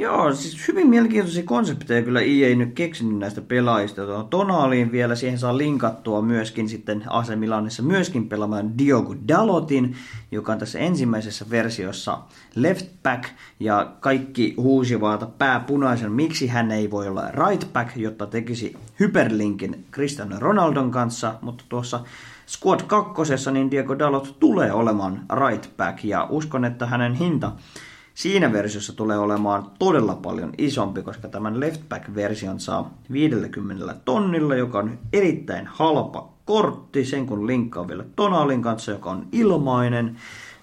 Joo, 0.02 0.34
siis 0.34 0.68
hyvin 0.68 0.88
mielenkiintoisia 0.88 1.42
konsepteja 1.42 2.02
kyllä 2.02 2.20
EA 2.20 2.56
nyt 2.56 2.74
keksinyt 2.74 3.18
näistä 3.18 3.40
pelaajista. 3.40 4.06
Tuo 4.06 4.22
Tonaaliin 4.22 4.92
vielä, 4.92 5.14
siihen 5.14 5.38
saa 5.38 5.58
linkattua 5.58 6.22
myöskin 6.22 6.68
sitten 6.68 7.04
AC 7.06 7.36
Milanissa 7.36 7.82
myöskin 7.82 8.28
pelaamaan 8.28 8.78
Diogo 8.78 9.14
Dalotin, 9.28 9.96
joka 10.32 10.52
on 10.52 10.58
tässä 10.58 10.78
ensimmäisessä 10.78 11.46
versiossa 11.50 12.18
left 12.54 12.86
back, 13.02 13.24
ja 13.60 13.92
kaikki 14.00 14.54
huusivat 14.56 15.38
pääpunaisen, 15.38 16.12
miksi 16.12 16.46
hän 16.46 16.70
ei 16.70 16.90
voi 16.90 17.08
olla 17.08 17.30
right 17.30 17.72
back, 17.72 17.96
jotta 17.96 18.26
tekisi 18.26 18.76
hyperlinkin 19.00 19.84
Cristiano 19.92 20.36
Ronaldon 20.38 20.90
kanssa, 20.90 21.34
mutta 21.40 21.64
tuossa 21.68 22.00
Squad 22.46 22.80
2, 22.86 23.22
niin 23.52 23.70
Diego 23.70 23.98
Dalot 23.98 24.36
tulee 24.40 24.72
olemaan 24.72 25.26
right 25.46 25.76
back, 25.76 26.04
ja 26.04 26.26
uskon, 26.30 26.64
että 26.64 26.86
hänen 26.86 27.14
hinta 27.14 27.52
Siinä 28.22 28.52
versiossa 28.52 28.92
tulee 28.92 29.18
olemaan 29.18 29.70
todella 29.78 30.14
paljon 30.14 30.52
isompi, 30.58 31.02
koska 31.02 31.28
tämän 31.28 31.60
leftback-version 31.60 32.60
saa 32.60 32.94
50 33.12 33.94
tonnilla, 34.04 34.54
joka 34.54 34.78
on 34.78 34.98
erittäin 35.12 35.66
halpa 35.66 36.28
kortti, 36.44 37.04
sen 37.04 37.26
kun 37.26 37.46
linkkaa 37.46 37.88
vielä 37.88 38.04
Tonalin 38.16 38.62
kanssa, 38.62 38.90
joka 38.92 39.10
on 39.10 39.26
ilmainen, 39.32 40.16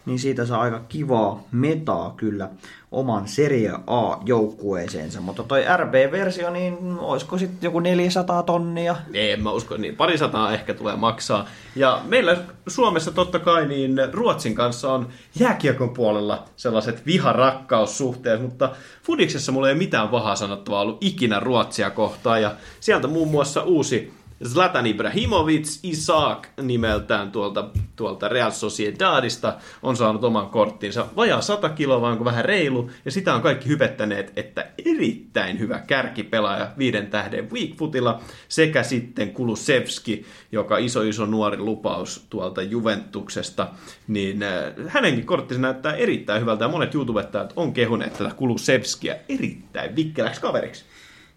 niin 0.10 0.20
siitä 0.20 0.46
saa 0.46 0.62
aika 0.62 0.82
kivaa 0.90 1.44
metaa 1.52 2.14
kyllä 2.18 2.50
oman 2.92 3.28
Serie 3.28 3.72
A-joukkueeseensa. 3.88 5.22
Mutta 5.22 5.44
toi 5.44 5.64
RB-versio, 5.78 6.50
niin 6.50 6.78
olisiko 7.00 7.38
sitten 7.38 7.68
joku 7.68 7.80
400 7.80 8.44
tonnia? 8.44 8.96
Ei, 9.14 9.32
en 9.32 9.44
mä 9.44 9.52
usko, 9.52 9.78
niin 9.78 9.96
parisataa 9.96 10.54
ehkä 10.54 10.74
tulee 10.74 10.96
maksaa. 10.96 11.46
Ja 11.76 12.02
meillä 12.06 12.38
Suomessa 12.68 13.12
totta 13.12 13.40
kai 13.40 13.68
niin 13.68 13.98
Ruotsin 14.12 14.56
kanssa 14.56 14.94
on 14.94 15.08
jääkiekon 15.40 15.90
puolella 15.90 16.44
sellaiset 16.56 17.06
viharakkaussuhteet, 17.06 18.42
mutta 18.42 18.72
Fudiksessa 19.04 19.52
mulla 19.52 19.70
ei 19.70 19.76
mitään 19.76 20.08
pahaa 20.08 20.36
sanottavaa 20.36 20.82
ollut 20.82 21.04
ikinä 21.04 21.40
Ruotsia 21.40 21.90
kohtaan. 21.92 22.42
Ja 22.42 22.56
sieltä 22.80 23.08
muun 23.08 23.32
muassa 23.32 23.64
uusi 23.64 24.19
Zlatan 24.44 24.88
Ibrahimovic 24.88 25.80
Isaac 25.84 26.48
nimeltään 26.62 27.32
tuolta, 27.32 27.70
tuolta 27.96 28.28
Real 28.28 28.52
Sociedadista 28.52 29.58
on 29.84 29.98
saanut 29.98 30.24
oman 30.24 30.50
korttinsa. 30.50 31.08
Vajaa 31.16 31.42
100 31.42 31.70
kiloa, 31.70 32.02
vaan 32.02 32.26
vähän 32.26 32.46
reilu, 32.46 32.90
ja 33.06 33.12
sitä 33.12 33.34
on 33.34 33.42
kaikki 33.42 33.70
hypettäneet, 33.70 34.34
että 34.36 34.68
erittäin 34.86 35.60
hyvä 35.60 35.80
kärkipelaaja 35.80 36.72
viiden 36.78 37.08
tähden 37.08 37.52
Weakfootilla, 37.52 38.20
sekä 38.48 38.84
sitten 38.84 39.34
Kulusevski, 39.34 40.26
joka 40.52 40.78
iso 40.78 41.02
iso 41.02 41.26
nuori 41.26 41.58
lupaus 41.58 42.26
tuolta 42.30 42.62
Juventuksesta, 42.62 43.68
niin 44.08 44.44
äh, 44.44 44.74
hänenkin 44.88 45.26
korttinsa 45.26 45.62
näyttää 45.62 45.96
erittäin 45.96 46.42
hyvältä, 46.42 46.66
ja 46.66 46.70
monet 46.70 46.96
YouTubettajat 46.96 47.54
on 47.56 47.74
kehuneet 47.74 48.14
tätä 48.14 48.36
Kulusevskiä 48.36 49.18
erittäin 49.30 49.96
vikkeläksi 49.96 50.42
kaveriksi. 50.42 50.86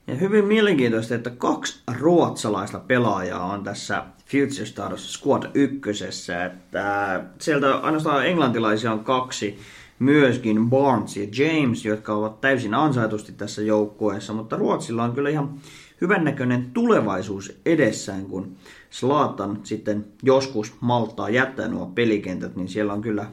Ja 0.06 0.14
hyvin 0.14 0.44
mielenkiintoista, 0.44 1.14
että 1.14 1.30
kaksi 1.30 1.82
ruotsalaista 1.98 2.78
pelaajaa 2.78 3.52
on 3.52 3.64
tässä 3.64 4.04
Future 4.26 4.66
Stars 4.66 5.12
Squad 5.12 5.50
ykkösessä. 5.54 6.44
Että 6.44 7.24
sieltä 7.38 7.76
ainoastaan 7.76 8.26
englantilaisia 8.26 8.92
on 8.92 9.04
kaksi, 9.04 9.58
myöskin 9.98 10.70
Barnes 10.70 11.16
ja 11.16 11.26
James, 11.38 11.84
jotka 11.84 12.14
ovat 12.14 12.40
täysin 12.40 12.74
ansaitusti 12.74 13.32
tässä 13.32 13.62
joukkueessa, 13.62 14.32
mutta 14.32 14.56
Ruotsilla 14.56 15.04
on 15.04 15.12
kyllä 15.12 15.30
ihan 15.30 15.54
hyvännäköinen 16.00 16.70
tulevaisuus 16.70 17.60
edessään, 17.66 18.26
kun 18.26 18.56
Slaatan 18.90 19.60
sitten 19.62 20.06
joskus 20.22 20.72
maltaa 20.80 21.30
jättää 21.30 21.68
nuo 21.68 21.86
pelikentät, 21.86 22.56
niin 22.56 22.68
siellä 22.68 22.92
on 22.92 23.02
kyllä 23.02 23.26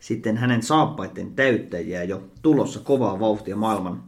sitten 0.00 0.36
hänen 0.36 0.62
saappaiden 0.62 1.34
täyttäjiä 1.34 2.04
jo 2.04 2.22
tulossa 2.42 2.80
kovaa 2.80 3.20
vauhtia 3.20 3.56
maailman 3.56 4.02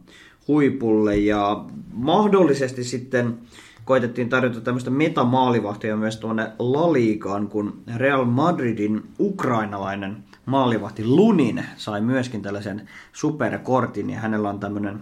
huipulle. 0.47 1.17
Ja 1.17 1.65
mahdollisesti 1.93 2.83
sitten 2.83 3.37
koitettiin 3.85 4.29
tarjota 4.29 4.61
tämmöistä 4.61 4.89
metamaalivahtia 4.89 5.97
myös 5.97 6.17
tuonne 6.17 6.51
Laliikaan, 6.59 7.47
kun 7.47 7.81
Real 7.95 8.25
Madridin 8.25 9.03
ukrainalainen 9.19 10.17
maalivahti 10.45 11.05
Lunin 11.05 11.65
sai 11.77 12.01
myöskin 12.01 12.41
tällaisen 12.41 12.89
superkortin 13.13 14.09
ja 14.09 14.19
hänellä 14.19 14.49
on 14.49 14.59
tämmöinen 14.59 14.99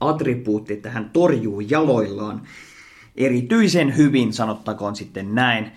attribuutti, 0.00 0.72
että 0.72 0.90
hän 0.90 1.10
torjuu 1.12 1.60
jaloillaan 1.60 2.42
erityisen 3.16 3.96
hyvin, 3.96 4.32
sanottakoon 4.32 4.96
sitten 4.96 5.34
näin, 5.34 5.72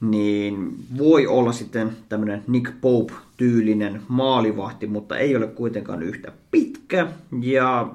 niin 0.00 0.76
voi 0.98 1.26
olla 1.26 1.52
sitten 1.52 1.96
tämmöinen 2.08 2.42
Nick 2.46 2.80
Pope-tyylinen 2.80 4.02
maalivahti, 4.08 4.86
mutta 4.86 5.18
ei 5.18 5.36
ole 5.36 5.46
kuitenkaan 5.46 6.02
yhtä 6.02 6.32
pitkä 6.50 7.06
ja 7.42 7.90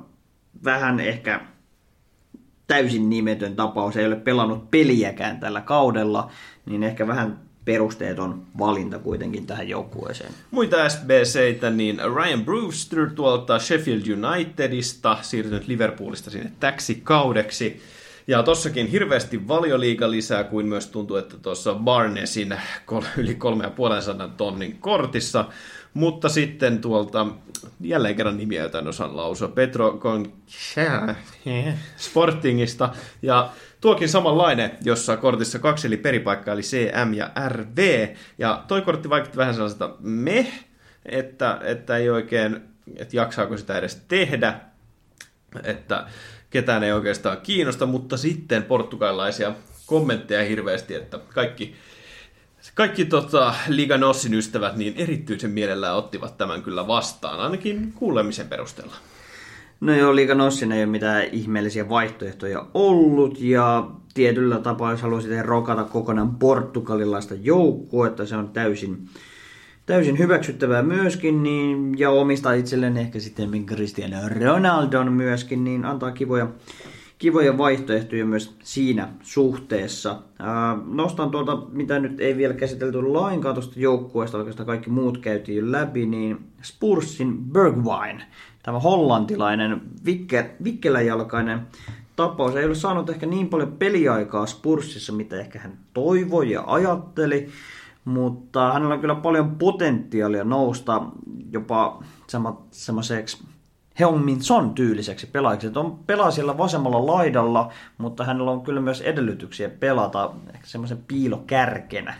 vähän 0.63 0.99
ehkä 0.99 1.41
täysin 2.67 3.09
nimetön 3.09 3.55
tapaus, 3.55 3.97
ei 3.97 4.07
ole 4.07 4.15
pelannut 4.15 4.71
peliäkään 4.71 5.39
tällä 5.39 5.61
kaudella, 5.61 6.31
niin 6.65 6.83
ehkä 6.83 7.07
vähän 7.07 7.39
perusteeton 7.65 8.41
valinta 8.57 8.99
kuitenkin 8.99 9.47
tähän 9.47 9.69
joukkueeseen. 9.69 10.31
Muita 10.51 10.89
SBCitä, 10.89 11.69
niin 11.69 12.01
Ryan 12.15 12.45
Brewster 12.45 13.09
tuolta 13.09 13.59
Sheffield 13.59 14.01
Unitedista, 14.07 15.17
siirtynyt 15.21 15.67
Liverpoolista 15.67 16.29
sinne 16.29 16.51
täksi 16.59 17.01
kaudeksi. 17.03 17.81
Ja 18.27 18.43
tossakin 18.43 18.87
hirveästi 18.87 19.47
valioliiga 19.47 20.11
lisää, 20.11 20.43
kuin 20.43 20.67
myös 20.67 20.87
tuntuu, 20.87 21.17
että 21.17 21.37
tuossa 21.37 21.75
Barnesin 21.75 22.55
yli 23.17 23.37
3,5 24.23 24.31
tonnin 24.37 24.77
kortissa. 24.79 25.45
Mutta 25.93 26.29
sitten 26.29 26.81
tuolta, 26.81 27.27
jälleen 27.81 28.15
kerran 28.15 28.37
nimiä, 28.37 28.61
joita 28.61 28.79
en 28.79 28.87
osaa 28.87 29.15
lausua, 29.15 29.47
Petro 29.47 29.97
Con 29.97 30.33
Sportingista. 31.97 32.89
Ja 33.21 33.49
tuokin 33.81 34.09
samanlainen, 34.09 34.71
jossa 34.83 35.17
kortissa 35.17 35.59
kaksi 35.59 35.87
eli 35.87 35.97
peripaikka, 35.97 36.51
eli 36.51 36.61
CM 36.61 37.13
ja 37.13 37.31
RV. 37.47 38.07
Ja 38.37 38.63
toi 38.67 38.81
kortti 38.81 39.09
vaikutti 39.09 39.37
vähän 39.37 39.53
sellaiselta 39.53 39.95
meh, 39.99 40.65
että, 41.05 41.59
että 41.63 41.97
ei 41.97 42.09
oikein, 42.09 42.61
että 42.97 43.15
jaksaako 43.15 43.57
sitä 43.57 43.77
edes 43.77 43.95
tehdä. 44.07 44.59
Että 45.63 46.05
ketään 46.55 46.83
ei 46.83 46.91
oikeastaan 46.91 47.37
kiinnosta, 47.43 47.85
mutta 47.85 48.17
sitten 48.17 48.63
portugalilaisia 48.63 49.53
kommentteja 49.85 50.45
hirveästi, 50.45 50.95
että 50.95 51.19
kaikki, 51.33 51.75
kaikki 52.75 53.05
tota, 53.05 53.53
Liga 53.67 53.97
Nossin 53.97 54.33
ystävät 54.33 54.75
niin 54.75 54.93
erityisen 54.97 55.51
mielellään 55.51 55.95
ottivat 55.95 56.37
tämän 56.37 56.61
kyllä 56.61 56.87
vastaan, 56.87 57.39
ainakin 57.39 57.93
kuulemisen 57.95 58.47
perusteella. 58.47 58.95
No 59.81 59.95
joo, 59.95 60.15
Liiga 60.15 60.35
Nossin 60.35 60.71
ei 60.71 60.83
ole 60.83 60.91
mitään 60.91 61.23
ihmeellisiä 61.31 61.89
vaihtoehtoja 61.89 62.65
ollut, 62.73 63.41
ja 63.41 63.89
tietyllä 64.13 64.59
tapaa, 64.59 64.91
jos 64.91 65.01
haluaisi 65.01 65.41
rokata 65.41 65.83
kokonaan 65.83 66.35
portugalilaista 66.35 67.35
joukkuetta, 67.41 68.25
se 68.25 68.35
on 68.35 68.49
täysin, 68.49 69.09
täysin 69.85 70.19
hyväksyttävää 70.19 70.83
myöskin, 70.83 71.43
niin, 71.43 71.99
ja 71.99 72.09
omistaa 72.09 72.53
itselleen 72.53 72.97
ehkä 72.97 73.19
sitten 73.19 73.65
Cristiano 73.65 74.17
Ronaldon 74.39 75.13
myöskin, 75.13 75.63
niin 75.63 75.85
antaa 75.85 76.11
kivoja, 76.11 76.47
kivoja 77.17 77.57
vaihtoehtoja 77.57 78.25
myös 78.25 78.55
siinä 78.63 79.09
suhteessa. 79.21 80.21
Ää, 80.39 80.77
nostan 80.85 81.31
tuolta, 81.31 81.57
mitä 81.71 81.99
nyt 81.99 82.19
ei 82.19 82.37
vielä 82.37 82.53
käsitelty 82.53 83.01
lainkaan 83.01 83.55
tuosta 83.55 83.79
joukkueesta, 83.79 84.37
oikeastaan 84.37 84.67
kaikki 84.67 84.89
muut 84.89 85.17
käytiin 85.17 85.71
läpi, 85.71 86.05
niin 86.05 86.37
Spursin 86.61 87.37
Bergwijn, 87.37 88.23
tämä 88.63 88.79
hollantilainen 88.79 89.81
vikke, 90.05 90.55
vikkeläjalkainen 90.63 91.59
tapaus, 92.15 92.55
ei 92.55 92.65
ole 92.65 92.75
saanut 92.75 93.09
ehkä 93.09 93.25
niin 93.25 93.47
paljon 93.47 93.71
peliaikaa 93.71 94.45
Spursissa, 94.45 95.13
mitä 95.13 95.39
ehkä 95.39 95.59
hän 95.59 95.77
toivoi 95.93 96.51
ja 96.51 96.63
ajatteli, 96.67 97.49
mutta 98.05 98.73
hänellä 98.73 98.93
on 98.93 99.01
kyllä 99.01 99.15
paljon 99.15 99.55
potentiaalia 99.55 100.43
nousta 100.43 101.01
jopa 101.51 102.03
semmoiseksi 102.71 103.43
Heung-Min 103.99 104.43
Son 104.43 104.73
tyyliseksi 104.73 105.27
pelaajaksi. 105.27 105.71
On 105.75 105.99
pelaa 106.07 106.31
siellä 106.31 106.57
vasemmalla 106.57 107.07
laidalla, 107.07 107.71
mutta 107.97 108.23
hänellä 108.23 108.51
on 108.51 108.61
kyllä 108.61 108.81
myös 108.81 109.01
edellytyksiä 109.01 109.69
pelata 109.69 110.31
semmoisen 110.63 111.03
piilokärkenä. 111.07 112.15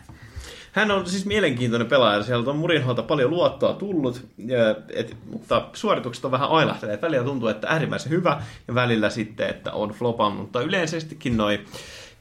Hän 0.71 0.91
on 0.91 1.05
siis 1.05 1.25
mielenkiintoinen 1.25 1.88
pelaaja. 1.88 2.23
Sieltä 2.23 2.49
on 2.49 2.57
Murinholta 2.57 3.03
paljon 3.03 3.29
luottoa 3.29 3.73
tullut, 3.73 4.25
et, 4.93 5.17
mutta 5.31 5.67
suoritukset 5.73 6.25
on 6.25 6.31
vähän 6.31 6.49
ailahteleet. 6.49 7.01
Välillä 7.01 7.25
tuntuu, 7.25 7.47
että 7.47 7.67
äärimmäisen 7.67 8.11
hyvä 8.11 8.41
ja 8.67 8.75
välillä 8.75 9.09
sitten, 9.09 9.49
että 9.49 9.71
on 9.71 9.89
flopan, 9.89 10.31
mutta 10.31 10.61
yleisestikin 10.61 11.38
noin 11.38 11.65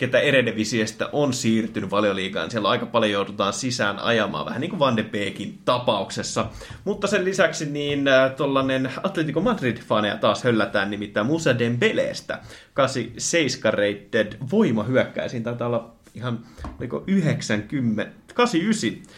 ketä 0.04 0.20
Eredivisiestä 0.20 1.08
on 1.12 1.32
siirtynyt 1.32 1.90
valioliigaan. 1.90 2.50
Siellä 2.50 2.68
aika 2.68 2.86
paljon 2.86 3.12
joudutaan 3.12 3.52
sisään 3.52 3.98
ajamaan, 3.98 4.46
vähän 4.46 4.60
niin 4.60 4.70
kuin 4.70 4.78
Van 4.78 4.96
de 4.96 5.02
Beekin 5.02 5.58
tapauksessa. 5.64 6.46
Mutta 6.84 7.06
sen 7.06 7.24
lisäksi 7.24 7.66
niin 7.66 8.04
tuollainen 8.36 8.90
Atletico 9.02 9.40
Madrid-faneja 9.40 10.18
taas 10.20 10.44
höllätään 10.44 10.90
nimittäin 10.90 11.26
Musa 11.26 11.58
Dembeleestä. 11.58 12.40
87 12.74 13.74
rated 13.74 14.32
voimahyökkäjä. 14.50 15.28
Siinä 15.28 15.44
taitaa 15.44 15.68
olla 15.68 15.94
ihan 16.14 16.38
oliko 16.78 17.04
90, 17.06 18.06
89 18.34 19.14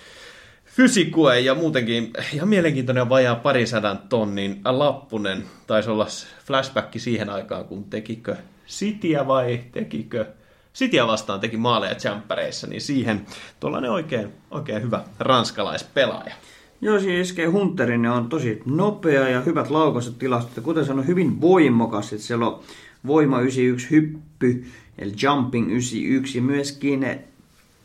fysikue 0.65 1.41
ja 1.41 1.55
muutenkin 1.55 2.11
ihan 2.33 2.49
mielenkiintoinen 2.49 3.09
vajaa 3.09 3.35
parisadan 3.35 3.99
tonnin 4.09 4.61
lappunen. 4.65 5.45
Taisi 5.67 5.91
olla 5.91 6.07
flashback 6.47 6.93
siihen 6.97 7.31
aikaan, 7.31 7.65
kun 7.65 7.85
tekikö 7.85 8.37
Cityä 8.67 9.27
vai 9.27 9.61
tekikö 9.73 10.27
Cityä 10.77 11.07
vastaan 11.07 11.41
teki 11.41 11.57
maaleja 11.57 11.97
jämppäreissä, 12.05 12.67
niin 12.67 12.81
siihen 12.81 13.27
tuollainen 13.61 13.91
oikein, 13.91 14.29
oikein 14.51 14.83
hyvä 14.83 15.05
ranskalaispelaaja. 15.19 16.35
Joo, 16.81 17.01
siis 17.01 17.29
iskee 17.29 17.47
Hunterin 17.47 18.03
ne 18.03 18.11
on 18.11 18.29
tosi 18.29 18.63
nopea 18.65 19.29
ja 19.29 19.41
hyvät 19.41 19.71
laukaiset 19.71 20.19
tilastot. 20.19 20.65
Kuten 20.65 20.85
sanoin, 20.85 21.07
hyvin 21.07 21.41
voimakas. 21.41 22.13
Että 22.13 22.27
siellä 22.27 22.47
on 22.47 22.61
voima 23.07 23.41
91 23.41 23.91
hyppy, 23.91 24.65
eli 24.99 25.13
jumping 25.23 25.71
91 25.71 26.39
ja 26.39 26.43
myöskin 26.43 27.07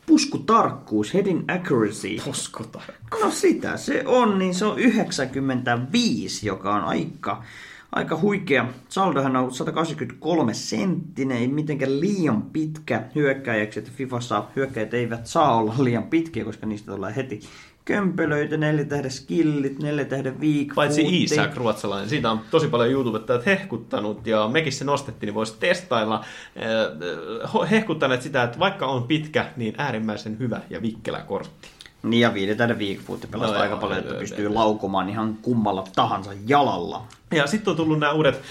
puskutarkkuus, 0.05 1.13
heading 1.13 1.43
accuracy. 1.55 2.17
Puskutarkkuus. 2.25 3.23
No 3.23 3.31
sitä 3.31 3.77
se 3.77 4.03
on, 4.05 4.39
niin 4.39 4.55
se 4.55 4.65
on 4.65 4.79
95, 4.79 6.47
joka 6.47 6.75
on 6.75 6.83
aika, 6.83 7.43
aika 7.91 8.17
huikea. 8.17 8.65
Saldohan 8.89 9.35
on 9.35 9.53
183 9.53 10.53
senttinen, 10.53 11.37
ei 11.37 11.47
mitenkään 11.47 11.99
liian 11.99 12.41
pitkä 12.41 13.03
hyökkäjäksi, 13.15 13.79
että 13.79 13.91
Fifassa 13.95 14.43
hyökkäjät 14.55 14.93
eivät 14.93 15.27
saa 15.27 15.55
olla 15.57 15.73
liian 15.79 16.03
pitkiä, 16.03 16.45
koska 16.45 16.65
niistä 16.65 16.91
tulee 16.91 17.15
heti 17.15 17.39
kömpelöitä, 17.85 18.57
neljä 18.57 18.85
tähden 18.85 19.11
skillit, 19.11 19.79
neljä 19.79 20.05
tähden 20.05 20.39
viik. 20.39 20.75
Paitsi 20.75 21.23
Isak 21.23 21.57
ruotsalainen, 21.57 22.09
siitä 22.09 22.31
on 22.31 22.41
tosi 22.51 22.67
paljon 22.67 22.91
YouTubettajat 22.91 23.45
hehkuttanut 23.45 24.27
ja 24.27 24.47
mekin 24.47 24.73
se 24.73 24.85
nostettiin, 24.85 25.27
niin 25.27 25.35
voisi 25.35 25.55
testailla. 25.59 26.25
Eh, 26.55 27.69
hehkuttaneet 27.71 28.21
sitä, 28.21 28.43
että 28.43 28.59
vaikka 28.59 28.87
on 28.87 29.03
pitkä, 29.03 29.45
niin 29.57 29.75
äärimmäisen 29.77 30.39
hyvä 30.39 30.61
ja 30.69 30.81
vikkelä 30.81 31.21
kortti. 31.21 31.67
Niin 32.03 32.21
ja 32.21 32.33
viiden 32.33 32.57
tähden 32.57 32.79
viikfuutti 32.79 33.27
pelastaa 33.27 33.57
no, 33.57 33.63
aika 33.63 33.77
paljon, 33.77 33.99
että 33.99 34.13
pystyy 34.13 34.49
laukomaan 34.49 35.09
ihan 35.09 35.37
kummalla 35.41 35.83
tahansa 35.95 36.31
jalalla. 36.47 37.05
Ja 37.31 37.47
sitten 37.47 37.71
on 37.71 37.77
tullut 37.77 37.99
nämä 37.99 38.11
uudet 38.11 38.41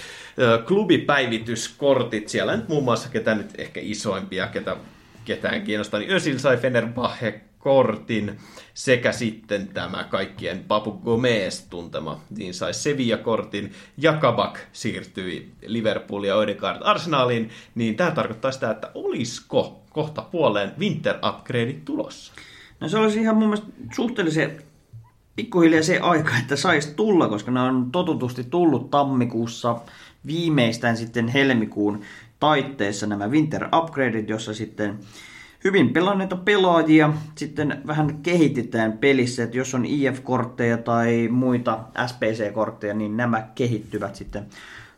klubipäivityskortit. 0.67 2.29
Siellä 2.29 2.57
nyt 2.57 2.67
muun 2.67 2.83
muassa 2.83 3.09
ketä 3.09 3.35
nyt 3.35 3.49
ehkä 3.57 3.79
isoimpia, 3.83 4.47
ketä 4.47 4.75
ketään 5.25 5.61
kiinnostaa, 5.61 5.99
niin 5.99 6.11
Özil 6.11 6.37
sai 6.37 6.57
Fenerbahce 6.57 7.41
kortin 7.59 8.39
sekä 8.73 9.11
sitten 9.11 9.67
tämä 9.67 10.03
kaikkien 10.03 10.63
Papu 10.67 10.91
Gomez 10.91 11.61
tuntema, 11.69 12.21
niin 12.29 12.53
sai 12.53 12.73
Sevilla-kortin 12.73 13.73
ja 13.97 14.13
Kabak 14.13 14.59
siirtyi 14.71 15.51
Liverpool 15.65 16.23
ja 16.23 16.35
Odegaard 16.35 16.81
Arsenaliin, 16.83 17.49
niin 17.75 17.95
tämä 17.95 18.11
tarkoittaa 18.11 18.51
sitä, 18.51 18.71
että 18.71 18.91
olisiko 18.93 19.81
kohta 19.89 20.21
puoleen 20.21 20.71
winter 20.79 21.15
upgrade 21.29 21.75
tulossa? 21.85 22.33
No 22.81 22.89
se 22.89 22.97
olisi 22.97 23.21
ihan 23.21 23.35
mun 23.35 23.49
mielestä 23.49 23.67
suhteellisen 23.95 24.63
pikkuhiljaa 25.35 25.83
se 25.83 25.99
aika, 25.99 26.37
että 26.37 26.55
saisi 26.55 26.93
tulla, 26.95 27.27
koska 27.27 27.51
ne 27.51 27.59
on 27.59 27.91
totutusti 27.91 28.43
tullut 28.43 28.89
tammikuussa 28.89 29.81
viimeistään 30.25 30.97
sitten 30.97 31.27
helmikuun 31.27 32.01
taitteessa 32.39 33.07
nämä 33.07 33.27
winter 33.27 33.67
upgradeit, 33.75 34.29
jossa 34.29 34.53
sitten 34.53 34.99
hyvin 35.63 35.93
pelanneita 35.93 36.35
pelaajia 36.35 37.13
sitten 37.35 37.81
vähän 37.87 38.19
kehitetään 38.23 38.97
pelissä, 38.97 39.43
että 39.43 39.57
jos 39.57 39.75
on 39.75 39.85
IF-kortteja 39.85 40.77
tai 40.77 41.27
muita 41.31 41.79
SPC-kortteja, 42.07 42.93
niin 42.93 43.17
nämä 43.17 43.47
kehittyvät 43.55 44.15
sitten 44.15 44.45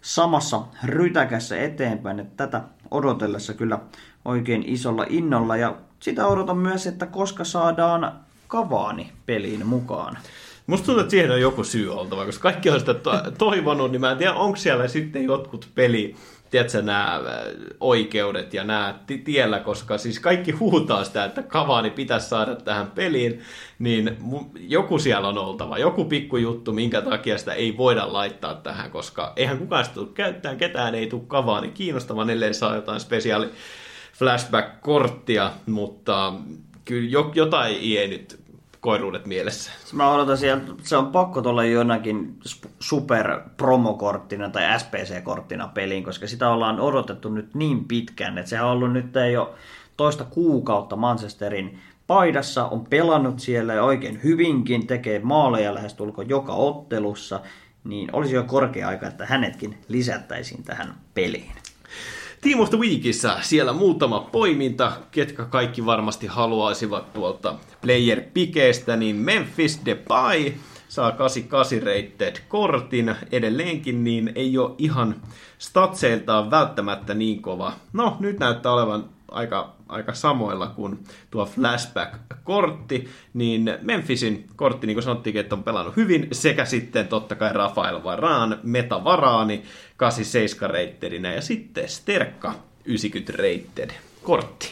samassa 0.02 0.62
rytäkässä 0.84 1.62
eteenpäin, 1.62 2.20
että 2.20 2.48
tätä 2.48 2.64
odotellessa 2.92 3.54
kyllä 3.54 3.80
oikein 4.26 4.64
isolla 4.68 5.06
innolla. 5.10 5.58
Ja 5.58 5.76
sitä 6.04 6.28
odotan 6.28 6.58
myös, 6.58 6.88
että 6.88 7.06
koska 7.06 7.44
saadaan 7.44 8.12
Kavaani 8.48 9.12
peliin 9.26 9.68
mukaan. 9.68 10.18
Musta 10.68 10.86
tuntuu, 10.86 11.02
että 11.02 11.12
siihen 11.12 11.32
on 11.32 11.42
joku 11.42 11.64
syy 11.64 11.94
oltava, 11.94 12.26
koska 12.26 12.42
kaikki 12.42 12.70
on 12.70 12.80
sitä 12.80 12.94
to- 12.94 13.32
toivonut, 13.38 13.92
niin 13.92 14.02
mä 14.02 14.12
en 14.12 14.18
tiedä, 14.18 14.34
onko 14.34 14.56
siellä 14.56 14.88
sitten 14.88 15.24
jotkut 15.24 15.68
peli, 15.76 16.16
tiedätkö, 16.50 16.82
nämä 16.82 17.16
äh, 17.16 17.22
oikeudet 17.80 18.54
ja 18.54 18.64
nämä 18.64 19.00
tiellä, 19.24 19.60
koska 19.60 19.98
siis 19.98 20.20
kaikki 20.20 20.52
huutaa 20.52 21.04
sitä, 21.04 21.26
että 21.26 21.44
Kavaani 21.44 21.90
pitäisi 21.90 22.30
saada 22.30 22.56
tähän 22.56 22.92
peliin, 22.92 23.42
niin 23.80 24.18
joku 24.60 25.00
siellä 25.00 25.28
on 25.28 25.38
oltava, 25.38 25.78
joku 25.78 26.06
pikkujuttu, 26.06 26.74
minkä 26.74 27.02
takia 27.02 27.38
sitä 27.38 27.54
ei 27.54 27.78
voida 27.78 28.14
laittaa 28.14 28.56
tähän, 28.56 28.92
koska 28.92 29.34
eihän 29.36 29.58
kukaan 29.58 29.84
sitä 29.84 29.96
tule 29.96 30.08
käyttämään, 30.14 30.58
ketään 30.58 30.96
ei 30.96 31.08
tule 31.08 31.24
Kavaani 31.28 31.70
kiinnostamaan, 31.70 32.30
ellei 32.30 32.54
saa 32.54 32.76
jotain 32.76 33.00
spesiaali 33.00 33.50
flashback-korttia, 34.24 35.52
mutta 35.66 36.34
kyllä 36.86 37.10
jotain 37.34 37.76
ei 37.82 38.08
nyt 38.08 38.40
koiruudet 38.80 39.26
mielessä. 39.26 39.72
Mä 39.94 40.12
odotan 40.12 40.38
sieltä, 40.38 40.72
se 40.84 40.98
on 40.98 41.08
pakko 41.08 41.42
tulla 41.42 41.64
jonakin 41.64 42.38
super 42.80 43.40
promokorttina 43.58 44.50
tai 44.50 44.80
SPC-korttina 44.80 45.68
peliin, 45.74 46.04
koska 46.04 46.28
sitä 46.28 46.50
ollaan 46.50 46.80
odotettu 46.80 47.30
nyt 47.30 47.56
niin 47.56 47.86
pitkään, 47.86 48.38
että 48.38 48.50
se 48.50 48.62
on 48.62 48.70
ollut 48.70 48.94
nyt 48.94 49.14
jo 49.34 49.56
toista 49.98 50.24
kuukautta 50.24 50.96
Manchesterin 50.96 51.80
paidassa, 52.08 52.66
on 52.66 52.86
pelannut 52.86 53.40
siellä 53.40 53.74
ja 53.74 53.84
oikein 53.84 54.20
hyvinkin, 54.24 54.88
tekee 54.88 55.20
maaleja 55.20 55.74
lähestulko 55.74 56.22
joka 56.22 56.54
ottelussa, 56.54 57.40
niin 57.84 58.10
olisi 58.14 58.36
jo 58.36 58.44
korkea 58.44 58.88
aika, 58.88 59.08
että 59.08 59.26
hänetkin 59.26 59.78
lisättäisiin 59.88 60.64
tähän 60.64 60.94
peliin. 61.14 61.52
Team 62.44 62.60
of 62.60 62.70
the 62.70 62.78
Weekissä 62.78 63.38
siellä 63.42 63.74
muutama 63.74 64.20
poiminta, 64.20 64.92
ketkä 65.12 65.46
kaikki 65.46 65.86
varmasti 65.86 66.28
haluaisivat 66.28 67.14
tuolta 67.14 67.56
player 67.82 68.22
pikeestä, 68.34 68.96
niin 68.96 69.16
Memphis 69.16 69.82
Depay 69.86 70.52
saa 70.88 71.12
88 71.12 71.80
rated 71.80 72.36
kortin. 72.48 73.16
Edelleenkin, 73.32 74.04
niin 74.04 74.32
ei 74.36 74.58
ole 74.58 74.76
ihan 74.78 75.16
statseiltaan 75.58 76.52
välttämättä 76.52 77.14
niin 77.14 77.42
kova. 77.42 77.74
No, 77.94 78.18
nyt 78.20 78.40
näyttää 78.40 78.74
olevan 78.74 79.10
aika, 79.32 79.73
aika 79.88 80.14
samoilla 80.14 80.68
kuin 80.68 81.00
tuo 81.32 81.46
flashback-kortti, 81.46 83.08
niin 83.34 83.78
Memphisin 83.82 84.48
kortti, 84.56 84.88
niin 84.88 84.96
kuin 84.96 85.04
sanottiin, 85.04 85.38
että 85.38 85.56
on 85.56 85.64
pelannut 85.64 85.96
hyvin, 85.96 86.28
sekä 86.32 86.66
sitten 86.66 87.08
totta 87.08 87.36
kai 87.36 87.54
Rafael 87.54 88.04
Varaan, 88.04 88.60
Meta 88.64 89.04
Varaani, 89.04 89.64
87 89.98 90.70
rated 90.70 91.34
ja 91.36 91.42
sitten 91.42 91.90
Sterkka 91.90 92.54
90 92.86 93.34
rated 93.34 93.90
kortti. 94.24 94.72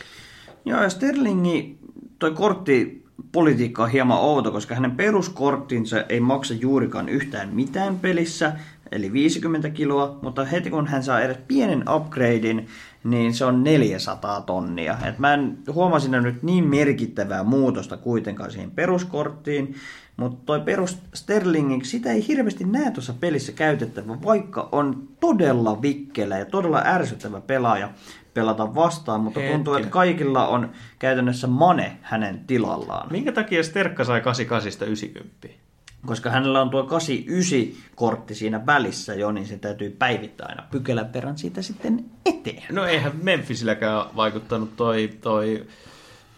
Joo, 0.65 0.83
ja 0.83 0.89
Sterlingi, 0.89 1.77
toi 2.19 2.31
kortti 2.31 3.01
politiikka 3.31 3.83
on 3.83 3.89
hieman 3.89 4.19
outo, 4.19 4.51
koska 4.51 4.75
hänen 4.75 4.91
peruskorttinsa 4.91 6.03
ei 6.09 6.19
maksa 6.19 6.53
juurikaan 6.53 7.09
yhtään 7.09 7.49
mitään 7.49 7.99
pelissä, 7.99 8.53
eli 8.91 9.13
50 9.13 9.69
kiloa, 9.69 10.19
mutta 10.21 10.45
heti 10.45 10.69
kun 10.69 10.87
hän 10.87 11.03
saa 11.03 11.21
edes 11.21 11.37
pienen 11.47 11.83
upgradein, 11.89 12.67
niin 13.03 13.33
se 13.33 13.45
on 13.45 13.63
400 13.63 14.41
tonnia. 14.41 14.97
Et 15.05 15.19
mä 15.19 15.33
en 15.33 15.57
huomaa 15.73 15.99
siinä 15.99 16.21
nyt 16.21 16.43
niin 16.43 16.67
merkittävää 16.67 17.43
muutosta 17.43 17.97
kuitenkaan 17.97 18.51
siihen 18.51 18.71
peruskorttiin, 18.71 19.75
mutta 20.17 20.45
toi 20.45 20.59
perus 20.61 20.97
Sterlingin, 21.13 21.85
sitä 21.85 22.11
ei 22.11 22.27
hirveästi 22.27 22.63
näe 22.63 22.91
tuossa 22.91 23.13
pelissä 23.13 23.51
käytettävä, 23.51 24.21
vaikka 24.25 24.69
on 24.71 25.07
todella 25.19 25.81
vikkelä 25.81 26.37
ja 26.37 26.45
todella 26.45 26.81
ärsyttävä 26.85 27.41
pelaaja 27.41 27.89
pelata 28.33 28.75
vastaan, 28.75 29.21
mutta 29.21 29.39
Hetkinen. 29.39 29.59
tuntuu, 29.59 29.73
että 29.73 29.89
kaikilla 29.89 30.47
on 30.47 30.71
käytännössä 30.99 31.47
mane 31.47 31.97
hänen 32.01 32.39
tilallaan. 32.47 33.11
Minkä 33.11 33.31
takia 33.31 33.63
Sterkka 33.63 34.03
sai 34.03 34.21
88 34.21 34.87
90? 34.87 35.47
Koska 36.05 36.29
hänellä 36.29 36.61
on 36.61 36.69
tuo 36.69 36.83
89-kortti 36.83 38.35
siinä 38.35 38.65
välissä 38.65 39.13
jo, 39.13 39.31
niin 39.31 39.47
se 39.47 39.57
täytyy 39.57 39.89
päivittää 39.89 40.47
aina 40.49 40.63
pykälän 40.71 41.13
verran 41.13 41.37
siitä 41.37 41.61
sitten 41.61 42.05
eteen. 42.25 42.63
No 42.71 42.85
eihän 42.85 43.11
Memphisilläkään 43.23 44.05
vaikuttanut 44.15 44.75
toi, 44.75 45.09
toi 45.21 45.65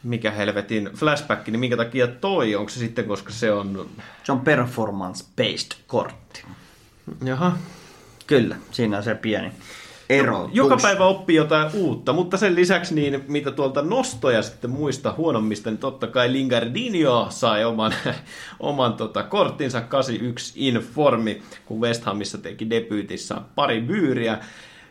mikä 0.03 0.31
helvetin 0.31 0.89
flashback, 0.95 1.47
niin 1.47 1.59
minkä 1.59 1.77
takia 1.77 2.07
toi? 2.07 2.55
Onko 2.55 2.69
se 2.69 2.79
sitten, 2.79 3.05
koska 3.05 3.31
se 3.31 3.51
on... 3.51 3.89
Se 4.23 4.31
on 4.31 4.41
performance-based 4.41 5.77
kortti. 5.87 6.43
Jaha. 7.23 7.57
Kyllä, 8.27 8.55
siinä 8.71 8.97
on 8.97 9.03
se 9.03 9.15
pieni 9.15 9.51
ero. 10.09 10.49
Joka 10.53 10.77
päivä 10.81 11.05
oppii 11.05 11.35
jotain 11.35 11.71
uutta, 11.73 12.13
mutta 12.13 12.37
sen 12.37 12.55
lisäksi 12.55 12.95
niin 12.95 13.23
mitä 13.27 13.51
tuolta 13.51 13.81
nostoja 13.81 14.41
sitten 14.41 14.69
muista 14.69 15.13
huonommista, 15.17 15.69
niin 15.69 15.77
totta 15.77 16.07
kai 16.07 16.31
Lingardinho 16.31 17.27
sai 17.29 17.65
oman, 17.65 17.93
oman 18.59 18.93
tota, 18.93 19.23
korttinsa 19.23 19.81
81 19.81 20.53
informi, 20.55 21.41
kun 21.65 21.81
West 21.81 22.03
Hamissa 22.03 22.37
teki 22.37 22.69
debyytissä 22.69 23.35
pari 23.55 23.81
byyriä. 23.81 24.37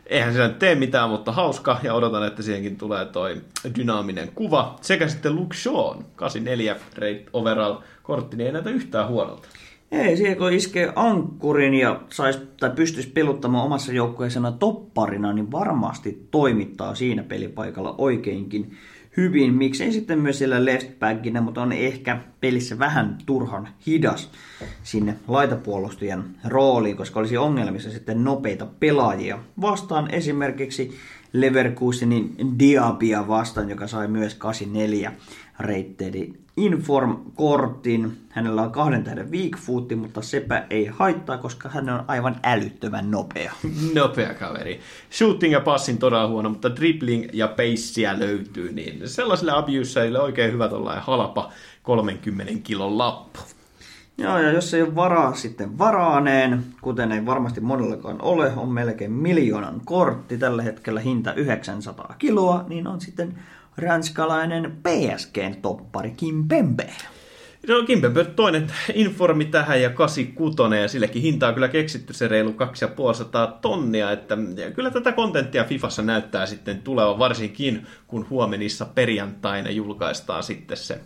Eihän 0.05 0.33
se 0.33 0.49
tee 0.49 0.75
mitään, 0.75 1.09
mutta 1.09 1.31
hauska, 1.31 1.79
ja 1.83 1.93
odotan, 1.93 2.27
että 2.27 2.43
siihenkin 2.43 2.77
tulee 2.77 3.05
toi 3.05 3.41
dynaaminen 3.77 4.31
kuva. 4.35 4.75
Sekä 4.81 5.07
sitten 5.07 5.35
Luke 5.35 5.55
Shaw, 5.55 6.01
84 6.15 6.75
rate 6.95 7.25
overall 7.33 7.75
kortti, 8.03 8.37
niin 8.37 8.47
ei 8.47 8.53
näytä 8.53 8.69
yhtään 8.69 9.07
huonolta. 9.07 9.47
Ei, 9.93 10.17
siihen 10.17 10.37
kun 10.37 10.53
iskee 10.53 10.93
ankkurin 10.95 11.73
ja 11.73 12.01
sais, 12.09 12.37
tai 12.59 12.69
pystyisi 12.69 13.09
peluttamaan 13.09 13.65
omassa 13.65 13.93
joukkueessana 13.93 14.51
topparina, 14.51 15.33
niin 15.33 15.51
varmasti 15.51 16.27
toimittaa 16.31 16.95
siinä 16.95 17.23
pelipaikalla 17.23 17.95
oikeinkin 17.97 18.77
hyvin. 19.17 19.53
Miksei 19.53 19.91
sitten 19.91 20.19
myös 20.19 20.37
siellä 20.37 20.65
left 20.65 20.99
backinä, 20.99 21.41
mutta 21.41 21.61
on 21.61 21.71
ehkä 21.71 22.19
pelissä 22.41 22.79
vähän 22.79 23.17
turhan 23.25 23.67
hidas 23.87 24.29
sinne 24.83 25.15
laitapuolustajan 25.27 26.23
rooliin, 26.45 26.97
koska 26.97 27.19
olisi 27.19 27.37
ongelmissa 27.37 27.91
sitten 27.91 28.23
nopeita 28.23 28.67
pelaajia. 28.79 29.39
Vastaan 29.61 30.13
esimerkiksi 30.13 30.97
Leverkusenin 31.33 32.35
Diabia 32.59 33.27
vastaan, 33.27 33.69
joka 33.69 33.87
sai 33.87 34.07
myös 34.07 34.35
84 34.35 35.11
reitteedi 35.59 36.33
Inform-kortin. 36.57 38.17
Hänellä 38.29 38.61
on 38.61 38.71
kahden 38.71 39.03
tähden 39.03 39.31
weak 39.31 39.57
footti, 39.57 39.95
mutta 39.95 40.21
sepä 40.21 40.65
ei 40.69 40.85
haittaa, 40.85 41.37
koska 41.37 41.69
hän 41.69 41.89
on 41.89 42.03
aivan 42.07 42.35
älyttömän 42.43 43.11
nopea. 43.11 43.53
Nopea 43.95 44.33
kaveri. 44.33 44.79
Shooting 45.11 45.53
ja 45.53 45.59
passin 45.59 45.97
todella 45.97 46.27
huono, 46.27 46.49
mutta 46.49 46.75
dribbling 46.75 47.25
ja 47.33 47.47
pacea 47.47 48.19
löytyy, 48.19 48.73
niin 48.73 49.09
sellaisille 49.09 49.51
abuseille 49.51 50.19
oikein 50.19 50.53
hyvä 50.53 50.67
tollainen 50.67 51.03
halpa 51.03 51.51
30 51.83 52.53
kilon 52.63 52.97
lappu. 52.97 53.39
Joo, 54.17 54.37
ja 54.37 54.51
jos 54.51 54.73
ei 54.73 54.81
ole 54.81 54.95
varaa 54.95 55.33
sitten 55.33 55.77
varaaneen, 55.77 56.63
kuten 56.81 57.11
ei 57.11 57.25
varmasti 57.25 57.61
monellakaan 57.61 58.21
ole, 58.21 58.53
on 58.55 58.69
melkein 58.69 59.11
miljoonan 59.11 59.81
kortti, 59.85 60.37
tällä 60.37 60.63
hetkellä 60.63 60.99
hinta 60.99 61.33
900 61.33 62.15
kiloa, 62.17 62.65
niin 62.67 62.87
on 62.87 63.01
sitten 63.01 63.39
ranskalainen 63.77 64.77
PSGn 64.83 65.55
toppari 65.61 66.11
Kim 66.11 66.47
Pembe. 66.47 66.89
No 67.67 67.83
Kimpembe 67.83 68.25
toinen 68.25 68.71
informi 68.93 69.45
tähän 69.45 69.81
ja 69.81 69.89
86 69.89 70.57
ja 70.81 70.87
sillekin 70.87 71.21
hintaa 71.21 71.53
kyllä 71.53 71.67
keksitty 71.67 72.13
se 72.13 72.27
reilu 72.27 72.53
2500 72.53 73.47
tonnia, 73.47 74.11
että 74.11 74.37
kyllä 74.75 74.91
tätä 74.91 75.11
kontenttia 75.11 75.63
Fifassa 75.63 76.01
näyttää 76.01 76.45
sitten 76.45 76.81
tulevan 76.81 77.19
varsinkin, 77.19 77.87
kun 78.07 78.29
huomenissa 78.29 78.85
perjantaina 78.85 79.69
julkaistaan 79.69 80.43
sitten 80.43 80.77
se 80.77 80.99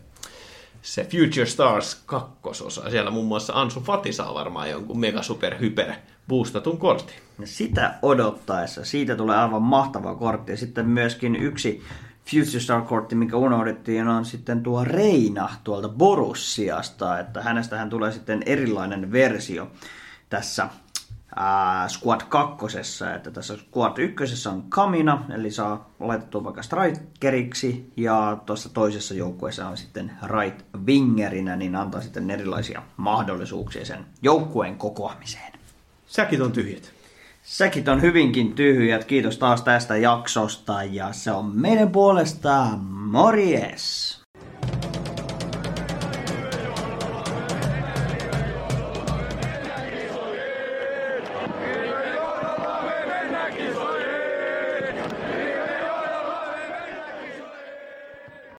se 0.82 1.04
Future 1.04 1.46
Stars 1.46 2.02
kakkososa. 2.06 2.90
Siellä 2.90 3.12
muun 3.12 3.26
muassa 3.28 3.54
Ansu 3.54 3.82
Fati 3.82 4.14
saa 4.14 4.34
varmaan 4.34 4.70
jonkun 4.70 5.00
mega 5.00 5.22
super 5.22 5.60
hyper 5.60 5.94
boostatun 6.28 6.78
kortin. 6.78 7.16
Sitä 7.44 7.94
odottaessa, 8.02 8.86
siitä 8.86 9.16
tulee 9.16 9.38
aivan 9.38 9.62
mahtava 9.62 10.16
kortti. 10.16 10.52
Ja 10.52 10.58
sitten 10.58 10.86
myöskin 10.86 11.36
yksi 11.36 11.82
Future 12.32 12.60
Star-kortti, 12.60 13.16
mikä 13.16 13.38
unohdettiin, 13.38 14.08
on 14.08 14.26
sitten 14.26 14.64
tuo 14.64 14.84
Reina 14.84 15.50
tuolta 15.64 15.90
Borussiasta, 15.90 17.20
että 17.20 17.42
hänestähän 17.42 17.90
tulee 17.90 18.12
sitten 18.12 18.44
erilainen 18.46 19.12
versio 19.12 19.72
tässä 20.30 20.70
ää, 21.36 21.88
Squad 21.88 22.22
2. 22.30 22.66
Että 23.16 23.32
tässä 23.32 23.58
Squad 23.58 23.98
1 23.98 24.50
on 24.50 24.64
Kamina, 24.70 25.26
eli 25.36 25.52
saa 25.52 25.90
laitettua 26.00 26.44
vaikka 26.44 26.62
strikeriksi, 26.62 27.92
ja 27.98 28.38
tuossa 28.46 28.70
toisessa 28.70 29.14
joukkueessa 29.14 29.68
on 29.68 29.78
sitten 29.78 30.12
right 30.24 30.66
wingerinä, 30.86 31.56
niin 31.56 31.76
antaa 31.76 32.02
sitten 32.02 32.32
erilaisia 32.32 32.84
mahdollisuuksia 32.98 33.86
sen 33.86 34.06
joukkueen 34.22 34.78
kokoamiseen. 34.78 35.54
Säkit 36.08 36.42
on 36.42 36.52
tyhjät. 36.52 36.97
Säkit 37.48 37.88
on 37.88 38.02
hyvinkin 38.02 38.54
tyhjät. 38.54 39.06
Kiitos 39.06 39.38
taas 39.38 39.62
tästä 39.62 39.98
jaksosta 39.98 40.84
ja 40.84 41.14
se 41.14 41.32
on 41.32 41.46
meidän 41.56 41.92
puolesta 41.92 42.78
morjes! 42.88 44.17